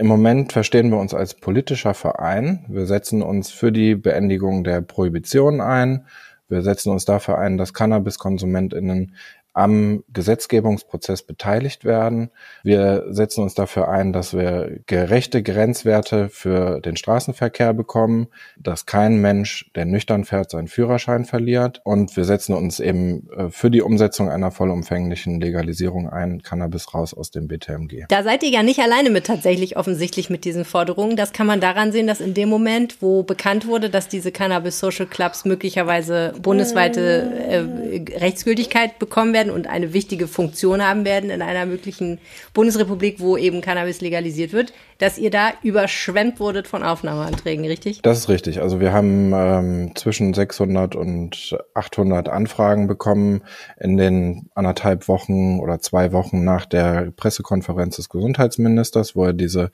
Im 0.00 0.06
Moment 0.06 0.54
verstehen 0.54 0.88
wir 0.90 0.96
uns 0.96 1.12
als 1.12 1.34
politischer 1.34 1.92
Verein. 1.92 2.64
Wir 2.68 2.86
setzen 2.86 3.20
uns 3.20 3.50
für 3.50 3.70
die 3.70 3.94
Beendigung 3.96 4.64
der 4.64 4.80
Prohibition 4.80 5.60
ein. 5.60 6.06
Wir 6.48 6.62
setzen 6.62 6.90
uns 6.90 7.04
dafür 7.04 7.36
ein, 7.36 7.58
dass 7.58 7.74
Cannabiskonsumentinnen 7.74 9.14
am 9.52 10.04
Gesetzgebungsprozess 10.12 11.22
beteiligt 11.22 11.84
werden. 11.84 12.30
Wir 12.62 13.06
setzen 13.10 13.42
uns 13.42 13.54
dafür 13.54 13.88
ein, 13.88 14.12
dass 14.12 14.32
wir 14.32 14.80
gerechte 14.86 15.42
Grenzwerte 15.42 16.28
für 16.28 16.80
den 16.80 16.96
Straßenverkehr 16.96 17.74
bekommen, 17.74 18.28
dass 18.58 18.86
kein 18.86 19.20
Mensch, 19.20 19.70
der 19.74 19.86
nüchtern 19.86 20.24
fährt, 20.24 20.50
seinen 20.50 20.68
Führerschein 20.68 21.24
verliert. 21.24 21.80
Und 21.84 22.16
wir 22.16 22.24
setzen 22.24 22.54
uns 22.54 22.78
eben 22.78 23.28
äh, 23.36 23.50
für 23.50 23.70
die 23.70 23.82
Umsetzung 23.82 24.30
einer 24.30 24.50
vollumfänglichen 24.50 25.40
Legalisierung 25.40 26.08
ein, 26.08 26.42
Cannabis 26.42 26.94
raus 26.94 27.12
aus 27.12 27.30
dem 27.30 27.48
BTMG. 27.48 28.04
Da 28.08 28.22
seid 28.22 28.42
ihr 28.42 28.50
ja 28.50 28.62
nicht 28.62 28.80
alleine 28.80 29.10
mit 29.10 29.26
tatsächlich 29.26 29.76
offensichtlich 29.76 30.30
mit 30.30 30.44
diesen 30.44 30.64
Forderungen. 30.64 31.16
Das 31.16 31.32
kann 31.32 31.46
man 31.46 31.60
daran 31.60 31.90
sehen, 31.92 32.06
dass 32.06 32.20
in 32.20 32.34
dem 32.34 32.48
Moment, 32.48 33.02
wo 33.02 33.22
bekannt 33.22 33.66
wurde, 33.66 33.90
dass 33.90 34.08
diese 34.08 34.30
Cannabis 34.30 34.78
Social 34.78 35.06
Clubs 35.06 35.44
möglicherweise 35.44 36.34
bundesweite 36.40 37.32
äh, 37.48 38.18
Rechtsgültigkeit 38.18 38.98
bekommen 38.98 39.32
werden, 39.32 39.39
werden 39.40 39.52
und 39.52 39.66
eine 39.66 39.92
wichtige 39.92 40.26
Funktion 40.26 40.82
haben 40.82 41.04
werden 41.04 41.30
in 41.30 41.42
einer 41.42 41.66
möglichen 41.66 42.18
Bundesrepublik, 42.52 43.20
wo 43.20 43.36
eben 43.36 43.60
Cannabis 43.60 44.00
legalisiert 44.00 44.52
wird, 44.52 44.72
dass 44.98 45.18
ihr 45.18 45.30
da 45.30 45.52
überschwemmt 45.62 46.40
wurdet 46.40 46.68
von 46.68 46.82
Aufnahmeanträgen, 46.82 47.64
richtig? 47.64 48.02
Das 48.02 48.18
ist 48.18 48.28
richtig. 48.28 48.60
Also 48.60 48.80
wir 48.80 48.92
haben 48.92 49.32
ähm, 49.34 49.92
zwischen 49.96 50.34
600 50.34 50.94
und 50.94 51.56
800 51.74 52.28
Anfragen 52.28 52.86
bekommen 52.86 53.42
in 53.78 53.96
den 53.96 54.50
anderthalb 54.54 55.08
Wochen 55.08 55.58
oder 55.60 55.80
zwei 55.80 56.12
Wochen 56.12 56.44
nach 56.44 56.66
der 56.66 57.10
Pressekonferenz 57.16 57.96
des 57.96 58.08
Gesundheitsministers, 58.08 59.16
wo 59.16 59.24
er 59.24 59.32
diese 59.32 59.70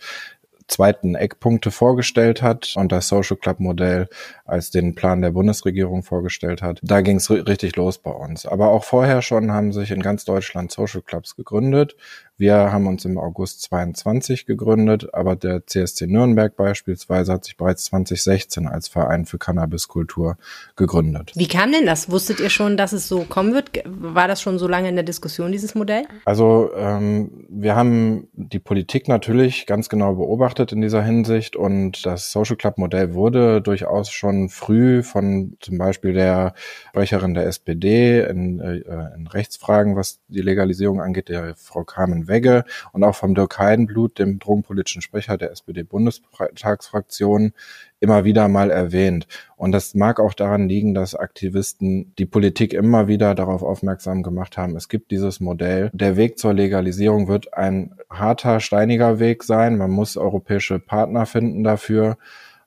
zweiten 0.69 1.15
Eckpunkte 1.15 1.71
vorgestellt 1.71 2.43
hat 2.43 2.75
und 2.77 2.93
das 2.93 3.09
Social 3.09 3.37
Club 3.37 3.61
Modell 3.61 4.09
als 4.45 4.71
den 4.71 4.95
Plan 4.95 5.23
der 5.23 5.31
Bundesregierung 5.31 6.03
vorgestellt 6.03 6.63
hat. 6.63 6.81
Da 6.83 7.01
ging 7.01 7.17
es 7.17 7.31
richtig 7.31 7.77
los 7.77 7.99
bei 7.99 8.11
uns. 8.11 8.47
Aber 8.47 8.71
auch 8.71 8.85
vorher 8.85 9.23
schon 9.23 9.53
haben 9.53 9.73
sich 9.73 9.91
in 9.91 10.03
ganz 10.03 10.25
Deutschland 10.25 10.73
Social 10.73 11.03
Clubs 11.03 11.37
gegründet. 11.37 11.97
Wir 12.39 12.71
haben 12.71 12.87
uns 12.87 13.07
im 13.07 13.17
August 13.17 13.63
22 13.63 14.45
gegründet, 14.45 15.15
aber 15.15 15.37
der 15.37 15.67
CSC 15.67 16.07
Nürnberg 16.07 16.55
beispielsweise 16.55 17.33
hat 17.33 17.47
sich 17.47 17.57
bereits 17.57 17.87
2016 17.87 18.67
als 18.67 18.89
Verein 18.89 19.25
für 19.25 19.39
Cannabiskultur 19.39 20.37
gegründet. 20.77 21.33
Wie 21.35 21.49
kam 21.49 21.73
denn 21.73 21.87
das? 21.87 22.11
Wusstet 22.11 22.41
ihr 22.41 22.51
schon, 22.51 22.77
dass 22.77 22.93
es 22.93 23.09
so 23.09 23.21
kommen 23.25 23.55
wird? 23.55 23.71
War 23.87 24.29
das 24.29 24.43
schon 24.43 24.59
so 24.59 24.69
lange 24.69 24.91
in 24.91 24.97
der 24.97 25.05
Diskussion, 25.05 25.51
dieses 25.51 25.75
Modell? 25.75 26.05
Also 26.27 26.71
ähm, 26.77 27.47
wir 27.49 27.75
haben 27.75 28.29
die 28.35 28.59
Politik 28.59 29.09
natürlich 29.09 29.65
ganz 29.65 29.89
genau 29.89 30.17
beobachtet 30.17 30.73
in 30.73 30.83
dieser 30.83 31.03
Hinsicht 31.03 31.57
und 31.57 32.05
das 32.05 32.33
Social 32.33 32.57
Club 32.57 32.77
Modell 32.77 33.15
wurde 33.15 33.63
durchaus 33.63 34.11
schon 34.11 34.51
früh 34.51 35.03
von 35.03 35.57
zum 35.61 35.79
Beispiel 35.79 36.13
der 36.13 36.53
Sprecherin 36.91 37.33
der 37.33 37.47
SPD 37.47 38.21
in, 38.21 38.61
äh, 38.61 38.83
in 39.17 39.27
Rechtsfragen, 39.27 39.97
was 39.97 40.21
die 40.29 40.43
Legalisierung 40.43 41.01
angeht, 41.01 41.31
der 41.31 41.55
Frau 41.57 41.85
Carmen 41.85 42.26
Wegge 42.29 42.65
und 42.93 43.05
auch 43.05 43.15
vom 43.15 43.35
Dirk 43.35 43.59
Heidenblut, 43.59 44.19
dem 44.19 44.39
drogenpolitischen 44.39 45.03
Sprecher 45.03 45.37
der 45.37 45.51
SPD-Bundestagsfraktion, 45.51 47.53
immer 48.01 48.25
wieder 48.25 48.49
mal 48.49 48.71
erwähnt. 48.71 49.27
Und 49.57 49.73
das 49.73 49.95
mag 49.95 50.21
auch 50.21 50.35
daran 50.35 50.69
liegen, 50.69 50.95
dass 50.95 51.15
Aktivisten 51.15 52.15
die 52.19 52.27
Politik 52.27 52.75
immer 52.75 53.09
wieder 53.09 53.35
darauf 53.35 53.63
aufmerksam 53.63 54.23
gemacht 54.23 54.57
haben, 54.57 54.77
es 54.77 54.89
gibt 54.89 55.11
dieses 55.11 55.41
Modell. 55.41 55.91
Der 55.93 56.17
Weg 56.17 56.39
zur 56.39 56.53
Legalisierung 56.53 57.29
wird 57.29 57.55
ein 57.55 57.95
harter, 58.11 58.61
steiniger 58.61 59.19
Weg 59.19 59.45
sein. 59.45 59.79
Man 59.79 59.91
muss 59.91 60.17
europäische 60.17 60.79
Partner 60.79 61.27
finden 61.27 61.65
dafür. 61.65 62.19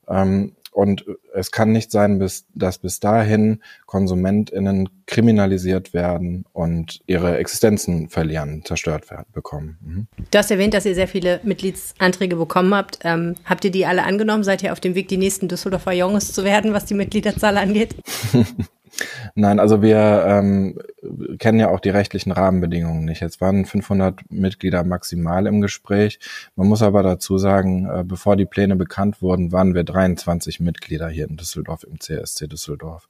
Ähm, 0.08 0.56
und 0.72 1.06
es 1.34 1.52
kann 1.52 1.72
nicht 1.72 1.92
sein, 1.92 2.20
bis, 2.20 2.46
dass 2.54 2.78
bis 2.78 3.00
dahin 3.00 3.62
KonsumentInnen 3.86 4.90
kriminalisiert 5.06 5.94
werden 5.94 6.46
und 6.54 7.02
ihre 7.08 7.38
Existenzen 7.38 8.10
verlieren, 8.10 8.64
zerstört 8.66 9.10
werden, 9.10 9.26
bekommen. 9.34 9.78
Mhm. 9.82 10.08
Du 10.32 10.38
hast 10.38 10.52
erwähnt, 10.52 10.74
dass 10.74 10.86
ihr 10.86 10.96
sehr 10.96 11.08
viele 11.08 11.40
Mitgliedsanträge 11.44 12.36
bekommen 12.36 12.74
habt. 12.74 13.00
Ähm, 13.04 13.36
habt 13.46 13.66
ihr 13.66 13.72
die 13.72 13.86
alle 13.86 14.04
angenommen? 14.04 14.44
Seid 14.44 14.64
ihr 14.64 14.72
auf 14.72 14.80
dem 14.80 14.96
Weg, 14.96 15.08
die 15.08 15.18
nächsten 15.18 15.48
Düsseldorfer 15.48 15.94
Jungs 15.94 16.32
zu 16.32 16.44
werden, 16.44 16.74
was 16.74 16.86
die 16.86 16.94
Mitgliederzahl 16.94 17.58
angeht? 17.58 17.96
Nein, 19.36 19.60
also 19.60 19.82
wir 19.82 20.26
ähm, 20.28 20.80
kennen 21.40 21.60
ja 21.60 21.70
auch 21.70 21.80
die 21.80 21.90
rechtlichen 21.90 22.32
Rahmenbedingungen 22.32 23.06
nicht. 23.06 23.22
Jetzt 23.22 23.42
waren 23.42 23.66
500 23.66 24.22
Mitglieder 24.30 24.84
maximal 24.84 25.48
im 25.48 25.62
Gespräch. 25.62 26.20
Man 26.56 26.68
muss 26.68 26.82
aber 26.82 27.04
dazu 27.04 27.38
sagen, 27.38 27.90
äh, 27.90 28.04
bevor 28.04 28.36
die 28.36 28.46
Pläne 28.46 28.76
bekannt 28.76 29.22
wurden, 29.22 29.52
waren 29.52 29.74
wir 29.76 29.84
23 29.84 30.60
Mitglieder 30.60 31.10
hier 31.10 31.30
in 31.30 31.38
Düsseldorf 31.38 31.84
im 31.84 32.00
CSC 32.00 32.48
Düsseldorf. 32.48 33.08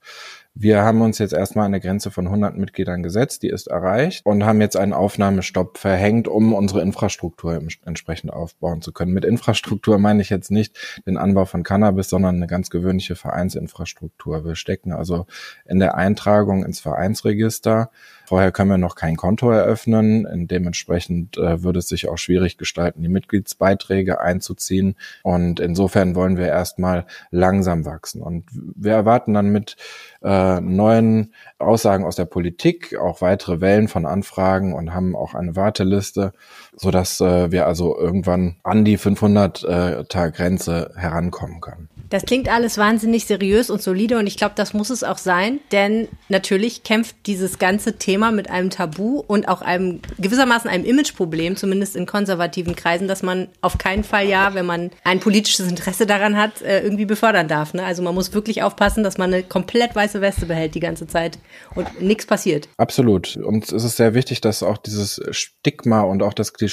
Wir 0.61 0.81
haben 0.81 1.01
uns 1.01 1.19
jetzt 1.19 1.33
erstmal 1.33 1.67
eine 1.67 1.79
Grenze 1.79 2.11
von 2.11 2.25
100 2.25 2.57
Mitgliedern 2.57 3.01
gesetzt, 3.01 3.43
die 3.43 3.47
ist 3.47 3.67
erreicht 3.67 4.25
und 4.25 4.43
haben 4.43 4.59
jetzt 4.59 4.75
einen 4.75 4.91
Aufnahmestopp 4.91 5.77
verhängt, 5.77 6.27
um 6.27 6.53
unsere 6.53 6.81
Infrastruktur 6.81 7.61
entsprechend 7.85 8.33
aufbauen 8.33 8.81
zu 8.81 8.91
können. 8.91 9.13
Mit 9.13 9.23
Infrastruktur 9.23 9.99
meine 9.99 10.21
ich 10.21 10.29
jetzt 10.29 10.51
nicht 10.51 11.01
den 11.05 11.17
Anbau 11.17 11.45
von 11.45 11.63
Cannabis, 11.63 12.09
sondern 12.09 12.35
eine 12.35 12.47
ganz 12.47 12.69
gewöhnliche 12.69 13.15
Vereinsinfrastruktur. 13.15 14.43
Wir 14.43 14.55
stecken 14.55 14.91
also 14.91 15.27
in 15.65 15.78
der 15.79 15.95
Eintragung 15.95 16.63
ins 16.63 16.79
Vereinsregister 16.79 17.89
Vorher 18.29 18.51
können 18.51 18.69
wir 18.69 18.77
noch 18.77 18.93
kein 18.93 19.15
Konto 19.15 19.49
eröffnen. 19.49 20.47
Dementsprechend 20.47 21.35
äh, 21.39 21.63
würde 21.63 21.79
es 21.79 21.87
sich 21.87 22.07
auch 22.07 22.19
schwierig 22.19 22.59
gestalten, 22.59 23.01
die 23.01 23.09
Mitgliedsbeiträge 23.09 24.21
einzuziehen. 24.21 24.97
Und 25.23 25.59
insofern 25.59 26.13
wollen 26.13 26.37
wir 26.37 26.45
erstmal 26.45 27.07
langsam 27.31 27.85
wachsen. 27.85 28.21
Und 28.21 28.45
wir 28.51 28.93
erwarten 28.93 29.33
dann 29.33 29.49
mit 29.49 29.77
äh, 30.21 30.61
neuen 30.61 31.33
Aussagen 31.57 32.05
aus 32.05 32.17
der 32.17 32.25
Politik 32.25 32.95
auch 32.99 33.21
weitere 33.21 33.61
Wellen 33.61 33.87
von 33.87 34.05
Anfragen 34.05 34.73
und 34.73 34.93
haben 34.93 35.15
auch 35.15 35.33
eine 35.33 35.55
Warteliste, 35.55 36.33
so 36.79 36.91
dass 36.91 37.19
äh, 37.19 37.51
wir 37.51 37.67
also 37.67 37.97
irgendwann 37.97 38.55
an 38.63 38.85
die 38.85 38.97
500 38.97 39.63
äh, 39.63 40.03
Tag 40.05 40.35
Grenze 40.35 40.91
herankommen 40.95 41.61
können. 41.61 41.89
Das 42.09 42.25
klingt 42.25 42.49
alles 42.49 42.79
wahnsinnig 42.79 43.25
seriös 43.25 43.69
und 43.69 43.83
solide 43.83 44.17
und 44.17 44.25
ich 44.25 44.35
glaube, 44.35 44.53
das 44.55 44.73
muss 44.73 44.89
es 44.89 45.03
auch 45.03 45.19
sein, 45.19 45.59
denn 45.71 46.07
natürlich 46.27 46.83
kämpft 46.83 47.15
dieses 47.27 47.59
ganze 47.59 47.97
Thema 47.97 48.31
mit 48.31 48.49
einem 48.49 48.71
Tabu 48.71 49.19
und 49.19 49.47
auch 49.47 49.61
einem 49.61 49.99
gewissermaßen 50.17 50.69
einem 50.69 50.85
Imageproblem, 50.85 51.55
zumindest 51.55 51.95
in 51.95 52.07
konservativen 52.07 52.75
Kreisen, 52.75 53.07
dass 53.07 53.21
man 53.21 53.47
auf 53.61 53.77
keinen 53.77 54.03
Fall 54.03 54.27
ja, 54.27 54.55
wenn 54.55 54.65
man 54.65 54.89
ein 55.03 55.19
politisches 55.19 55.69
Interesse 55.69 56.07
daran 56.07 56.35
hat, 56.35 56.63
äh, 56.63 56.81
irgendwie 56.81 57.05
befördern 57.05 57.47
darf. 57.47 57.75
Ne? 57.75 57.83
Also 57.83 58.01
man 58.01 58.15
muss 58.15 58.33
wirklich 58.33 58.63
aufpassen, 58.63 59.03
dass 59.03 59.19
man 59.19 59.31
eine 59.31 59.43
komplett 59.43 59.95
weiße 59.95 60.19
Weste 60.19 60.47
behält 60.47 60.73
die 60.73 60.79
ganze 60.79 61.05
Zeit 61.05 61.37
und 61.75 62.01
nichts 62.01 62.25
passiert. 62.25 62.69
Absolut. 62.77 63.37
Und 63.37 63.71
es 63.71 63.83
ist 63.83 63.97
sehr 63.97 64.15
wichtig, 64.15 64.41
dass 64.41 64.63
auch 64.63 64.77
dieses 64.77 65.21
Stigma 65.29 66.01
und 66.01 66.23
auch 66.23 66.33
das 66.33 66.53
Klischee 66.53 66.68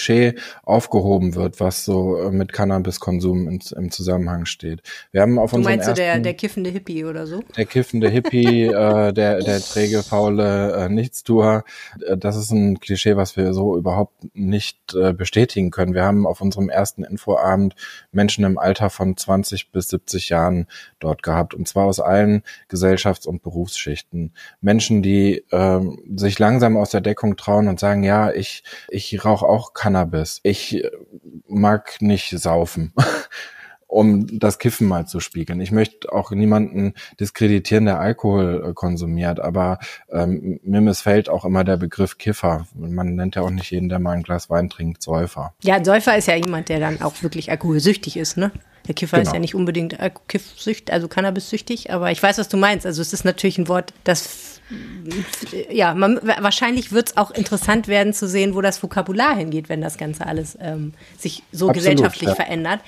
aufgehoben 0.65 1.35
wird, 1.35 1.61
was 1.61 1.85
so 1.85 2.17
äh, 2.19 2.31
mit 2.31 2.53
Cannabiskonsum 2.53 3.49
im 3.49 3.91
Zusammenhang 3.91 4.47
steht. 4.47 4.83
Wir 5.13 5.23
haben 5.23 5.39
auf 5.39 5.53
du 5.53 5.59
meinst 5.59 5.89
du 5.89 5.95
der, 5.95 6.19
der 6.19 6.35
kiffende 6.35 6.71
Hippie 6.71 7.05
oder 7.05 7.27
so? 7.27 7.43
Der 7.57 7.67
kiffende 7.67 8.09
Hippie, 8.09 8.65
äh, 8.67 9.13
der, 9.13 9.41
der 9.41 9.61
träge, 9.61 10.03
faule 10.03 10.73
äh, 10.73 10.89
Nichtstuer. 10.89 11.65
Äh, 12.07 12.17
das 12.17 12.37
ist 12.37 12.51
ein 12.51 12.81
Klischee, 12.81 13.17
was 13.17 13.37
wir 13.37 13.55
so 13.55 13.77
überhaupt 13.77 14.15
nicht 14.35 14.95
äh, 14.95 15.13
bestätigen 15.13 15.71
können. 15.71 15.95
Wir 15.95 16.05
haben 16.05 16.27
auf 16.27 16.41
unserem 16.41 16.69
ersten 16.69 17.05
Infoabend 17.05 17.75
Menschen 18.13 18.45
im 18.45 18.59
Alter 18.59 18.91
von 18.91 19.17
20 19.17 19.73
bis 19.73 19.89
70 19.89 20.29
Jahren 20.29 20.67
dort 20.99 21.23
gehabt. 21.23 21.55
Und 21.55 21.69
zwar 21.69 21.87
aus 21.87 22.01
allen 22.01 22.43
Gesellschafts- 22.69 23.27
und 23.27 23.43
Berufsschichten. 23.43 24.33
Menschen, 24.61 25.03
die 25.03 25.45
äh, 25.51 25.81
sich 26.15 26.39
langsam 26.39 26.77
aus 26.77 26.91
der 26.91 27.01
Deckung 27.01 27.37
trauen 27.37 27.69
und 27.69 27.81
sagen, 27.81 28.03
ja, 28.03 28.33
ich, 28.33 28.65
ich 28.89 29.25
rauche 29.25 29.47
auch 29.47 29.75
Cannabis. 29.75 29.86
Ich 30.43 30.83
mag 31.49 32.01
nicht 32.01 32.31
saufen. 32.39 32.93
um 33.87 34.39
das 34.39 34.59
Kiffen 34.59 34.89
mal 34.89 35.07
zu 35.07 35.21
spiegeln. 35.21 35.61
Ich 35.61 35.71
möchte 35.71 36.13
auch 36.13 36.31
niemanden 36.31 36.95
diskreditieren, 37.21 37.87
der 37.87 38.01
Alkohol 38.01 38.65
äh, 38.69 38.73
konsumiert, 38.75 39.41
aber 39.41 39.79
ähm, 40.11 40.61
mir 40.63 40.81
missfällt 40.81 41.29
auch 41.29 41.45
immer 41.45 41.65
der 41.65 41.77
Begriff 41.77 42.19
Kiffer. 42.19 42.67
Man 42.75 43.15
nennt 43.15 43.37
ja 43.37 43.43
auch 43.43 43.51
nicht 43.51 43.71
jeden, 43.71 43.89
der 43.89 43.99
mal 43.99 44.13
ein 44.13 44.23
Glas 44.23 44.51
Wein 44.51 44.69
trinkt, 44.69 45.03
Säufer. 45.03 45.55
Ja, 45.63 45.83
Säufer 45.85 46.17
ist 46.17 46.29
ja 46.29 46.35
jemand, 46.35 46.69
der 46.69 46.81
dann 46.81 47.01
auch 47.01 47.23
wirklich 47.23 47.51
alkoholsüchtig 47.51 48.17
ist, 48.17 48.37
ne? 48.37 48.51
Der 48.89 48.95
Kiffer 48.95 49.17
genau. 49.17 49.29
ist 49.29 49.35
ja 49.35 49.41
nicht 49.41 49.55
unbedingt 49.55 49.97
Kiffsücht, 50.29 50.93
also 50.93 51.09
Cannabis-süchtig, 51.09 51.93
aber 51.93 52.13
ich 52.13 52.23
weiß, 52.23 52.39
was 52.39 52.49
du 52.49 52.57
meinst. 52.57 52.87
Also 52.87 53.03
es 53.03 53.13
ist 53.13 53.25
natürlich 53.25 53.59
ein 53.59 53.67
Wort, 53.67 53.93
das 54.05 54.56
ja, 55.71 55.95
man, 55.95 56.21
wahrscheinlich 56.23 56.93
wird 56.93 57.11
es 57.11 57.17
auch 57.17 57.31
interessant 57.31 57.89
werden 57.89 58.13
zu 58.13 58.27
sehen, 58.27 58.55
wo 58.55 58.61
das 58.61 58.83
Vokabular 58.83 59.37
hingeht, 59.37 59.69
wenn 59.69 59.81
das 59.81 59.97
Ganze 59.97 60.27
alles 60.27 60.59
ähm, 60.61 60.93
sich 61.19 61.43
so 61.53 61.69
Absolut, 61.69 61.75
gesellschaftlich 61.75 62.31
ja. 62.31 62.35
verändert. 62.35 62.81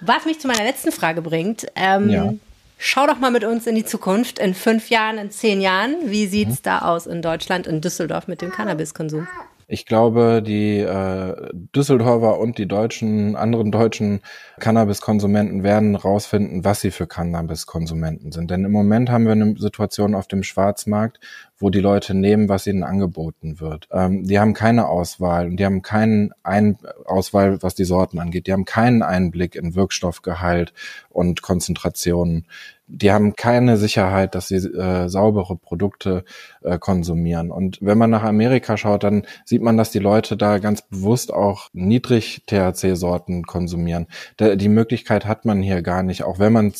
Was 0.00 0.24
mich 0.24 0.40
zu 0.40 0.48
meiner 0.48 0.64
letzten 0.64 0.92
Frage 0.92 1.22
bringt, 1.22 1.66
ähm, 1.76 2.10
ja. 2.10 2.34
schau 2.78 3.06
doch 3.06 3.18
mal 3.18 3.30
mit 3.30 3.44
uns 3.44 3.66
in 3.66 3.76
die 3.76 3.84
Zukunft, 3.84 4.38
in 4.38 4.54
fünf 4.54 4.90
Jahren, 4.90 5.18
in 5.18 5.30
zehn 5.30 5.60
Jahren. 5.60 5.94
Wie 6.06 6.26
sieht's 6.26 6.56
mhm. 6.56 6.64
da 6.64 6.78
aus 6.80 7.06
in 7.06 7.22
Deutschland, 7.22 7.66
in 7.66 7.80
Düsseldorf 7.80 8.26
mit 8.26 8.42
dem 8.42 8.50
Cannabiskonsum? 8.50 9.28
Ich 9.72 9.86
glaube, 9.86 10.42
die 10.44 10.78
äh, 10.78 11.48
Düsseldorfer 11.52 12.40
und 12.40 12.58
die 12.58 12.66
deutschen, 12.66 13.36
anderen 13.36 13.70
deutschen 13.70 14.20
Cannabiskonsumenten 14.58 15.62
werden 15.62 15.94
rausfinden, 15.94 16.64
was 16.64 16.80
sie 16.80 16.90
für 16.90 17.06
Cannabiskonsumenten 17.06 18.32
sind. 18.32 18.50
Denn 18.50 18.64
im 18.64 18.72
Moment 18.72 19.10
haben 19.10 19.26
wir 19.26 19.32
eine 19.32 19.56
Situation 19.56 20.16
auf 20.16 20.26
dem 20.26 20.42
Schwarzmarkt, 20.42 21.20
wo 21.56 21.70
die 21.70 21.78
Leute 21.78 22.14
nehmen, 22.14 22.48
was 22.48 22.66
ihnen 22.66 22.82
angeboten 22.82 23.60
wird. 23.60 23.86
Ähm, 23.92 24.24
die 24.24 24.40
haben 24.40 24.54
keine 24.54 24.88
Auswahl 24.88 25.46
und 25.46 25.56
die 25.58 25.64
haben 25.64 25.82
keinen 25.82 26.32
Ein 26.42 26.76
Auswahl, 27.04 27.62
was 27.62 27.76
die 27.76 27.84
Sorten 27.84 28.18
angeht. 28.18 28.48
Die 28.48 28.52
haben 28.52 28.64
keinen 28.64 29.02
Einblick 29.02 29.54
in 29.54 29.76
Wirkstoffgehalt 29.76 30.72
und 31.10 31.42
Konzentrationen 31.42 32.46
die 32.92 33.12
haben 33.12 33.36
keine 33.36 33.76
Sicherheit, 33.76 34.34
dass 34.34 34.48
sie 34.48 34.56
äh, 34.56 35.08
saubere 35.08 35.56
Produkte 35.56 36.24
äh, 36.62 36.78
konsumieren. 36.78 37.50
Und 37.50 37.78
wenn 37.80 37.98
man 37.98 38.10
nach 38.10 38.24
Amerika 38.24 38.76
schaut, 38.76 39.04
dann 39.04 39.26
sieht 39.44 39.62
man, 39.62 39.76
dass 39.76 39.90
die 39.90 39.98
Leute 39.98 40.36
da 40.36 40.58
ganz 40.58 40.82
bewusst 40.82 41.32
auch 41.32 41.68
niedrig 41.72 42.42
THC-Sorten 42.46 43.44
konsumieren. 43.44 44.06
Da, 44.36 44.56
die 44.56 44.68
Möglichkeit 44.68 45.24
hat 45.24 45.44
man 45.44 45.62
hier 45.62 45.82
gar 45.82 46.02
nicht, 46.02 46.24
auch 46.24 46.38
wenn 46.38 46.52
man 46.52 46.72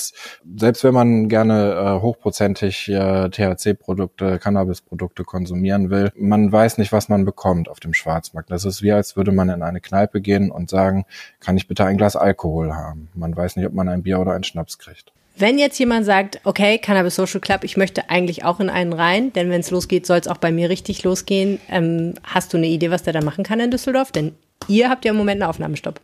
selbst 0.56 0.84
wenn 0.84 0.94
man 0.94 1.28
gerne 1.28 1.72
äh, 1.72 2.02
hochprozentig 2.02 2.88
äh, 2.88 3.28
THC-Produkte, 3.30 4.38
Cannabis-Produkte 4.38 5.24
konsumieren 5.24 5.90
will, 5.90 6.12
man 6.16 6.50
weiß 6.50 6.78
nicht, 6.78 6.92
was 6.92 7.08
man 7.08 7.24
bekommt 7.24 7.68
auf 7.68 7.80
dem 7.80 7.94
Schwarzmarkt. 7.94 8.50
Das 8.50 8.64
ist 8.64 8.82
wie, 8.82 8.92
als 8.92 9.16
würde 9.16 9.32
man 9.32 9.48
in 9.48 9.62
eine 9.62 9.80
Kneipe 9.80 10.20
gehen 10.20 10.50
und 10.50 10.70
sagen, 10.70 11.04
kann 11.38 11.56
ich 11.56 11.68
bitte 11.68 11.84
ein 11.84 11.96
Glas 11.96 12.16
Alkohol 12.16 12.74
haben? 12.74 13.08
Man 13.14 13.36
weiß 13.36 13.56
nicht, 13.56 13.66
ob 13.66 13.72
man 13.72 13.88
ein 13.88 14.02
Bier 14.02 14.20
oder 14.20 14.32
einen 14.32 14.44
Schnaps 14.44 14.78
kriegt. 14.78 15.12
Wenn 15.41 15.59
jetzt 15.59 15.78
jemand 15.78 16.05
sagt, 16.05 16.38
okay, 16.45 16.76
Cannabis 16.76 17.14
Social 17.14 17.41
Club, 17.41 17.64
ich 17.64 17.78
möchte 17.78 18.11
eigentlich 18.11 18.45
auch 18.45 18.61
in 18.61 18.68
einen 18.68 18.93
rein, 18.93 19.32
denn 19.32 19.49
wenn 19.49 19.61
es 19.61 19.70
losgeht, 19.70 20.05
soll 20.05 20.18
es 20.18 20.28
auch 20.28 20.36
bei 20.36 20.53
mir 20.53 20.68
richtig 20.68 21.03
losgehen. 21.03 21.59
Ähm, 21.70 22.12
hast 22.22 22.53
du 22.53 22.59
eine 22.59 22.66
Idee, 22.66 22.91
was 22.91 23.05
der 23.05 23.14
da 23.14 23.22
machen 23.22 23.43
kann 23.43 23.59
in 23.59 23.70
Düsseldorf? 23.70 24.12
Denn 24.12 24.34
ihr 24.68 24.91
habt 24.91 25.07
ja 25.07 25.12
im 25.12 25.16
Moment 25.16 25.41
einen 25.41 25.49
Aufnahmestopp. 25.49 25.99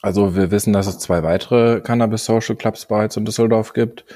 Also 0.00 0.34
wir 0.34 0.50
wissen, 0.50 0.72
dass 0.72 0.86
es 0.86 0.98
zwei 0.98 1.22
weitere 1.22 1.82
Cannabis 1.82 2.24
Social 2.24 2.56
Clubs 2.56 2.86
bereits 2.86 3.18
in 3.18 3.26
Düsseldorf 3.26 3.74
gibt. 3.74 4.06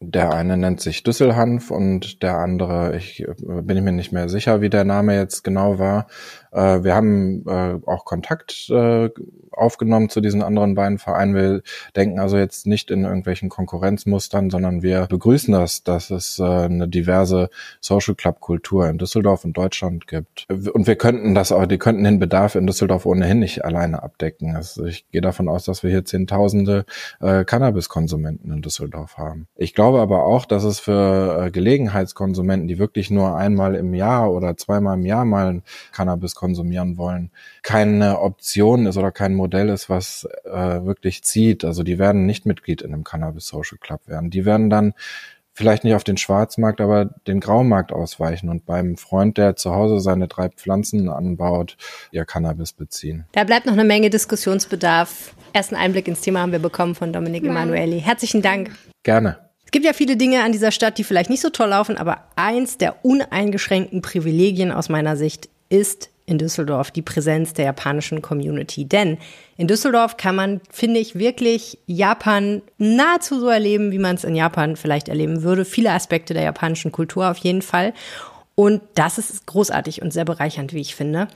Der 0.00 0.32
eine 0.32 0.56
nennt 0.56 0.80
sich 0.80 1.02
Düsselhanf 1.02 1.70
und 1.70 2.22
der 2.22 2.38
andere, 2.38 2.96
ich 2.96 3.20
äh, 3.20 3.34
bin 3.36 3.84
mir 3.84 3.92
nicht 3.92 4.12
mehr 4.12 4.30
sicher, 4.30 4.62
wie 4.62 4.70
der 4.70 4.84
Name 4.84 5.14
jetzt 5.14 5.44
genau 5.44 5.78
war. 5.78 6.06
Äh, 6.52 6.84
wir 6.84 6.94
haben 6.94 7.44
äh, 7.48 7.78
auch 7.86 8.04
Kontakt 8.04 8.68
äh, 8.70 9.10
aufgenommen 9.50 10.08
zu 10.08 10.20
diesen 10.20 10.42
anderen 10.42 10.74
beiden 10.74 10.98
Vereinen. 10.98 11.34
Wir 11.34 11.62
denken 11.96 12.18
also 12.18 12.36
jetzt 12.36 12.66
nicht 12.66 12.90
in 12.90 13.04
irgendwelchen 13.04 13.48
Konkurrenzmustern, 13.48 14.50
sondern 14.50 14.82
wir 14.82 15.06
begrüßen 15.06 15.52
das, 15.52 15.82
dass 15.84 16.10
es 16.10 16.38
äh, 16.38 16.44
eine 16.44 16.88
diverse 16.88 17.50
Social 17.80 18.14
Club 18.14 18.40
Kultur 18.40 18.88
in 18.88 18.98
Düsseldorf 18.98 19.44
und 19.44 19.56
Deutschland 19.56 20.06
gibt. 20.06 20.46
Und 20.48 20.86
wir 20.86 20.96
könnten 20.96 21.34
das 21.34 21.52
auch, 21.52 21.66
die 21.66 21.78
könnten 21.78 22.04
den 22.04 22.18
Bedarf 22.18 22.54
in 22.54 22.66
Düsseldorf 22.66 23.06
ohnehin 23.06 23.38
nicht 23.38 23.64
alleine 23.64 24.02
abdecken. 24.02 24.56
Also 24.56 24.84
ich 24.84 25.08
gehe 25.10 25.20
davon 25.20 25.48
aus, 25.48 25.64
dass 25.64 25.82
wir 25.82 25.90
hier 25.90 26.04
Zehntausende 26.04 26.84
äh, 27.20 27.44
Cannabiskonsumenten 27.44 28.52
in 28.52 28.62
Düsseldorf 28.62 29.18
haben. 29.18 29.46
Ich 29.56 29.74
glaube 29.74 30.00
aber 30.00 30.24
auch, 30.24 30.44
dass 30.44 30.64
es 30.64 30.80
für 30.80 31.46
äh, 31.46 31.50
Gelegenheitskonsumenten, 31.50 32.68
die 32.68 32.78
wirklich 32.78 33.10
nur 33.10 33.36
einmal 33.36 33.74
im 33.74 33.94
Jahr 33.94 34.32
oder 34.32 34.56
zweimal 34.56 34.98
im 34.98 35.06
Jahr 35.06 35.24
mal 35.24 35.62
Cannabis 35.92 36.34
konsumieren 36.42 36.96
wollen, 36.96 37.30
keine 37.62 38.18
Option 38.18 38.86
ist 38.86 38.96
oder 38.96 39.12
kein 39.12 39.32
Modell 39.32 39.68
ist, 39.68 39.88
was 39.88 40.26
äh, 40.44 40.50
wirklich 40.84 41.22
zieht. 41.22 41.64
Also 41.64 41.84
die 41.84 42.00
werden 42.00 42.26
nicht 42.26 42.46
Mitglied 42.46 42.82
in 42.82 42.92
einem 42.92 43.04
Cannabis 43.04 43.46
Social 43.46 43.78
Club 43.78 44.00
werden. 44.08 44.30
Die 44.30 44.44
werden 44.44 44.68
dann 44.68 44.92
vielleicht 45.52 45.84
nicht 45.84 45.94
auf 45.94 46.02
den 46.02 46.16
Schwarzmarkt, 46.16 46.80
aber 46.80 47.10
den 47.28 47.38
Graumarkt 47.38 47.92
ausweichen 47.92 48.48
und 48.48 48.66
beim 48.66 48.96
Freund, 48.96 49.38
der 49.38 49.54
zu 49.54 49.72
Hause 49.72 50.00
seine 50.00 50.26
drei 50.26 50.48
Pflanzen 50.48 51.08
anbaut, 51.08 51.76
ihr 52.10 52.24
Cannabis 52.24 52.72
beziehen. 52.72 53.24
Da 53.32 53.44
bleibt 53.44 53.66
noch 53.66 53.74
eine 53.74 53.84
Menge 53.84 54.10
Diskussionsbedarf. 54.10 55.34
Ersten 55.52 55.76
Einblick 55.76 56.08
ins 56.08 56.22
Thema 56.22 56.40
haben 56.40 56.50
wir 56.50 56.58
bekommen 56.58 56.96
von 56.96 57.12
Dominik 57.12 57.44
Emanueli. 57.44 58.00
Herzlichen 58.00 58.42
Dank. 58.42 58.72
Gerne. 59.04 59.38
Es 59.64 59.70
gibt 59.70 59.86
ja 59.86 59.92
viele 59.92 60.16
Dinge 60.16 60.42
an 60.42 60.50
dieser 60.50 60.72
Stadt, 60.72 60.98
die 60.98 61.04
vielleicht 61.04 61.30
nicht 61.30 61.40
so 61.40 61.50
toll 61.50 61.68
laufen, 61.68 61.96
aber 61.96 62.24
eins 62.34 62.78
der 62.78 63.04
uneingeschränkten 63.04 64.02
Privilegien 64.02 64.72
aus 64.72 64.88
meiner 64.88 65.16
Sicht 65.16 65.48
ist 65.68 66.11
in 66.26 66.38
Düsseldorf 66.38 66.90
die 66.90 67.02
Präsenz 67.02 67.52
der 67.52 67.66
japanischen 67.66 68.22
Community. 68.22 68.84
Denn 68.84 69.18
in 69.56 69.66
Düsseldorf 69.66 70.16
kann 70.16 70.36
man, 70.36 70.60
finde 70.70 71.00
ich, 71.00 71.16
wirklich 71.18 71.78
Japan 71.86 72.62
nahezu 72.78 73.40
so 73.40 73.48
erleben, 73.48 73.92
wie 73.92 73.98
man 73.98 74.16
es 74.16 74.24
in 74.24 74.36
Japan 74.36 74.76
vielleicht 74.76 75.08
erleben 75.08 75.42
würde. 75.42 75.64
Viele 75.64 75.92
Aspekte 75.92 76.34
der 76.34 76.44
japanischen 76.44 76.92
Kultur 76.92 77.30
auf 77.30 77.38
jeden 77.38 77.62
Fall. 77.62 77.92
Und 78.54 78.82
das 78.94 79.18
ist 79.18 79.46
großartig 79.46 80.02
und 80.02 80.12
sehr 80.12 80.24
bereichernd, 80.24 80.72
wie 80.72 80.80
ich 80.80 80.94
finde. 80.94 81.28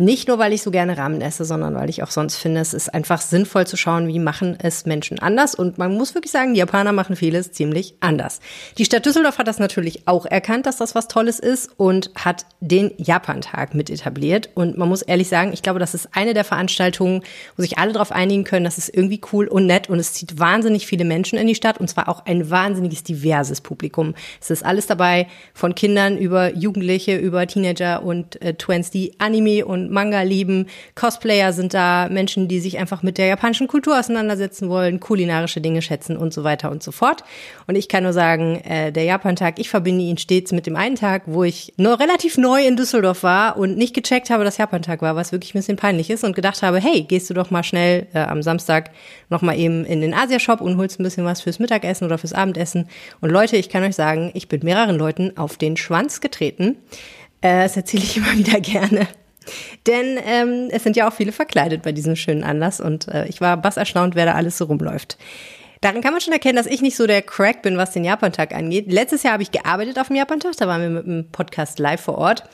Nicht 0.00 0.28
nur, 0.28 0.38
weil 0.38 0.54
ich 0.54 0.62
so 0.62 0.70
gerne 0.70 0.96
Ramen 0.96 1.20
esse, 1.20 1.44
sondern 1.44 1.74
weil 1.74 1.90
ich 1.90 2.02
auch 2.02 2.10
sonst 2.10 2.36
finde, 2.36 2.62
es 2.62 2.72
ist 2.72 2.94
einfach 2.94 3.20
sinnvoll 3.20 3.66
zu 3.66 3.76
schauen, 3.76 4.08
wie 4.08 4.18
machen 4.18 4.56
es 4.58 4.86
Menschen 4.86 5.18
anders. 5.18 5.54
Und 5.54 5.76
man 5.76 5.94
muss 5.94 6.14
wirklich 6.14 6.32
sagen, 6.32 6.54
die 6.54 6.60
Japaner 6.60 6.92
machen 6.92 7.16
vieles 7.16 7.52
ziemlich 7.52 7.96
anders. 8.00 8.40
Die 8.78 8.86
Stadt 8.86 9.04
Düsseldorf 9.04 9.36
hat 9.36 9.46
das 9.46 9.58
natürlich 9.58 10.08
auch 10.08 10.24
erkannt, 10.24 10.64
dass 10.64 10.78
das 10.78 10.94
was 10.94 11.06
Tolles 11.06 11.38
ist 11.38 11.72
und 11.76 12.10
hat 12.14 12.46
den 12.60 12.92
Japantag 12.96 13.74
mit 13.74 13.90
etabliert. 13.90 14.48
Und 14.54 14.78
man 14.78 14.88
muss 14.88 15.02
ehrlich 15.02 15.28
sagen, 15.28 15.52
ich 15.52 15.60
glaube, 15.60 15.78
das 15.78 15.92
ist 15.92 16.08
eine 16.12 16.32
der 16.32 16.44
Veranstaltungen, 16.44 17.22
wo 17.58 17.62
sich 17.62 17.76
alle 17.76 17.92
darauf 17.92 18.10
einigen 18.10 18.44
können, 18.44 18.64
das 18.64 18.78
ist 18.78 18.88
irgendwie 18.88 19.20
cool 19.34 19.48
und 19.48 19.66
nett 19.66 19.90
und 19.90 19.98
es 19.98 20.14
zieht 20.14 20.38
wahnsinnig 20.38 20.86
viele 20.86 21.04
Menschen 21.04 21.38
in 21.38 21.46
die 21.46 21.54
Stadt 21.54 21.76
und 21.76 21.90
zwar 21.90 22.08
auch 22.08 22.24
ein 22.24 22.48
wahnsinniges 22.48 23.02
diverses 23.02 23.60
Publikum. 23.60 24.14
Es 24.40 24.48
ist 24.48 24.64
alles 24.64 24.86
dabei, 24.86 25.26
von 25.52 25.74
Kindern 25.74 26.16
über 26.16 26.56
Jugendliche, 26.56 27.18
über 27.18 27.46
Teenager 27.46 28.02
und 28.02 28.40
äh, 28.40 28.54
Twins, 28.54 28.90
die 28.90 29.12
Anime 29.18 29.66
und 29.66 29.89
Manga 29.90 30.22
lieben. 30.22 30.66
Cosplayer 30.94 31.52
sind 31.52 31.74
da, 31.74 32.08
Menschen, 32.10 32.48
die 32.48 32.60
sich 32.60 32.78
einfach 32.78 33.02
mit 33.02 33.18
der 33.18 33.26
japanischen 33.26 33.68
Kultur 33.68 33.98
auseinandersetzen 33.98 34.68
wollen, 34.68 35.00
kulinarische 35.00 35.60
Dinge 35.60 35.82
schätzen 35.82 36.16
und 36.16 36.32
so 36.32 36.44
weiter 36.44 36.70
und 36.70 36.82
so 36.82 36.92
fort. 36.92 37.24
Und 37.66 37.76
ich 37.76 37.88
kann 37.88 38.04
nur 38.04 38.12
sagen, 38.12 38.56
äh, 38.56 38.92
der 38.92 39.04
Japantag, 39.04 39.58
ich 39.58 39.68
verbinde 39.68 40.04
ihn 40.04 40.18
stets 40.18 40.52
mit 40.52 40.66
dem 40.66 40.76
einen 40.76 40.96
Tag, 40.96 41.22
wo 41.26 41.44
ich 41.44 41.74
nur 41.76 42.00
relativ 42.00 42.38
neu 42.38 42.66
in 42.66 42.76
Düsseldorf 42.76 43.22
war 43.22 43.56
und 43.56 43.76
nicht 43.76 43.94
gecheckt 43.94 44.30
habe, 44.30 44.44
dass 44.44 44.58
Japantag 44.58 45.02
war, 45.02 45.16
was 45.16 45.32
wirklich 45.32 45.54
ein 45.54 45.58
bisschen 45.58 45.76
peinlich 45.76 46.10
ist 46.10 46.24
und 46.24 46.34
gedacht 46.34 46.62
habe, 46.62 46.78
hey, 46.78 47.02
gehst 47.02 47.28
du 47.30 47.34
doch 47.34 47.50
mal 47.50 47.62
schnell 47.62 48.06
äh, 48.14 48.20
am 48.20 48.42
Samstag 48.42 48.90
noch 49.28 49.42
mal 49.42 49.58
eben 49.58 49.84
in 49.84 50.00
den 50.00 50.14
Asia-Shop 50.14 50.60
und 50.60 50.76
holst 50.76 51.00
ein 51.00 51.04
bisschen 51.04 51.24
was 51.24 51.40
fürs 51.40 51.58
Mittagessen 51.58 52.04
oder 52.04 52.18
fürs 52.18 52.32
Abendessen. 52.32 52.88
Und 53.20 53.30
Leute, 53.30 53.56
ich 53.56 53.68
kann 53.68 53.82
euch 53.82 53.94
sagen, 53.94 54.30
ich 54.34 54.48
bin 54.48 54.60
mehreren 54.62 54.96
Leuten 54.96 55.36
auf 55.36 55.56
den 55.56 55.76
Schwanz 55.76 56.20
getreten. 56.20 56.76
Äh, 57.40 57.62
das 57.62 57.76
erzähle 57.76 58.02
ich 58.02 58.16
immer 58.16 58.36
wieder 58.36 58.60
gerne. 58.60 59.08
Denn 59.86 60.18
ähm, 60.24 60.68
es 60.70 60.82
sind 60.82 60.96
ja 60.96 61.08
auch 61.08 61.12
viele 61.12 61.32
verkleidet 61.32 61.82
bei 61.82 61.92
diesem 61.92 62.16
schönen 62.16 62.44
Anlass 62.44 62.80
und 62.80 63.08
äh, 63.08 63.26
ich 63.26 63.40
war 63.40 63.56
bass 63.56 63.76
erstaunt, 63.76 64.14
wer 64.14 64.26
da 64.26 64.34
alles 64.34 64.58
so 64.58 64.64
rumläuft. 64.66 65.18
Daran 65.80 66.02
kann 66.02 66.12
man 66.12 66.20
schon 66.20 66.34
erkennen, 66.34 66.56
dass 66.56 66.66
ich 66.66 66.82
nicht 66.82 66.96
so 66.96 67.06
der 67.06 67.22
Crack 67.22 67.62
bin, 67.62 67.78
was 67.78 67.92
den 67.92 68.04
Japantag 68.04 68.54
angeht. 68.54 68.92
Letztes 68.92 69.22
Jahr 69.22 69.32
habe 69.32 69.42
ich 69.42 69.50
gearbeitet 69.50 69.98
auf 69.98 70.08
dem 70.08 70.16
Japantag, 70.16 70.54
da 70.58 70.68
waren 70.68 70.82
wir 70.82 70.90
mit 70.90 71.06
dem 71.06 71.30
Podcast 71.32 71.78
live 71.78 72.02
vor 72.02 72.18
Ort. 72.18 72.44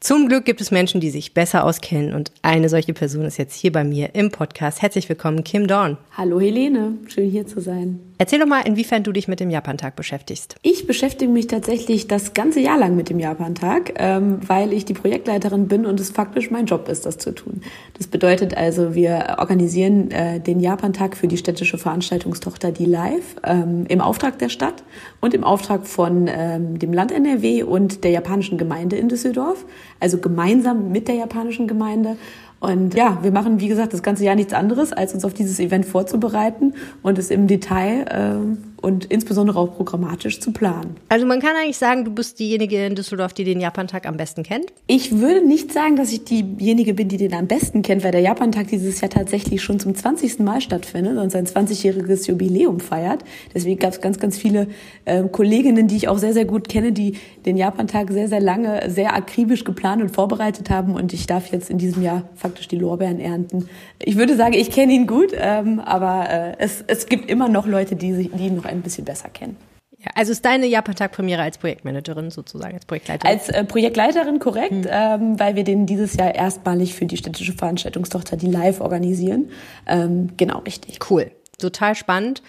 Zum 0.00 0.28
Glück 0.28 0.44
gibt 0.44 0.60
es 0.60 0.70
Menschen, 0.70 1.00
die 1.00 1.08
sich 1.10 1.32
besser 1.32 1.64
auskennen 1.64 2.14
und 2.14 2.30
eine 2.42 2.68
solche 2.68 2.92
Person 2.92 3.24
ist 3.24 3.38
jetzt 3.38 3.54
hier 3.54 3.72
bei 3.72 3.82
mir 3.82 4.14
im 4.14 4.30
Podcast. 4.30 4.82
Herzlich 4.82 5.08
willkommen, 5.08 5.42
Kim 5.42 5.66
Dorn. 5.66 5.96
Hallo 6.16 6.38
Helene, 6.38 6.98
schön 7.08 7.30
hier 7.30 7.46
zu 7.46 7.60
sein. 7.60 8.00
Erzähl 8.18 8.38
doch 8.38 8.46
mal, 8.46 8.62
inwiefern 8.66 9.02
du 9.02 9.12
dich 9.12 9.28
mit 9.28 9.40
dem 9.40 9.50
Japantag 9.50 9.94
beschäftigst. 9.94 10.56
Ich 10.62 10.86
beschäftige 10.86 11.30
mich 11.30 11.48
tatsächlich 11.48 12.08
das 12.08 12.32
ganze 12.32 12.60
Jahr 12.60 12.78
lang 12.78 12.96
mit 12.96 13.10
dem 13.10 13.18
Japantag, 13.18 13.92
ähm, 13.96 14.38
weil 14.46 14.72
ich 14.72 14.86
die 14.86 14.94
Projektleiterin 14.94 15.68
bin 15.68 15.84
und 15.84 16.00
es 16.00 16.10
faktisch 16.10 16.50
mein 16.50 16.64
Job 16.64 16.88
ist, 16.88 17.04
das 17.04 17.18
zu 17.18 17.34
tun. 17.34 17.60
Das 17.98 18.06
bedeutet 18.06 18.56
also, 18.56 18.94
wir 18.94 19.36
organisieren 19.38 20.10
äh, 20.10 20.40
den 20.40 20.60
Japantag 20.60 21.14
für 21.14 21.28
die 21.28 21.36
städtische 21.36 21.76
Veranstaltungstochter 21.76 22.72
Die 22.72 22.86
Live 22.86 23.36
ähm, 23.44 23.84
im 23.88 24.00
Auftrag 24.00 24.38
der 24.38 24.48
Stadt 24.48 24.82
und 25.20 25.34
im 25.34 25.44
Auftrag 25.44 25.86
von 25.86 26.26
ähm, 26.30 26.78
dem 26.78 26.94
Land 26.94 27.12
NRW 27.12 27.64
und 27.64 28.02
der 28.02 28.12
japanischen 28.12 28.56
Gemeinde 28.56 28.96
in 28.96 29.08
Düsseldorf, 29.08 29.66
also 30.00 30.18
gemeinsam 30.18 30.90
mit 30.90 31.08
der 31.08 31.16
japanischen 31.16 31.66
Gemeinde. 31.66 32.16
Und 32.58 32.94
ja, 32.94 33.18
wir 33.22 33.32
machen, 33.32 33.60
wie 33.60 33.68
gesagt, 33.68 33.92
das 33.92 34.02
ganze 34.02 34.24
Jahr 34.24 34.34
nichts 34.34 34.54
anderes, 34.54 34.92
als 34.92 35.12
uns 35.12 35.24
auf 35.24 35.34
dieses 35.34 35.60
Event 35.60 35.84
vorzubereiten 35.84 36.74
und 37.02 37.18
es 37.18 37.30
im 37.30 37.46
Detail 37.46 38.06
äh, 38.08 38.75
und 38.86 39.04
insbesondere 39.06 39.58
auch 39.58 39.74
programmatisch 39.74 40.38
zu 40.38 40.52
planen. 40.52 40.94
Also 41.08 41.26
man 41.26 41.40
kann 41.40 41.56
eigentlich 41.56 41.76
sagen, 41.76 42.04
du 42.04 42.12
bist 42.12 42.38
diejenige 42.38 42.86
in 42.86 42.94
Düsseldorf, 42.94 43.32
die 43.32 43.42
den 43.42 43.60
Japantag 43.60 44.06
am 44.06 44.16
besten 44.16 44.44
kennt? 44.44 44.66
Ich 44.86 45.18
würde 45.18 45.44
nicht 45.44 45.72
sagen, 45.72 45.96
dass 45.96 46.12
ich 46.12 46.22
diejenige 46.22 46.94
bin, 46.94 47.08
die 47.08 47.16
den 47.16 47.34
am 47.34 47.48
besten 47.48 47.82
kennt, 47.82 48.04
weil 48.04 48.12
der 48.12 48.20
Japantag 48.20 48.68
dieses 48.68 49.00
Jahr 49.00 49.10
tatsächlich 49.10 49.60
schon 49.60 49.80
zum 49.80 49.96
20. 49.96 50.38
Mal 50.38 50.60
stattfindet 50.60 51.18
und 51.18 51.30
sein 51.30 51.46
20-jähriges 51.46 52.28
Jubiläum 52.28 52.78
feiert. 52.78 53.24
Deswegen 53.52 53.80
gab 53.80 53.92
es 53.92 54.00
ganz, 54.00 54.20
ganz 54.20 54.38
viele 54.38 54.68
äh, 55.04 55.24
Kolleginnen, 55.24 55.88
die 55.88 55.96
ich 55.96 56.06
auch 56.06 56.18
sehr, 56.18 56.32
sehr 56.32 56.44
gut 56.44 56.68
kenne, 56.68 56.92
die 56.92 57.16
den 57.44 57.56
Japantag 57.56 58.12
sehr, 58.12 58.28
sehr 58.28 58.40
lange, 58.40 58.88
sehr 58.88 59.16
akribisch 59.16 59.64
geplant 59.64 60.00
und 60.00 60.10
vorbereitet 60.10 60.70
haben 60.70 60.94
und 60.94 61.12
ich 61.12 61.26
darf 61.26 61.50
jetzt 61.50 61.70
in 61.70 61.78
diesem 61.78 62.04
Jahr 62.04 62.22
faktisch 62.36 62.68
die 62.68 62.76
Lorbeeren 62.76 63.18
ernten. 63.18 63.68
Ich 63.98 64.16
würde 64.16 64.36
sagen, 64.36 64.54
ich 64.54 64.70
kenne 64.70 64.92
ihn 64.92 65.08
gut, 65.08 65.32
ähm, 65.34 65.80
aber 65.80 66.30
äh, 66.30 66.54
es, 66.58 66.84
es 66.86 67.06
gibt 67.06 67.28
immer 67.28 67.48
noch 67.48 67.66
Leute, 67.66 67.96
die, 67.96 68.12
sich, 68.12 68.30
die 68.30 68.46
ihn 68.46 68.54
noch 68.54 68.64
ein 68.75 68.75
bisschen 68.82 69.04
besser 69.04 69.28
kennen. 69.28 69.56
Ja, 69.98 70.10
also 70.14 70.32
ist 70.32 70.44
deine 70.44 70.66
Japantag-Premiere 70.66 71.42
als 71.42 71.56
Projektmanagerin 71.56 72.30
sozusagen, 72.30 72.74
als 72.74 72.84
Projektleiterin? 72.84 73.34
Als 73.34 73.48
äh, 73.48 73.64
Projektleiterin 73.64 74.38
korrekt, 74.38 74.70
hm. 74.70 74.86
ähm, 74.90 75.40
weil 75.40 75.56
wir 75.56 75.64
den 75.64 75.86
dieses 75.86 76.14
Jahr 76.14 76.34
erstmalig 76.34 76.94
für 76.94 77.06
die 77.06 77.16
städtische 77.16 77.54
Veranstaltungstochter, 77.54 78.36
die 78.36 78.48
live 78.48 78.80
organisieren. 78.80 79.50
Ähm, 79.86 80.30
genau, 80.36 80.58
richtig. 80.58 80.98
Cool, 81.10 81.30
total 81.58 81.94
spannend. 81.94 82.42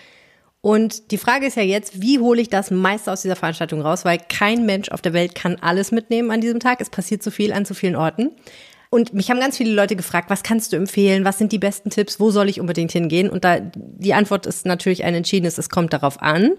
Und 0.59 1.11
die 1.11 1.17
Frage 1.17 1.45
ist 1.45 1.55
ja 1.55 1.63
jetzt, 1.63 2.01
wie 2.01 2.19
hole 2.19 2.41
ich 2.41 2.49
das 2.49 2.71
meiste 2.71 3.11
aus 3.11 3.21
dieser 3.21 3.37
Veranstaltung 3.37 3.81
raus? 3.81 4.03
Weil 4.03 4.17
kein 4.17 4.65
Mensch 4.65 4.89
auf 4.89 5.01
der 5.01 5.13
Welt 5.13 5.33
kann 5.33 5.55
alles 5.61 5.91
mitnehmen 5.91 6.31
an 6.31 6.41
diesem 6.41 6.59
Tag. 6.59 6.81
Es 6.81 6.89
passiert 6.89 7.23
zu 7.23 7.31
viel 7.31 7.53
an 7.53 7.63
zu 7.63 7.73
vielen 7.73 7.95
Orten. 7.95 8.31
Und 8.89 9.13
mich 9.13 9.29
haben 9.29 9.39
ganz 9.39 9.57
viele 9.57 9.73
Leute 9.73 9.95
gefragt, 9.95 10.29
was 10.29 10.43
kannst 10.43 10.71
du 10.71 10.77
empfehlen? 10.77 11.25
Was 11.25 11.37
sind 11.37 11.51
die 11.51 11.59
besten 11.59 11.89
Tipps? 11.89 12.19
Wo 12.19 12.31
soll 12.31 12.49
ich 12.49 12.59
unbedingt 12.59 12.91
hingehen? 12.91 13.29
Und 13.29 13.43
da, 13.43 13.59
die 13.59 14.13
Antwort 14.13 14.45
ist 14.45 14.65
natürlich 14.65 15.03
ein 15.03 15.13
entschiedenes, 15.13 15.57
es 15.57 15.69
kommt 15.69 15.93
darauf 15.93 16.21
an. 16.21 16.51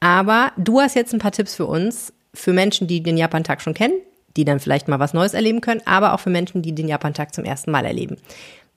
Aber 0.00 0.52
du 0.56 0.80
hast 0.80 0.96
jetzt 0.96 1.12
ein 1.12 1.20
paar 1.20 1.32
Tipps 1.32 1.54
für 1.54 1.66
uns, 1.66 2.12
für 2.34 2.52
Menschen, 2.52 2.86
die 2.86 3.02
den 3.02 3.16
Japantag 3.16 3.60
schon 3.60 3.74
kennen, 3.74 3.94
die 4.36 4.44
dann 4.44 4.60
vielleicht 4.60 4.88
mal 4.88 4.98
was 4.98 5.14
Neues 5.14 5.34
erleben 5.34 5.60
können, 5.60 5.82
aber 5.84 6.14
auch 6.14 6.20
für 6.20 6.30
Menschen, 6.30 6.62
die 6.62 6.74
den 6.74 6.88
Japantag 6.88 7.34
zum 7.34 7.44
ersten 7.44 7.70
Mal 7.70 7.84
erleben. 7.84 8.16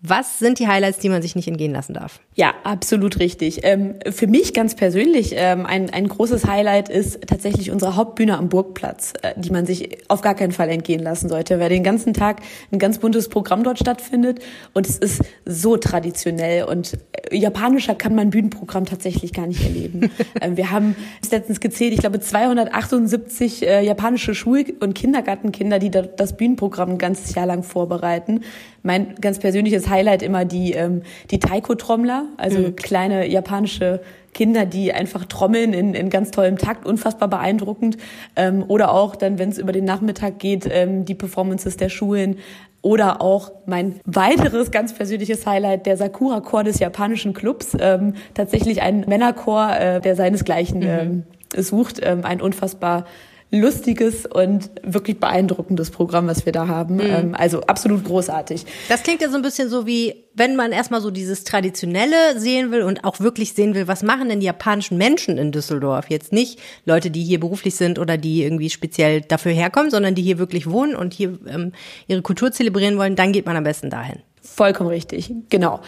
Was 0.06 0.38
sind 0.38 0.60
die 0.60 0.68
Highlights, 0.68 1.00
die 1.00 1.08
man 1.08 1.22
sich 1.22 1.34
nicht 1.34 1.48
entgehen 1.48 1.72
lassen 1.72 1.94
darf? 1.94 2.20
Ja, 2.36 2.54
absolut 2.66 3.20
richtig. 3.20 3.62
Ähm, 3.64 3.96
für 4.12 4.28
mich 4.28 4.54
ganz 4.54 4.76
persönlich 4.76 5.34
ähm, 5.38 5.66
ein, 5.66 5.90
ein 5.92 6.10
großes 6.10 6.46
Highlight 6.46 6.90
ist 6.90 7.26
tatsächlich 7.26 7.72
unsere 7.72 7.96
Hauptbühne 7.96 8.38
am 8.38 8.50
Burgplatz, 8.50 9.14
äh, 9.22 9.34
die 9.38 9.50
man 9.50 9.66
sich 9.66 10.00
auf 10.10 10.20
gar 10.20 10.36
keinen 10.36 10.52
Fall 10.52 10.68
entgehen 10.68 11.02
lassen 11.02 11.30
sollte, 11.30 11.58
weil 11.62 11.70
den 11.70 11.84
ganzen 11.84 12.14
Tag 12.14 12.42
ein 12.74 12.80
ganz 12.80 12.98
buntes 12.98 13.30
Programm 13.30 13.64
dort 13.64 13.80
stattfindet 13.80 14.42
und 14.74 14.90
es 14.90 14.98
ist 14.98 15.22
so 15.46 15.78
traditionell 15.78 16.66
und 16.66 16.98
äh, 17.32 17.38
japanischer 17.38 17.96
kann 17.96 18.14
man 18.14 18.30
Bühnenprogramm 18.30 18.84
tatsächlich 18.84 19.32
gar 19.32 19.48
nicht 19.48 19.64
erleben. 19.64 20.12
ähm, 20.42 20.58
wir 20.58 20.72
haben 20.72 20.98
letztens 21.32 21.62
gezählt, 21.62 21.94
ich 21.94 22.02
glaube 22.02 22.20
278 22.20 23.66
äh, 23.66 23.86
japanische 23.86 24.36
Schul- 24.36 24.66
und 24.82 24.96
Kindergartenkinder, 24.96 25.80
die 25.80 25.92
das 25.92 26.36
Bühnenprogramm 26.36 26.90
ein 26.90 26.98
ganzes 26.98 27.36
Jahr 27.36 27.46
lang 27.46 27.64
vorbereiten. 27.64 28.42
Mein 28.86 29.16
ganz 29.22 29.40
persönliches 29.40 29.88
Highlight 29.88 29.93
immer 30.02 30.46
die, 30.46 30.74
ähm, 30.74 31.04
die 31.32 31.40
Taiko-Trommler, 31.40 32.28
also 32.38 32.60
mhm. 32.60 32.76
kleine 32.76 33.28
japanische 33.28 34.02
Kinder, 34.34 34.66
die 34.66 34.92
einfach 34.92 35.26
trommeln 35.26 35.74
in, 35.74 35.94
in 35.94 36.10
ganz 36.10 36.32
tollem 36.32 36.58
Takt, 36.58 36.86
unfassbar 36.86 37.28
beeindruckend. 37.28 37.98
Ähm, 38.36 38.64
oder 38.68 38.92
auch 38.92 39.16
dann, 39.16 39.40
wenn 39.40 39.50
es 39.50 39.58
über 39.58 39.72
den 39.72 39.86
Nachmittag 39.86 40.40
geht, 40.40 40.68
ähm, 40.70 41.06
die 41.06 41.16
Performances 41.16 41.78
der 41.78 41.90
Schulen. 41.90 42.38
Oder 42.82 43.22
auch 43.22 43.52
mein 43.66 44.02
weiteres 44.04 44.70
ganz 44.72 44.94
persönliches 44.94 45.46
Highlight, 45.46 45.86
der 45.86 45.96
Sakura-Chor 45.96 46.66
des 46.66 46.80
japanischen 46.80 47.34
Clubs. 47.34 47.78
Ähm, 47.80 48.16
tatsächlich 48.34 48.82
ein 48.82 49.06
Männerchor, 49.08 49.72
äh, 49.78 50.02
der 50.02 50.16
seinesgleichen 50.16 50.80
mhm. 50.80 50.86
ähm, 50.86 51.24
sucht. 51.56 52.02
Ähm, 52.04 52.26
ein 52.26 52.42
unfassbar 52.42 53.06
lustiges 53.54 54.26
und 54.26 54.72
wirklich 54.82 55.20
beeindruckendes 55.20 55.92
Programm, 55.92 56.26
was 56.26 56.46
wir 56.46 56.52
da 56.52 56.68
haben. 56.68 56.96
Mhm. 56.96 57.02
Ähm, 57.02 57.36
also 57.38 57.62
absolut 57.62 58.04
großartig. 58.04 58.66
Das 58.90 59.04
klingt 59.04 59.22
ja 59.22 59.30
so 59.30 59.36
ein 59.36 59.44
bisschen 59.44 59.70
so 59.70 59.86
wie, 59.86 60.26
wenn 60.34 60.56
man 60.56 60.72
erstmal 60.72 61.02
so 61.02 61.12
dieses 61.12 61.44
Traditionelle 61.44 62.40
sehen 62.40 62.72
will 62.72 62.82
und 62.82 63.04
auch 63.04 63.20
wirklich 63.20 63.54
sehen 63.54 63.76
will, 63.76 63.88
was 63.88 64.02
machen 64.02 64.28
denn 64.28 64.40
die 64.40 64.48
japanischen 64.48 64.98
Menschen 64.98 65.38
in 65.38 65.52
Düsseldorf? 65.52 66.10
Jetzt 66.10 66.34
nicht 66.34 66.60
Leute, 66.86 67.12
die 67.12 67.24
hier 67.24 67.40
beruflich 67.40 67.76
sind 67.76 68.00
oder 68.00 68.18
die 68.18 68.44
irgendwie 68.44 68.72
speziell 68.72 69.22
dafür 69.22 69.52
herkommen, 69.52 69.92
sondern 69.92 70.16
die 70.16 70.24
hier 70.24 70.40
wirklich 70.40 70.68
wohnen 70.68 70.96
und 70.96 71.14
hier 71.14 71.38
ähm, 71.48 71.74
ihre 72.08 72.24
Kultur 72.24 72.52
zelebrieren 72.52 72.98
wollen, 72.98 73.16
dann 73.16 73.34
geht 73.34 73.46
man 73.46 73.56
am 73.56 73.64
besten 73.64 73.92
dahin. 73.92 74.18
Vollkommen 74.42 74.90
richtig, 74.90 75.32
genau. 75.50 75.80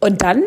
Und 0.00 0.22
dann 0.22 0.42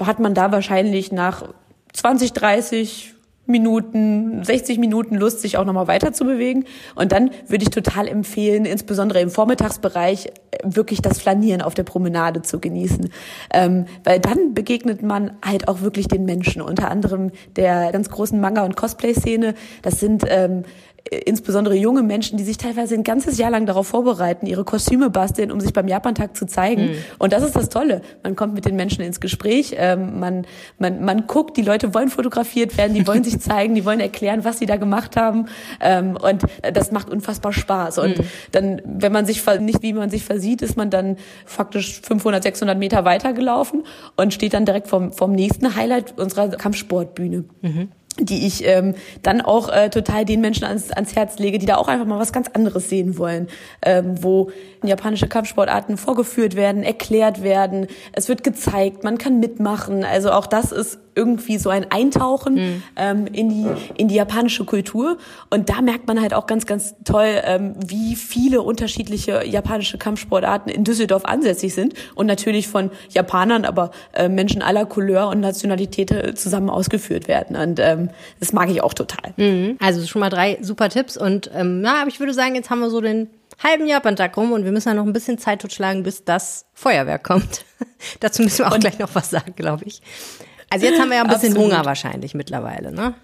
hat 0.00 0.20
man 0.20 0.34
da 0.34 0.52
wahrscheinlich 0.52 1.10
nach 1.10 1.48
20, 1.92 2.32
30, 2.32 3.15
Minuten, 3.46 4.42
60 4.44 4.78
Minuten 4.78 5.16
Lust, 5.16 5.40
sich 5.40 5.56
auch 5.56 5.64
nochmal 5.64 5.86
weiter 5.86 6.12
zu 6.12 6.24
bewegen. 6.24 6.64
Und 6.94 7.12
dann 7.12 7.30
würde 7.46 7.64
ich 7.64 7.70
total 7.70 8.08
empfehlen, 8.08 8.64
insbesondere 8.64 9.20
im 9.20 9.30
Vormittagsbereich, 9.30 10.32
wirklich 10.62 11.02
das 11.02 11.20
Flanieren 11.20 11.62
auf 11.62 11.74
der 11.74 11.84
Promenade 11.84 12.42
zu 12.42 12.58
genießen. 12.60 13.10
Ähm, 13.52 13.86
weil 14.04 14.20
dann 14.20 14.54
begegnet 14.54 15.02
man 15.02 15.32
halt 15.44 15.68
auch 15.68 15.80
wirklich 15.80 16.08
den 16.08 16.24
Menschen, 16.24 16.62
unter 16.62 16.90
anderem 16.90 17.30
der 17.56 17.92
ganz 17.92 18.10
großen 18.10 18.40
Manga- 18.40 18.64
und 18.64 18.76
Cosplay-Szene. 18.76 19.54
Das 19.82 20.00
sind 20.00 20.24
ähm, 20.28 20.62
äh, 20.95 20.95
insbesondere 21.10 21.74
junge 21.74 22.02
Menschen, 22.02 22.36
die 22.36 22.44
sich 22.44 22.58
teilweise 22.58 22.94
ein 22.94 23.04
ganzes 23.04 23.38
Jahr 23.38 23.50
lang 23.50 23.66
darauf 23.66 23.86
vorbereiten, 23.86 24.46
ihre 24.46 24.64
Kostüme 24.64 25.10
basteln, 25.10 25.52
um 25.52 25.60
sich 25.60 25.72
beim 25.72 25.88
Japantag 25.88 26.36
zu 26.36 26.46
zeigen. 26.46 26.86
Mhm. 26.86 26.96
Und 27.18 27.32
das 27.32 27.42
ist 27.42 27.54
das 27.54 27.68
Tolle. 27.68 28.02
Man 28.22 28.34
kommt 28.36 28.54
mit 28.54 28.64
den 28.64 28.76
Menschen 28.76 29.02
ins 29.02 29.20
Gespräch, 29.20 29.74
ähm, 29.78 30.18
man, 30.18 30.46
man, 30.78 31.04
man 31.04 31.26
guckt, 31.26 31.56
die 31.56 31.62
Leute 31.62 31.94
wollen 31.94 32.08
fotografiert 32.08 32.76
werden, 32.76 32.94
die 32.94 33.06
wollen 33.06 33.24
sich 33.24 33.40
zeigen, 33.40 33.74
die 33.74 33.84
wollen 33.84 34.00
erklären, 34.00 34.44
was 34.44 34.58
sie 34.58 34.66
da 34.66 34.76
gemacht 34.76 35.16
haben. 35.16 35.46
Ähm, 35.80 36.16
und 36.16 36.42
das 36.72 36.90
macht 36.92 37.10
unfassbar 37.10 37.52
Spaß. 37.52 37.98
Und 37.98 38.18
mhm. 38.18 38.24
dann, 38.52 38.82
wenn 38.84 39.12
man 39.12 39.26
sich 39.26 39.44
nicht, 39.60 39.82
wie 39.82 39.92
man 39.92 40.10
sich 40.10 40.24
versieht, 40.24 40.62
ist 40.62 40.76
man 40.76 40.90
dann 40.90 41.16
faktisch 41.44 42.00
500, 42.02 42.42
600 42.42 42.78
Meter 42.78 43.04
weitergelaufen 43.04 43.84
und 44.16 44.34
steht 44.34 44.54
dann 44.54 44.64
direkt 44.64 44.88
vom, 44.88 45.12
vom 45.12 45.32
nächsten 45.32 45.76
Highlight 45.76 46.18
unserer 46.18 46.48
Kampfsportbühne. 46.48 47.44
Mhm 47.62 47.88
die 48.20 48.46
ich 48.46 48.66
ähm, 48.66 48.94
dann 49.22 49.40
auch 49.40 49.68
äh, 49.68 49.90
total 49.90 50.24
den 50.24 50.40
Menschen 50.40 50.64
ans, 50.64 50.90
ans 50.90 51.14
Herz 51.14 51.38
lege, 51.38 51.58
die 51.58 51.66
da 51.66 51.76
auch 51.76 51.88
einfach 51.88 52.06
mal 52.06 52.18
was 52.18 52.32
ganz 52.32 52.48
anderes 52.48 52.88
sehen 52.88 53.18
wollen, 53.18 53.48
ähm, 53.82 54.22
wo 54.22 54.50
japanische 54.82 55.28
Kampfsportarten 55.28 55.96
vorgeführt 55.96 56.56
werden, 56.56 56.82
erklärt 56.82 57.42
werden, 57.42 57.86
es 58.12 58.28
wird 58.28 58.44
gezeigt, 58.44 59.04
man 59.04 59.18
kann 59.18 59.40
mitmachen. 59.40 60.04
Also 60.04 60.32
auch 60.32 60.46
das 60.46 60.72
ist 60.72 60.98
irgendwie 61.16 61.58
so 61.58 61.70
ein 61.70 61.90
Eintauchen 61.90 62.54
mhm. 62.54 62.82
ähm, 62.94 63.26
in, 63.26 63.48
die, 63.48 63.66
in 63.96 64.08
die 64.08 64.14
japanische 64.14 64.64
Kultur. 64.64 65.16
Und 65.50 65.70
da 65.70 65.80
merkt 65.80 66.06
man 66.06 66.20
halt 66.20 66.34
auch 66.34 66.46
ganz, 66.46 66.66
ganz 66.66 66.94
toll, 67.04 67.40
ähm, 67.44 67.74
wie 67.84 68.14
viele 68.14 68.62
unterschiedliche 68.62 69.44
japanische 69.44 69.98
Kampfsportarten 69.98 70.70
in 70.70 70.84
Düsseldorf 70.84 71.24
ansässig 71.24 71.74
sind 71.74 71.94
und 72.14 72.26
natürlich 72.26 72.68
von 72.68 72.90
Japanern, 73.08 73.64
aber 73.64 73.90
äh, 74.12 74.28
Menschen 74.28 74.62
aller 74.62 74.84
Couleur 74.86 75.28
und 75.28 75.40
Nationalität 75.40 76.10
äh, 76.10 76.34
zusammen 76.34 76.70
ausgeführt 76.70 77.26
werden. 77.26 77.56
Und 77.56 77.80
ähm, 77.80 78.10
das 78.38 78.52
mag 78.52 78.70
ich 78.70 78.82
auch 78.82 78.94
total. 78.94 79.32
Mhm. 79.36 79.78
Also 79.80 80.06
schon 80.06 80.20
mal 80.20 80.30
drei 80.30 80.58
super 80.60 80.90
Tipps. 80.90 81.16
Und 81.16 81.50
ähm, 81.54 81.82
ja, 81.82 82.02
aber 82.02 82.08
ich 82.08 82.20
würde 82.20 82.34
sagen, 82.34 82.54
jetzt 82.54 82.70
haben 82.70 82.80
wir 82.80 82.90
so 82.90 83.00
den 83.00 83.28
halben 83.62 83.86
Japantag 83.86 84.36
rum 84.36 84.52
und 84.52 84.64
wir 84.64 84.72
müssen 84.72 84.88
ja 84.88 84.94
noch 84.94 85.06
ein 85.06 85.12
bisschen 85.12 85.38
Zeit 85.38 85.62
totschlagen, 85.62 86.02
bis 86.02 86.24
das 86.24 86.66
Feuerwerk 86.74 87.24
kommt. 87.24 87.64
Dazu 88.20 88.42
müssen 88.42 88.58
wir 88.58 88.68
auch 88.68 88.74
und 88.74 88.80
gleich 88.80 88.98
noch 88.98 89.14
was 89.14 89.30
sagen, 89.30 89.54
glaube 89.56 89.84
ich. 89.84 90.02
Also 90.76 90.86
jetzt 90.88 91.00
haben 91.00 91.08
wir 91.08 91.16
ja 91.16 91.22
ein 91.22 91.28
bisschen 91.28 91.52
Absolut. 91.52 91.72
Hunger 91.72 91.84
wahrscheinlich 91.86 92.34
mittlerweile, 92.34 92.92
ne? 92.92 93.14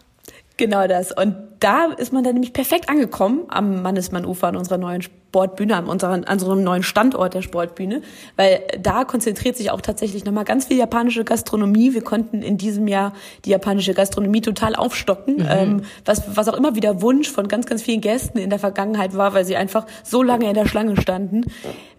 Genau 0.56 0.86
das. 0.86 1.12
Und 1.12 1.36
da 1.62 1.86
ist 1.96 2.12
man 2.12 2.24
dann 2.24 2.34
nämlich 2.34 2.52
perfekt 2.52 2.88
angekommen 2.88 3.44
am 3.48 3.82
Mannesmann-Ufer 3.82 4.48
an 4.48 4.56
unserer 4.56 4.78
neuen 4.78 5.02
Sportbühne, 5.02 5.76
an 5.76 5.86
unserem, 5.86 6.24
an 6.24 6.32
unserem 6.34 6.62
neuen 6.62 6.82
Standort 6.82 7.34
der 7.34 7.42
Sportbühne, 7.42 8.02
weil 8.36 8.60
da 8.80 9.04
konzentriert 9.04 9.56
sich 9.56 9.70
auch 9.70 9.80
tatsächlich 9.80 10.24
nochmal 10.24 10.44
ganz 10.44 10.66
viel 10.66 10.76
japanische 10.76 11.24
Gastronomie. 11.24 11.94
Wir 11.94 12.02
konnten 12.02 12.42
in 12.42 12.58
diesem 12.58 12.88
Jahr 12.88 13.12
die 13.44 13.50
japanische 13.50 13.94
Gastronomie 13.94 14.40
total 14.40 14.74
aufstocken, 14.74 15.36
mhm. 15.36 15.48
ähm, 15.48 15.82
was, 16.04 16.36
was 16.36 16.48
auch 16.48 16.56
immer 16.56 16.74
wieder 16.74 17.00
Wunsch 17.00 17.30
von 17.30 17.48
ganz, 17.48 17.66
ganz 17.66 17.82
vielen 17.82 18.00
Gästen 18.00 18.38
in 18.38 18.50
der 18.50 18.58
Vergangenheit 18.58 19.16
war, 19.16 19.32
weil 19.32 19.44
sie 19.44 19.56
einfach 19.56 19.86
so 20.02 20.22
lange 20.22 20.48
in 20.48 20.54
der 20.54 20.66
Schlange 20.66 21.00
standen. 21.00 21.44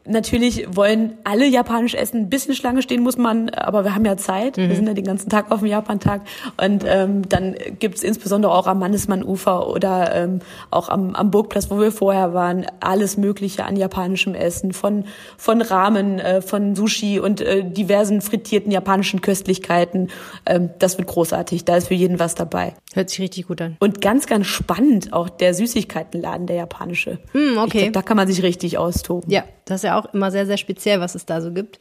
Natürlich 0.05 0.67
wollen 0.69 1.13
alle 1.23 1.47
japanisch 1.47 1.93
essen. 1.93 2.23
Ein 2.23 2.29
bisschen 2.29 2.55
Schlange 2.55 2.81
stehen 2.81 3.03
muss 3.03 3.17
man, 3.17 3.49
aber 3.51 3.85
wir 3.85 3.95
haben 3.95 4.03
ja 4.03 4.17
Zeit. 4.17 4.57
Mhm. 4.57 4.67
Wir 4.67 4.75
sind 4.75 4.87
ja 4.87 4.93
den 4.93 5.05
ganzen 5.05 5.29
Tag 5.29 5.49
auf 5.49 5.59
dem 5.59 5.69
Japantag. 5.69 6.21
Und 6.61 6.83
ähm, 6.85 7.27
dann 7.29 7.55
gibt's 7.79 8.03
insbesondere 8.03 8.53
auch 8.53 8.67
am 8.67 8.79
Mannesmann-Ufer 8.79 9.52
oder 9.59 10.15
ähm, 10.15 10.39
auch 10.71 10.89
am, 10.89 11.15
am 11.15 11.31
Burgplatz, 11.31 11.69
wo 11.69 11.79
wir 11.79 11.91
vorher 11.91 12.33
waren, 12.33 12.65
alles 12.79 13.17
Mögliche 13.17 13.65
an 13.65 13.75
japanischem 13.75 14.35
Essen. 14.35 14.73
Von, 14.73 15.05
von 15.37 15.61
Ramen, 15.61 16.19
äh, 16.19 16.41
von 16.41 16.75
Sushi 16.75 17.19
und 17.19 17.41
äh, 17.41 17.63
diversen 17.63 18.21
frittierten 18.21 18.71
japanischen 18.71 19.21
Köstlichkeiten. 19.21 20.09
Ähm, 20.45 20.69
das 20.79 20.97
wird 20.97 21.07
großartig. 21.07 21.65
Da 21.65 21.77
ist 21.77 21.87
für 21.87 21.93
jeden 21.93 22.19
was 22.19 22.35
dabei. 22.35 22.73
Hört 22.93 23.09
sich 23.09 23.19
richtig 23.19 23.47
gut 23.47 23.61
an. 23.61 23.77
Und 23.79 24.01
ganz, 24.01 24.27
ganz 24.27 24.47
spannend 24.47 25.13
auch 25.13 25.29
der 25.29 25.53
Süßigkeitenladen, 25.53 26.47
der 26.47 26.57
japanische. 26.57 27.19
Mm, 27.33 27.57
okay. 27.57 27.81
Glaub, 27.83 27.93
da 27.93 28.01
kann 28.01 28.17
man 28.17 28.27
sich 28.27 28.43
richtig 28.43 28.77
austoben. 28.77 29.31
Ja, 29.31 29.43
das 29.65 29.77
ist 29.77 29.83
ja 29.83 29.99
auch 29.99 30.13
immer 30.13 30.31
sehr, 30.31 30.45
sehr 30.45 30.57
speziell, 30.57 30.99
was 30.99 31.15
es 31.15 31.25
da 31.25 31.41
so 31.41 31.51
gibt. 31.51 31.79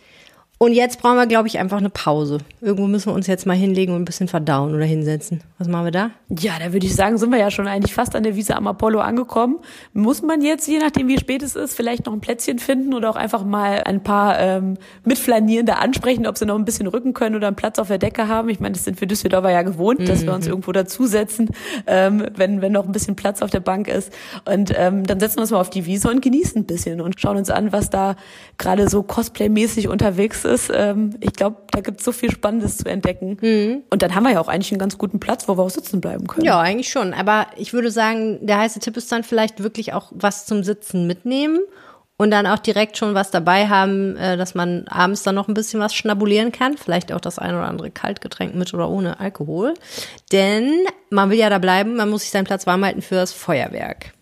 Und 0.62 0.74
jetzt 0.74 1.02
brauchen 1.02 1.16
wir, 1.16 1.26
glaube 1.26 1.48
ich, 1.48 1.58
einfach 1.58 1.78
eine 1.78 1.90
Pause. 1.90 2.38
Irgendwo 2.60 2.86
müssen 2.86 3.06
wir 3.06 3.14
uns 3.14 3.26
jetzt 3.26 3.46
mal 3.46 3.56
hinlegen 3.56 3.94
und 3.94 4.02
ein 4.02 4.04
bisschen 4.04 4.28
verdauen 4.28 4.72
oder 4.72 4.84
hinsetzen. 4.84 5.42
Was 5.58 5.66
machen 5.66 5.86
wir 5.86 5.90
da? 5.90 6.12
Ja, 6.28 6.52
da 6.60 6.72
würde 6.72 6.86
ich 6.86 6.94
sagen, 6.94 7.18
sind 7.18 7.30
wir 7.32 7.38
ja 7.40 7.50
schon 7.50 7.66
eigentlich 7.66 7.92
fast 7.92 8.14
an 8.14 8.22
der 8.22 8.36
Wiese 8.36 8.54
am 8.54 8.68
Apollo 8.68 9.00
angekommen. 9.00 9.58
Muss 9.92 10.22
man 10.22 10.40
jetzt, 10.40 10.68
je 10.68 10.78
nachdem 10.78 11.08
wie 11.08 11.18
spät 11.18 11.42
es 11.42 11.56
ist, 11.56 11.74
vielleicht 11.74 12.06
noch 12.06 12.12
ein 12.12 12.20
Plätzchen 12.20 12.60
finden 12.60 12.94
oder 12.94 13.10
auch 13.10 13.16
einfach 13.16 13.44
mal 13.44 13.82
ein 13.84 14.04
paar 14.04 14.38
ähm, 14.38 14.76
Mitflanierende 15.04 15.78
ansprechen, 15.78 16.28
ob 16.28 16.38
sie 16.38 16.46
noch 16.46 16.54
ein 16.54 16.64
bisschen 16.64 16.86
rücken 16.86 17.12
können 17.12 17.34
oder 17.34 17.48
einen 17.48 17.56
Platz 17.56 17.80
auf 17.80 17.88
der 17.88 17.98
Decke 17.98 18.28
haben. 18.28 18.48
Ich 18.48 18.60
meine, 18.60 18.74
das 18.74 18.84
sind 18.84 19.00
wir 19.00 19.08
Düsseldorfer 19.08 19.50
ja 19.50 19.62
gewohnt, 19.62 19.98
mhm. 19.98 20.04
dass 20.04 20.24
wir 20.24 20.32
uns 20.32 20.44
mhm. 20.44 20.52
irgendwo 20.52 20.70
dazusetzen, 20.70 21.50
ähm, 21.88 22.24
wenn, 22.36 22.62
wenn 22.62 22.70
noch 22.70 22.86
ein 22.86 22.92
bisschen 22.92 23.16
Platz 23.16 23.42
auf 23.42 23.50
der 23.50 23.58
Bank 23.58 23.88
ist. 23.88 24.12
Und 24.44 24.72
ähm, 24.76 25.04
dann 25.08 25.18
setzen 25.18 25.38
wir 25.38 25.42
uns 25.42 25.50
mal 25.50 25.60
auf 25.60 25.70
die 25.70 25.86
Wiese 25.86 26.08
und 26.08 26.22
genießen 26.22 26.62
ein 26.62 26.66
bisschen 26.66 27.00
und 27.00 27.20
schauen 27.20 27.36
uns 27.36 27.50
an, 27.50 27.72
was 27.72 27.90
da 27.90 28.14
gerade 28.58 28.88
so 28.88 29.02
Cosplay-mäßig 29.02 29.88
unterwegs 29.88 30.44
ist 30.44 30.51
ist. 30.52 30.70
Ähm, 30.72 31.16
ich 31.20 31.32
glaube, 31.32 31.56
da 31.70 31.80
gibt 31.80 31.98
es 31.98 32.04
so 32.04 32.12
viel 32.12 32.30
Spannendes 32.30 32.78
zu 32.78 32.88
entdecken. 32.88 33.38
Mhm. 33.40 33.82
Und 33.90 34.02
dann 34.02 34.14
haben 34.14 34.22
wir 34.24 34.32
ja 34.32 34.40
auch 34.40 34.48
eigentlich 34.48 34.70
einen 34.70 34.78
ganz 34.78 34.98
guten 34.98 35.18
Platz, 35.18 35.48
wo 35.48 35.56
wir 35.56 35.62
auch 35.62 35.70
sitzen 35.70 36.00
bleiben 36.00 36.26
können. 36.26 36.46
Ja, 36.46 36.60
eigentlich 36.60 36.90
schon. 36.90 37.14
Aber 37.14 37.46
ich 37.56 37.72
würde 37.72 37.90
sagen, 37.90 38.38
der 38.46 38.58
heiße 38.58 38.78
Tipp 38.80 38.96
ist 38.96 39.10
dann 39.10 39.24
vielleicht 39.24 39.62
wirklich 39.62 39.92
auch 39.92 40.12
was 40.14 40.46
zum 40.46 40.62
Sitzen 40.62 41.06
mitnehmen 41.06 41.60
und 42.16 42.30
dann 42.30 42.46
auch 42.46 42.60
direkt 42.60 42.96
schon 42.96 43.14
was 43.14 43.30
dabei 43.32 43.68
haben, 43.68 44.16
äh, 44.16 44.36
dass 44.36 44.54
man 44.54 44.86
abends 44.88 45.24
dann 45.24 45.34
noch 45.34 45.48
ein 45.48 45.54
bisschen 45.54 45.80
was 45.80 45.94
schnabulieren 45.94 46.52
kann. 46.52 46.76
Vielleicht 46.76 47.12
auch 47.12 47.20
das 47.20 47.38
ein 47.38 47.54
oder 47.54 47.66
andere 47.66 47.90
Kaltgetränk 47.90 48.54
mit 48.54 48.72
oder 48.74 48.88
ohne 48.88 49.18
Alkohol. 49.18 49.74
Denn 50.30 50.70
man 51.10 51.30
will 51.30 51.38
ja 51.38 51.50
da 51.50 51.58
bleiben, 51.58 51.96
man 51.96 52.10
muss 52.10 52.22
sich 52.22 52.30
seinen 52.30 52.44
Platz 52.44 52.66
warm 52.66 52.84
halten 52.84 53.02
für 53.02 53.16
das 53.16 53.32
Feuerwerk. 53.32 54.12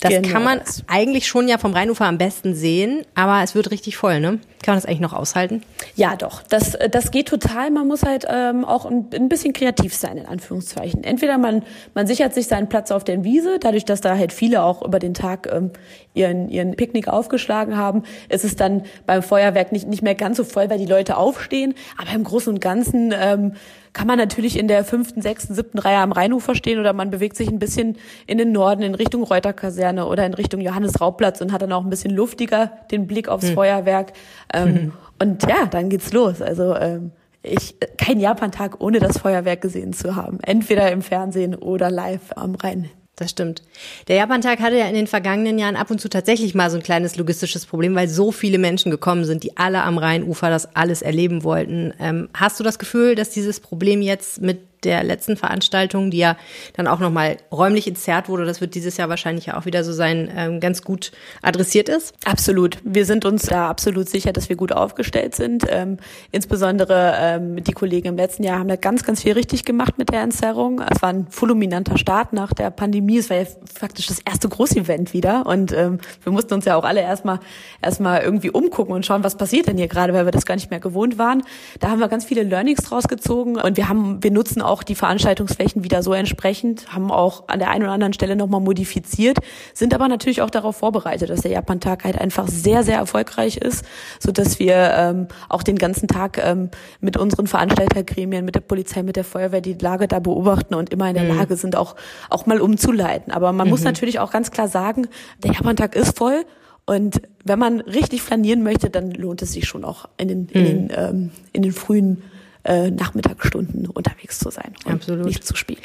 Das 0.00 0.12
genau. 0.12 0.28
kann 0.28 0.44
man 0.44 0.60
eigentlich 0.86 1.26
schon 1.26 1.48
ja 1.48 1.58
vom 1.58 1.72
Rheinufer 1.72 2.04
am 2.04 2.18
besten 2.18 2.54
sehen, 2.54 3.04
aber 3.16 3.42
es 3.42 3.56
wird 3.56 3.72
richtig 3.72 3.96
voll, 3.96 4.20
ne? 4.20 4.38
Kann 4.62 4.74
man 4.74 4.76
das 4.76 4.86
eigentlich 4.86 5.00
noch 5.00 5.12
aushalten? 5.12 5.62
Ja, 5.96 6.14
doch. 6.14 6.42
Das, 6.42 6.78
das 6.90 7.10
geht 7.10 7.26
total. 7.26 7.72
Man 7.72 7.88
muss 7.88 8.04
halt 8.04 8.24
ähm, 8.28 8.64
auch 8.64 8.86
ein, 8.86 9.06
ein 9.12 9.28
bisschen 9.28 9.52
kreativ 9.52 9.94
sein, 9.94 10.16
in 10.16 10.26
Anführungszeichen. 10.26 11.02
Entweder 11.02 11.36
man, 11.36 11.64
man 11.94 12.06
sichert 12.06 12.32
sich 12.32 12.46
seinen 12.46 12.68
Platz 12.68 12.92
auf 12.92 13.02
der 13.02 13.24
Wiese, 13.24 13.58
dadurch, 13.58 13.84
dass 13.84 14.00
da 14.00 14.16
halt 14.16 14.32
viele 14.32 14.62
auch 14.62 14.82
über 14.82 15.00
den 15.00 15.14
Tag 15.14 15.48
ähm, 15.52 15.70
ihren, 16.14 16.48
ihren 16.48 16.76
Picknick 16.76 17.08
aufgeschlagen 17.08 17.76
haben, 17.76 18.04
ist 18.28 18.44
es 18.44 18.54
dann 18.54 18.84
beim 19.04 19.22
Feuerwerk 19.22 19.72
nicht, 19.72 19.88
nicht 19.88 20.02
mehr 20.02 20.14
ganz 20.14 20.36
so 20.36 20.44
voll, 20.44 20.70
weil 20.70 20.78
die 20.78 20.86
Leute 20.86 21.16
aufstehen. 21.16 21.74
Aber 21.96 22.12
im 22.12 22.22
Großen 22.22 22.52
und 22.52 22.60
Ganzen 22.60 23.12
ähm, 23.18 23.54
kann 23.98 24.06
man 24.06 24.16
natürlich 24.16 24.56
in 24.56 24.68
der 24.68 24.84
fünften, 24.84 25.22
sechsten, 25.22 25.56
siebten 25.56 25.76
Reihe 25.76 25.96
am 25.96 26.12
Rheinufer 26.12 26.54
stehen 26.54 26.78
oder 26.78 26.92
man 26.92 27.10
bewegt 27.10 27.36
sich 27.36 27.48
ein 27.48 27.58
bisschen 27.58 27.96
in 28.28 28.38
den 28.38 28.52
Norden, 28.52 28.82
in 28.82 28.94
Richtung 28.94 29.24
Reuterkaserne 29.24 30.06
oder 30.06 30.24
in 30.24 30.34
Richtung 30.34 30.60
Johannes-Rauplatz 30.60 31.40
und 31.40 31.50
hat 31.50 31.62
dann 31.62 31.72
auch 31.72 31.82
ein 31.82 31.90
bisschen 31.90 32.12
luftiger 32.12 32.70
den 32.92 33.08
Blick 33.08 33.28
aufs 33.28 33.48
hm. 33.48 33.54
Feuerwerk. 33.54 34.12
Ähm, 34.54 34.66
hm. 34.68 34.92
Und 35.18 35.42
ja, 35.48 35.66
dann 35.66 35.88
geht's 35.88 36.12
los. 36.12 36.40
Also 36.40 36.76
ähm, 36.76 37.10
ich 37.42 37.74
kein 37.96 38.20
Japantag 38.20 38.80
ohne 38.80 39.00
das 39.00 39.18
Feuerwerk 39.18 39.62
gesehen 39.62 39.92
zu 39.92 40.14
haben. 40.14 40.38
Entweder 40.42 40.92
im 40.92 41.02
Fernsehen 41.02 41.56
oder 41.56 41.90
live 41.90 42.30
am 42.36 42.54
Rhein. 42.54 42.88
Das 43.18 43.30
stimmt. 43.30 43.62
Der 44.06 44.14
Japantag 44.14 44.60
hatte 44.60 44.78
ja 44.78 44.86
in 44.86 44.94
den 44.94 45.08
vergangenen 45.08 45.58
Jahren 45.58 45.74
ab 45.74 45.90
und 45.90 46.00
zu 46.00 46.08
tatsächlich 46.08 46.54
mal 46.54 46.70
so 46.70 46.76
ein 46.76 46.84
kleines 46.84 47.16
logistisches 47.16 47.66
Problem, 47.66 47.96
weil 47.96 48.06
so 48.06 48.30
viele 48.30 48.58
Menschen 48.58 48.92
gekommen 48.92 49.24
sind, 49.24 49.42
die 49.42 49.56
alle 49.56 49.82
am 49.82 49.98
Rheinufer 49.98 50.50
das 50.50 50.76
alles 50.76 51.02
erleben 51.02 51.42
wollten. 51.42 51.92
Ähm, 51.98 52.28
hast 52.32 52.60
du 52.60 52.64
das 52.64 52.78
Gefühl, 52.78 53.16
dass 53.16 53.30
dieses 53.30 53.58
Problem 53.58 54.02
jetzt 54.02 54.40
mit 54.40 54.67
der 54.84 55.02
letzten 55.02 55.36
Veranstaltung, 55.36 56.10
die 56.10 56.18
ja 56.18 56.36
dann 56.74 56.86
auch 56.86 56.98
nochmal 56.98 57.36
räumlich 57.52 57.86
entzerrt 57.86 58.28
wurde, 58.28 58.44
das 58.44 58.60
wird 58.60 58.74
dieses 58.74 58.96
Jahr 58.96 59.08
wahrscheinlich 59.08 59.52
auch 59.52 59.66
wieder 59.66 59.84
so 59.84 59.92
sein, 59.92 60.30
ähm, 60.36 60.60
ganz 60.60 60.82
gut 60.82 61.12
adressiert 61.42 61.88
ist? 61.88 62.14
Absolut. 62.24 62.78
Wir 62.84 63.04
sind 63.04 63.24
uns 63.24 63.46
da 63.46 63.68
absolut 63.68 64.08
sicher, 64.08 64.32
dass 64.32 64.48
wir 64.48 64.56
gut 64.56 64.72
aufgestellt 64.72 65.34
sind. 65.34 65.64
Ähm, 65.68 65.98
insbesondere 66.32 67.14
ähm, 67.18 67.62
die 67.62 67.72
Kollegen 67.72 68.08
im 68.08 68.16
letzten 68.16 68.44
Jahr 68.44 68.58
haben 68.58 68.68
da 68.68 68.76
ganz, 68.76 69.04
ganz 69.04 69.22
viel 69.22 69.32
richtig 69.32 69.64
gemacht 69.64 69.98
mit 69.98 70.10
der 70.10 70.22
Entzerrung. 70.22 70.80
Es 70.80 71.02
war 71.02 71.10
ein 71.10 71.26
fulminanter 71.30 71.98
Start 71.98 72.32
nach 72.32 72.52
der 72.52 72.70
Pandemie. 72.70 73.18
Es 73.18 73.30
war 73.30 73.38
ja 73.38 73.46
faktisch 73.72 74.06
das 74.06 74.20
erste 74.20 74.48
Großevent 74.48 75.12
wieder 75.12 75.46
und 75.46 75.72
ähm, 75.72 75.98
wir 76.22 76.32
mussten 76.32 76.54
uns 76.54 76.64
ja 76.64 76.76
auch 76.76 76.84
alle 76.84 77.00
erstmal 77.00 77.40
erstmal 77.82 78.22
irgendwie 78.22 78.50
umgucken 78.50 78.94
und 78.94 79.06
schauen, 79.06 79.24
was 79.24 79.36
passiert 79.36 79.66
denn 79.66 79.76
hier 79.76 79.88
gerade, 79.88 80.12
weil 80.12 80.24
wir 80.24 80.32
das 80.32 80.46
gar 80.46 80.54
nicht 80.54 80.70
mehr 80.70 80.80
gewohnt 80.80 81.18
waren. 81.18 81.42
Da 81.80 81.90
haben 81.90 82.00
wir 82.00 82.08
ganz 82.08 82.24
viele 82.24 82.42
Learnings 82.42 82.82
draus 82.82 83.08
gezogen 83.08 83.56
und 83.56 83.76
wir 83.76 83.88
haben, 83.88 84.22
wir 84.22 84.30
nutzen 84.30 84.62
die 84.82 84.94
Veranstaltungsflächen 84.94 85.84
wieder 85.84 86.02
so 86.02 86.12
entsprechend, 86.12 86.92
haben 86.92 87.10
auch 87.10 87.48
an 87.48 87.58
der 87.58 87.70
einen 87.70 87.84
oder 87.84 87.92
anderen 87.92 88.12
Stelle 88.12 88.36
nochmal 88.36 88.60
modifiziert, 88.60 89.38
sind 89.74 89.94
aber 89.94 90.08
natürlich 90.08 90.42
auch 90.42 90.50
darauf 90.50 90.76
vorbereitet, 90.76 91.30
dass 91.30 91.40
der 91.40 91.50
Japan-Tag 91.52 92.04
halt 92.04 92.20
einfach 92.20 92.48
sehr, 92.48 92.84
sehr 92.84 92.96
erfolgreich 92.96 93.56
ist, 93.56 93.84
so 94.20 94.32
dass 94.32 94.58
wir 94.58 94.92
ähm, 94.94 95.28
auch 95.48 95.62
den 95.62 95.76
ganzen 95.76 96.08
Tag 96.08 96.38
ähm, 96.44 96.70
mit 97.00 97.16
unseren 97.16 97.46
Veranstaltergremien, 97.46 98.44
mit 98.44 98.54
der 98.54 98.60
Polizei, 98.60 99.02
mit 99.02 99.16
der 99.16 99.24
Feuerwehr 99.24 99.60
die 99.60 99.74
Lage 99.74 100.08
da 100.08 100.18
beobachten 100.20 100.74
und 100.74 100.90
immer 100.90 101.08
in 101.08 101.14
der 101.14 101.24
mhm. 101.24 101.36
Lage 101.36 101.56
sind, 101.56 101.76
auch, 101.76 101.96
auch 102.30 102.46
mal 102.46 102.60
umzuleiten. 102.60 103.32
Aber 103.32 103.52
man 103.52 103.66
mhm. 103.66 103.70
muss 103.70 103.82
natürlich 103.82 104.18
auch 104.18 104.30
ganz 104.30 104.50
klar 104.50 104.68
sagen, 104.68 105.08
der 105.42 105.52
Japan-Tag 105.52 105.96
ist 105.96 106.16
voll. 106.16 106.44
Und 106.86 107.20
wenn 107.44 107.58
man 107.58 107.80
richtig 107.80 108.22
flanieren 108.22 108.62
möchte, 108.62 108.88
dann 108.88 109.10
lohnt 109.10 109.42
es 109.42 109.52
sich 109.52 109.68
schon 109.68 109.84
auch 109.84 110.08
in 110.16 110.28
den, 110.28 110.48
in 110.48 110.64
den, 110.64 110.84
mhm. 110.84 110.90
ähm, 110.96 111.30
in 111.52 111.62
den 111.62 111.72
frühen 111.72 112.22
äh, 112.68 112.90
Nachmittagsstunden 112.90 113.86
unterwegs 113.86 114.38
zu 114.38 114.50
sein 114.50 114.74
und 114.84 114.92
Absolut. 114.92 115.24
nicht 115.26 115.44
zu 115.44 115.56
spielen. 115.56 115.80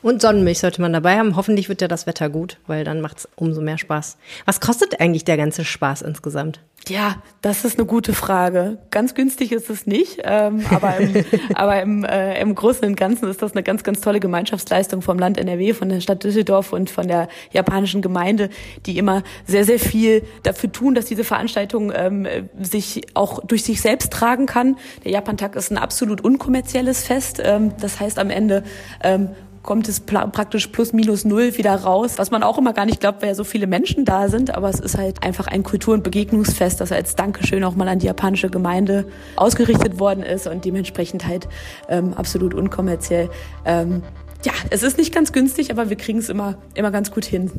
Und 0.00 0.22
Sonnenmilch 0.22 0.60
sollte 0.60 0.80
man 0.80 0.92
dabei 0.92 1.18
haben. 1.18 1.36
Hoffentlich 1.36 1.68
wird 1.68 1.80
ja 1.80 1.88
das 1.88 2.06
Wetter 2.06 2.30
gut, 2.30 2.58
weil 2.66 2.84
dann 2.84 3.00
macht 3.00 3.18
es 3.18 3.28
umso 3.34 3.60
mehr 3.60 3.78
Spaß. 3.78 4.16
Was 4.44 4.60
kostet 4.60 5.00
eigentlich 5.00 5.24
der 5.24 5.36
ganze 5.36 5.64
Spaß 5.64 6.02
insgesamt? 6.02 6.60
Ja, 6.86 7.16
das 7.42 7.64
ist 7.64 7.78
eine 7.78 7.86
gute 7.86 8.14
Frage. 8.14 8.78
Ganz 8.90 9.14
günstig 9.14 9.52
ist 9.52 9.68
es 9.68 9.86
nicht, 9.86 10.20
ähm, 10.24 10.64
aber, 10.70 10.96
im, 10.96 11.24
aber 11.54 11.82
im, 11.82 12.04
äh, 12.04 12.40
im 12.40 12.54
Großen 12.54 12.84
und 12.86 12.96
Ganzen 12.96 13.28
ist 13.28 13.42
das 13.42 13.52
eine 13.52 13.62
ganz, 13.62 13.82
ganz 13.82 14.00
tolle 14.00 14.20
Gemeinschaftsleistung 14.20 15.02
vom 15.02 15.18
Land 15.18 15.38
NRW, 15.38 15.74
von 15.74 15.88
der 15.90 16.00
Stadt 16.00 16.24
Düsseldorf 16.24 16.72
und 16.72 16.88
von 16.88 17.06
der 17.06 17.28
japanischen 17.50 18.00
Gemeinde, 18.00 18.48
die 18.86 18.96
immer 18.96 19.22
sehr, 19.44 19.64
sehr 19.64 19.78
viel 19.78 20.22
dafür 20.44 20.72
tun, 20.72 20.94
dass 20.94 21.06
diese 21.06 21.24
Veranstaltung 21.24 21.92
ähm, 21.94 22.26
sich 22.58 23.02
auch 23.14 23.44
durch 23.44 23.64
sich 23.64 23.82
selbst 23.82 24.12
tragen 24.12 24.46
kann. 24.46 24.76
Der 25.04 25.12
Japantag 25.12 25.56
ist 25.56 25.70
ein 25.70 25.78
absolut 25.78 26.22
unkommerzielles 26.22 27.02
Fest. 27.02 27.42
Ähm, 27.44 27.72
das 27.80 28.00
heißt, 28.00 28.18
am 28.18 28.30
Ende 28.30 28.62
ähm, 29.02 29.30
kommt 29.68 29.86
es 29.86 30.00
praktisch 30.00 30.68
plus 30.68 30.94
minus 30.94 31.26
null 31.26 31.58
wieder 31.58 31.74
raus, 31.74 32.14
was 32.16 32.30
man 32.30 32.42
auch 32.42 32.56
immer 32.56 32.72
gar 32.72 32.86
nicht 32.86 33.00
glaubt, 33.00 33.20
weil 33.20 33.28
ja 33.28 33.34
so 33.34 33.44
viele 33.44 33.66
Menschen 33.66 34.06
da 34.06 34.30
sind. 34.30 34.54
Aber 34.54 34.70
es 34.70 34.80
ist 34.80 34.96
halt 34.96 35.22
einfach 35.22 35.46
ein 35.46 35.62
Kultur- 35.62 35.92
und 35.92 36.02
Begegnungsfest, 36.02 36.80
das 36.80 36.90
als 36.90 37.16
Dankeschön 37.16 37.62
auch 37.64 37.76
mal 37.76 37.86
an 37.86 37.98
die 37.98 38.06
japanische 38.06 38.48
Gemeinde 38.48 39.06
ausgerichtet 39.36 40.00
worden 40.00 40.22
ist 40.22 40.46
und 40.46 40.64
dementsprechend 40.64 41.26
halt 41.26 41.48
ähm, 41.90 42.14
absolut 42.14 42.54
unkommerziell. 42.54 43.28
Ähm, 43.66 44.04
ja, 44.42 44.52
es 44.70 44.82
ist 44.82 44.96
nicht 44.96 45.14
ganz 45.14 45.32
günstig, 45.32 45.70
aber 45.70 45.90
wir 45.90 45.98
kriegen 45.98 46.20
es 46.20 46.30
immer, 46.30 46.56
immer 46.72 46.90
ganz 46.90 47.10
gut 47.10 47.26
hin. 47.26 47.50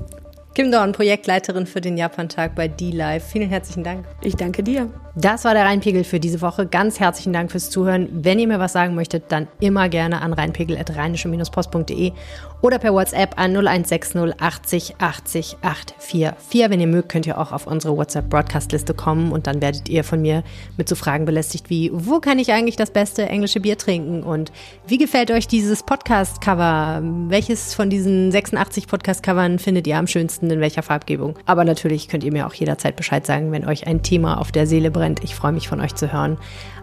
Kim 0.56 0.72
Dorn, 0.72 0.94
Projektleiterin 0.94 1.68
für 1.68 1.80
den 1.80 1.96
Japantag 1.96 2.56
bei 2.56 2.68
D-Live. 2.68 3.24
Vielen 3.24 3.50
herzlichen 3.50 3.84
Dank. 3.84 4.06
Ich 4.22 4.36
danke 4.36 4.64
dir. 4.64 4.90
Das 5.16 5.46
war 5.46 5.54
der 5.54 5.66
Rheinpegel 5.66 6.04
für 6.04 6.20
diese 6.20 6.42
Woche. 6.42 6.66
Ganz 6.66 7.00
herzlichen 7.00 7.34
Dank 7.34 7.52
fürs 7.52 7.70
Zuhören. 7.70 8.10
Wenn 8.12 8.40
ihr 8.40 8.48
mir 8.48 8.60
was 8.60 8.74
sagen 8.74 8.96
möchtet, 8.96 9.32
dann 9.32 9.48
immer 9.60 9.90
gerne 9.90 10.22
an 10.22 10.34
rheinpegel.rheinische-post.de 10.34 12.14
oder 12.62 12.80
per 12.80 12.94
WhatsApp 12.94 13.40
an 13.40 13.56
0160 13.56 14.40
80 14.40 14.96
80 15.00 15.58
844. 15.62 16.70
Wenn 16.70 16.80
ihr 16.80 16.88
mögt, 16.88 17.10
könnt 17.10 17.28
ihr 17.28 17.38
auch 17.38 17.52
auf 17.52 17.68
unsere 17.68 17.96
WhatsApp-Broadcast-Liste 17.96 18.94
kommen 18.94 19.32
und 19.32 19.48
dann 19.48 19.62
werdet 19.62 19.90
ihr 19.90 20.04
von 20.04 20.22
mir 20.22 20.44
mit 20.78 20.90
so 20.90 20.96
Fragen 20.96 21.26
belästigt 21.26 21.70
wie, 21.70 21.92
wo 21.94 22.20
kann 22.20 22.40
ich 22.40 22.52
eigentlich 22.52 22.76
das 22.76 22.92
beste 22.92 23.28
englische 23.28 23.60
Bier 23.60 23.78
trinken 23.78 24.24
und 24.24 24.52
wie 24.88 24.98
gefällt 24.98 25.32
euch 25.32 25.48
dieses 25.48 25.84
Podcast-Cover? 25.84 27.02
Welches 27.28 27.74
von 27.74 27.90
diesen 27.90 28.32
86 28.32 28.88
Podcast-Covern 28.88 29.60
findet 29.60 29.88
ihr 29.88 29.98
am 29.98 30.08
schönsten, 30.08 30.50
in 30.52 30.60
welcher 30.60 30.84
Farbgebung? 30.84 31.38
Aber 31.46 31.64
natürlich 31.64 32.08
könnt 32.08 32.24
ihr 32.24 32.32
mir 32.32 32.48
auch 32.48 32.54
jederzeit 32.54 32.96
Bescheid 32.96 33.26
sagen, 33.26 33.52
wenn 33.52 33.66
euch 33.66 33.88
ein 33.88 34.04
Thema 34.04 34.40
auf 34.40 34.52
der 34.52 34.68
Seele 34.68 34.92
brennt. 34.92 35.24
Ich 35.24 35.36
freue 35.36 35.52
mich 35.52 35.68
von 35.68 35.82
euch 35.82 35.96
zu 35.96 36.12
hören. 36.12 36.38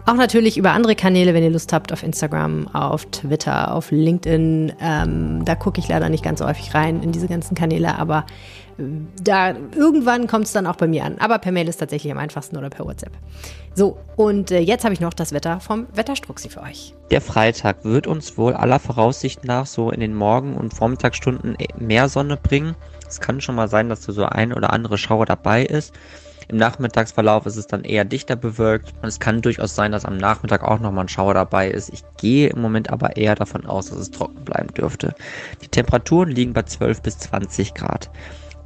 Auch 0.07 0.13
natürlich 0.13 0.57
über 0.57 0.71
andere 0.71 0.95
Kanäle, 0.95 1.33
wenn 1.33 1.43
ihr 1.43 1.49
Lust 1.49 1.73
habt, 1.73 1.91
auf 1.91 2.01
Instagram, 2.01 2.69
auf 2.73 3.03
Twitter, 3.07 3.73
auf 3.73 3.91
LinkedIn. 3.91 4.71
Ähm, 4.79 5.43
da 5.43 5.53
gucke 5.55 5.81
ich 5.81 5.89
leider 5.89 6.07
nicht 6.07 6.23
ganz 6.23 6.39
häufig 6.39 6.73
rein 6.73 7.03
in 7.03 7.11
diese 7.11 7.27
ganzen 7.27 7.55
Kanäle, 7.55 7.99
aber 7.99 8.25
äh, 8.77 8.83
da 9.21 9.53
irgendwann 9.75 10.27
kommt 10.27 10.45
es 10.45 10.53
dann 10.53 10.65
auch 10.65 10.77
bei 10.77 10.87
mir 10.87 11.03
an. 11.03 11.17
Aber 11.19 11.39
per 11.39 11.51
Mail 11.51 11.67
ist 11.67 11.75
tatsächlich 11.75 12.09
am 12.09 12.19
einfachsten 12.19 12.55
oder 12.55 12.69
per 12.69 12.85
WhatsApp. 12.85 13.11
So, 13.75 13.97
und 14.15 14.49
äh, 14.51 14.59
jetzt 14.59 14.85
habe 14.85 14.93
ich 14.93 15.01
noch 15.01 15.13
das 15.13 15.33
Wetter 15.33 15.59
vom 15.59 15.87
Wetterstruxi 15.93 16.47
für 16.47 16.61
euch. 16.61 16.93
Der 17.11 17.19
Freitag 17.19 17.83
wird 17.83 18.07
uns 18.07 18.37
wohl 18.37 18.53
aller 18.53 18.79
Voraussicht 18.79 19.43
nach 19.43 19.65
so 19.65 19.91
in 19.91 19.99
den 19.99 20.15
Morgen- 20.15 20.55
und 20.55 20.73
Vormittagsstunden 20.73 21.57
mehr 21.77 22.07
Sonne 22.07 22.37
bringen. 22.37 22.75
Es 23.09 23.19
kann 23.19 23.41
schon 23.41 23.55
mal 23.55 23.67
sein, 23.67 23.89
dass 23.89 24.03
so 24.03 24.23
ein 24.23 24.53
oder 24.53 24.71
andere 24.71 24.97
Schauer 24.97 25.25
dabei 25.25 25.65
ist. 25.65 25.93
Im 26.49 26.57
Nachmittagsverlauf 26.57 27.45
ist 27.45 27.57
es 27.57 27.67
dann 27.67 27.83
eher 27.83 28.05
dichter 28.05 28.37
bewölkt 28.37 28.93
und 29.01 29.07
es 29.07 29.19
kann 29.19 29.41
durchaus 29.41 29.75
sein, 29.75 29.91
dass 29.91 30.05
am 30.05 30.15
Nachmittag 30.15 30.63
auch 30.63 30.79
nochmal 30.79 31.05
ein 31.05 31.09
Schauer 31.09 31.33
dabei 31.33 31.69
ist. 31.69 31.89
Ich 31.89 32.03
gehe 32.17 32.49
im 32.49 32.61
Moment 32.61 32.89
aber 32.89 33.17
eher 33.17 33.35
davon 33.35 33.65
aus, 33.65 33.89
dass 33.89 33.99
es 33.99 34.11
trocken 34.11 34.45
bleiben 34.45 34.73
dürfte. 34.73 35.13
Die 35.61 35.67
Temperaturen 35.67 36.29
liegen 36.29 36.53
bei 36.53 36.63
12 36.63 37.01
bis 37.01 37.17
20 37.19 37.73
Grad. 37.73 38.09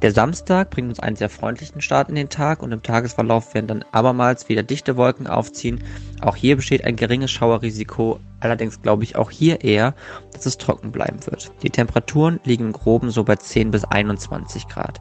Der 0.02 0.12
Samstag 0.12 0.70
bringt 0.70 0.88
uns 0.88 0.98
einen 0.98 1.14
sehr 1.14 1.28
freundlichen 1.28 1.80
Start 1.80 2.08
in 2.08 2.16
den 2.16 2.28
Tag 2.28 2.62
und 2.62 2.72
im 2.72 2.82
Tagesverlauf 2.82 3.54
werden 3.54 3.68
dann 3.68 3.84
abermals 3.92 4.48
wieder 4.48 4.64
dichte 4.64 4.96
Wolken 4.96 5.28
aufziehen. 5.28 5.82
Auch 6.20 6.34
hier 6.34 6.56
besteht 6.56 6.84
ein 6.84 6.96
geringes 6.96 7.30
Schauerrisiko, 7.30 8.18
allerdings 8.40 8.82
glaube 8.82 9.04
ich 9.04 9.14
auch 9.14 9.30
hier 9.30 9.62
eher, 9.62 9.94
dass 10.32 10.46
es 10.46 10.58
trocken 10.58 10.90
bleiben 10.90 11.24
wird. 11.26 11.52
Die 11.62 11.70
Temperaturen 11.70 12.40
liegen 12.44 12.66
im 12.66 12.72
Groben 12.72 13.10
so 13.10 13.22
bei 13.22 13.36
10 13.36 13.70
bis 13.70 13.84
21 13.84 14.66
Grad. 14.66 15.00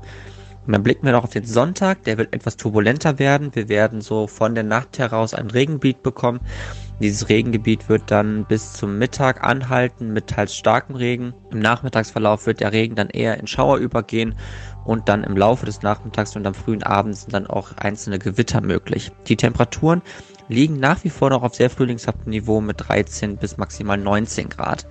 Und 0.65 0.73
dann 0.73 0.83
blicken 0.83 1.05
wir 1.05 1.13
noch 1.13 1.23
auf 1.23 1.31
den 1.31 1.45
Sonntag, 1.45 2.03
der 2.03 2.17
wird 2.17 2.33
etwas 2.33 2.55
turbulenter 2.55 3.17
werden. 3.17 3.55
Wir 3.55 3.67
werden 3.67 4.01
so 4.01 4.27
von 4.27 4.53
der 4.53 4.63
Nacht 4.63 4.99
heraus 4.99 5.33
ein 5.33 5.49
Regengebiet 5.49 6.03
bekommen. 6.03 6.39
Dieses 7.01 7.29
Regengebiet 7.29 7.89
wird 7.89 8.03
dann 8.11 8.45
bis 8.45 8.73
zum 8.73 8.99
Mittag 8.99 9.43
anhalten 9.43 10.13
mit 10.13 10.27
teils 10.27 10.55
starkem 10.55 10.95
Regen. 10.95 11.33
Im 11.49 11.59
Nachmittagsverlauf 11.59 12.45
wird 12.45 12.59
der 12.59 12.73
Regen 12.73 12.93
dann 12.93 13.09
eher 13.09 13.39
in 13.39 13.47
Schauer 13.47 13.77
übergehen 13.77 14.35
und 14.85 15.09
dann 15.09 15.23
im 15.23 15.35
Laufe 15.35 15.65
des 15.65 15.81
Nachmittags 15.81 16.35
und 16.35 16.45
am 16.45 16.53
frühen 16.53 16.83
Abend 16.83 17.15
sind 17.15 17.33
dann 17.33 17.47
auch 17.47 17.71
einzelne 17.77 18.19
Gewitter 18.19 18.61
möglich. 18.61 19.11
Die 19.27 19.37
Temperaturen 19.37 20.03
liegen 20.47 20.79
nach 20.79 21.03
wie 21.03 21.09
vor 21.09 21.31
noch 21.31 21.41
auf 21.41 21.55
sehr 21.55 21.71
frühlingshaftem 21.71 22.29
Niveau 22.29 22.61
mit 22.61 22.87
13 22.87 23.37
bis 23.37 23.57
maximal 23.57 23.97
19 23.97 24.49
Grad. 24.49 24.85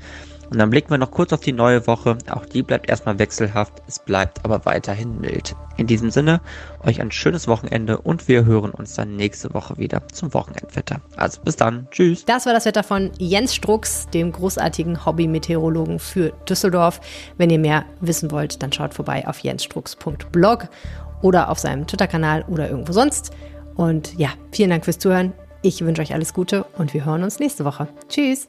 Und 0.51 0.59
dann 0.59 0.71
blicken 0.71 0.91
wir 0.91 0.99
noch 0.99 1.13
kurz 1.13 1.33
auf 1.33 1.41
die 1.41 1.53
neue 1.53 1.87
Woche. 1.87 2.19
Auch 2.29 2.45
die 2.45 2.63
bleibt 2.63 2.89
erstmal 2.89 3.19
wechselhaft, 3.19 3.75
es 3.87 4.01
bleibt 4.01 4.45
aber 4.45 4.65
weiterhin 4.65 5.21
mild. 5.21 5.55
In 5.77 5.87
diesem 5.87 6.11
Sinne, 6.11 6.41
euch 6.85 7.01
ein 7.01 7.13
schönes 7.13 7.47
Wochenende 7.47 7.99
und 7.99 8.27
wir 8.27 8.45
hören 8.45 8.73
uns 8.73 8.95
dann 8.95 9.17
nächste 9.17 9.55
Woche 9.55 9.79
wieder 9.79 10.03
zum 10.09 10.35
Wochenendwetter. 10.35 11.01
Also 11.17 11.41
bis 11.43 11.57
dann, 11.57 11.87
tschüss. 11.91 12.25
Das 12.25 12.47
war 12.47 12.53
das 12.53 12.65
Wetter 12.65 12.83
von 12.83 13.13
Jens 13.19 13.55
Strux, 13.55 14.09
dem 14.13 14.33
großartigen 14.33 15.07
Hobby-Meteorologen 15.07 16.01
für 16.01 16.33
Düsseldorf. 16.49 17.01
Wenn 17.39 17.51
ihr 17.51 17.61
mehr 17.61 17.85
wissen 18.01 18.31
wollt, 18.33 18.63
dann 18.63 18.73
schaut 18.73 18.95
vorbei 18.95 19.27
auf 19.29 19.39
jensstrux.blog 19.39 20.69
oder 21.23 21.49
auf 21.49 21.59
seinem 21.59 21.87
Twitter-Kanal 21.87 22.45
oder 22.49 22.69
irgendwo 22.69 22.93
sonst. 22.93 23.31
Und 23.77 24.19
ja, 24.19 24.31
vielen 24.51 24.71
Dank 24.71 24.85
fürs 24.85 24.99
Zuhören. 24.99 25.33
Ich 25.63 25.85
wünsche 25.85 26.03
euch 26.03 26.13
alles 26.13 26.35
Gute 26.35 26.65
und 26.77 26.93
wir 26.93 27.05
hören 27.05 27.23
uns 27.23 27.39
nächste 27.39 27.65
Woche. 27.65 27.89
Tschüss. 28.09 28.49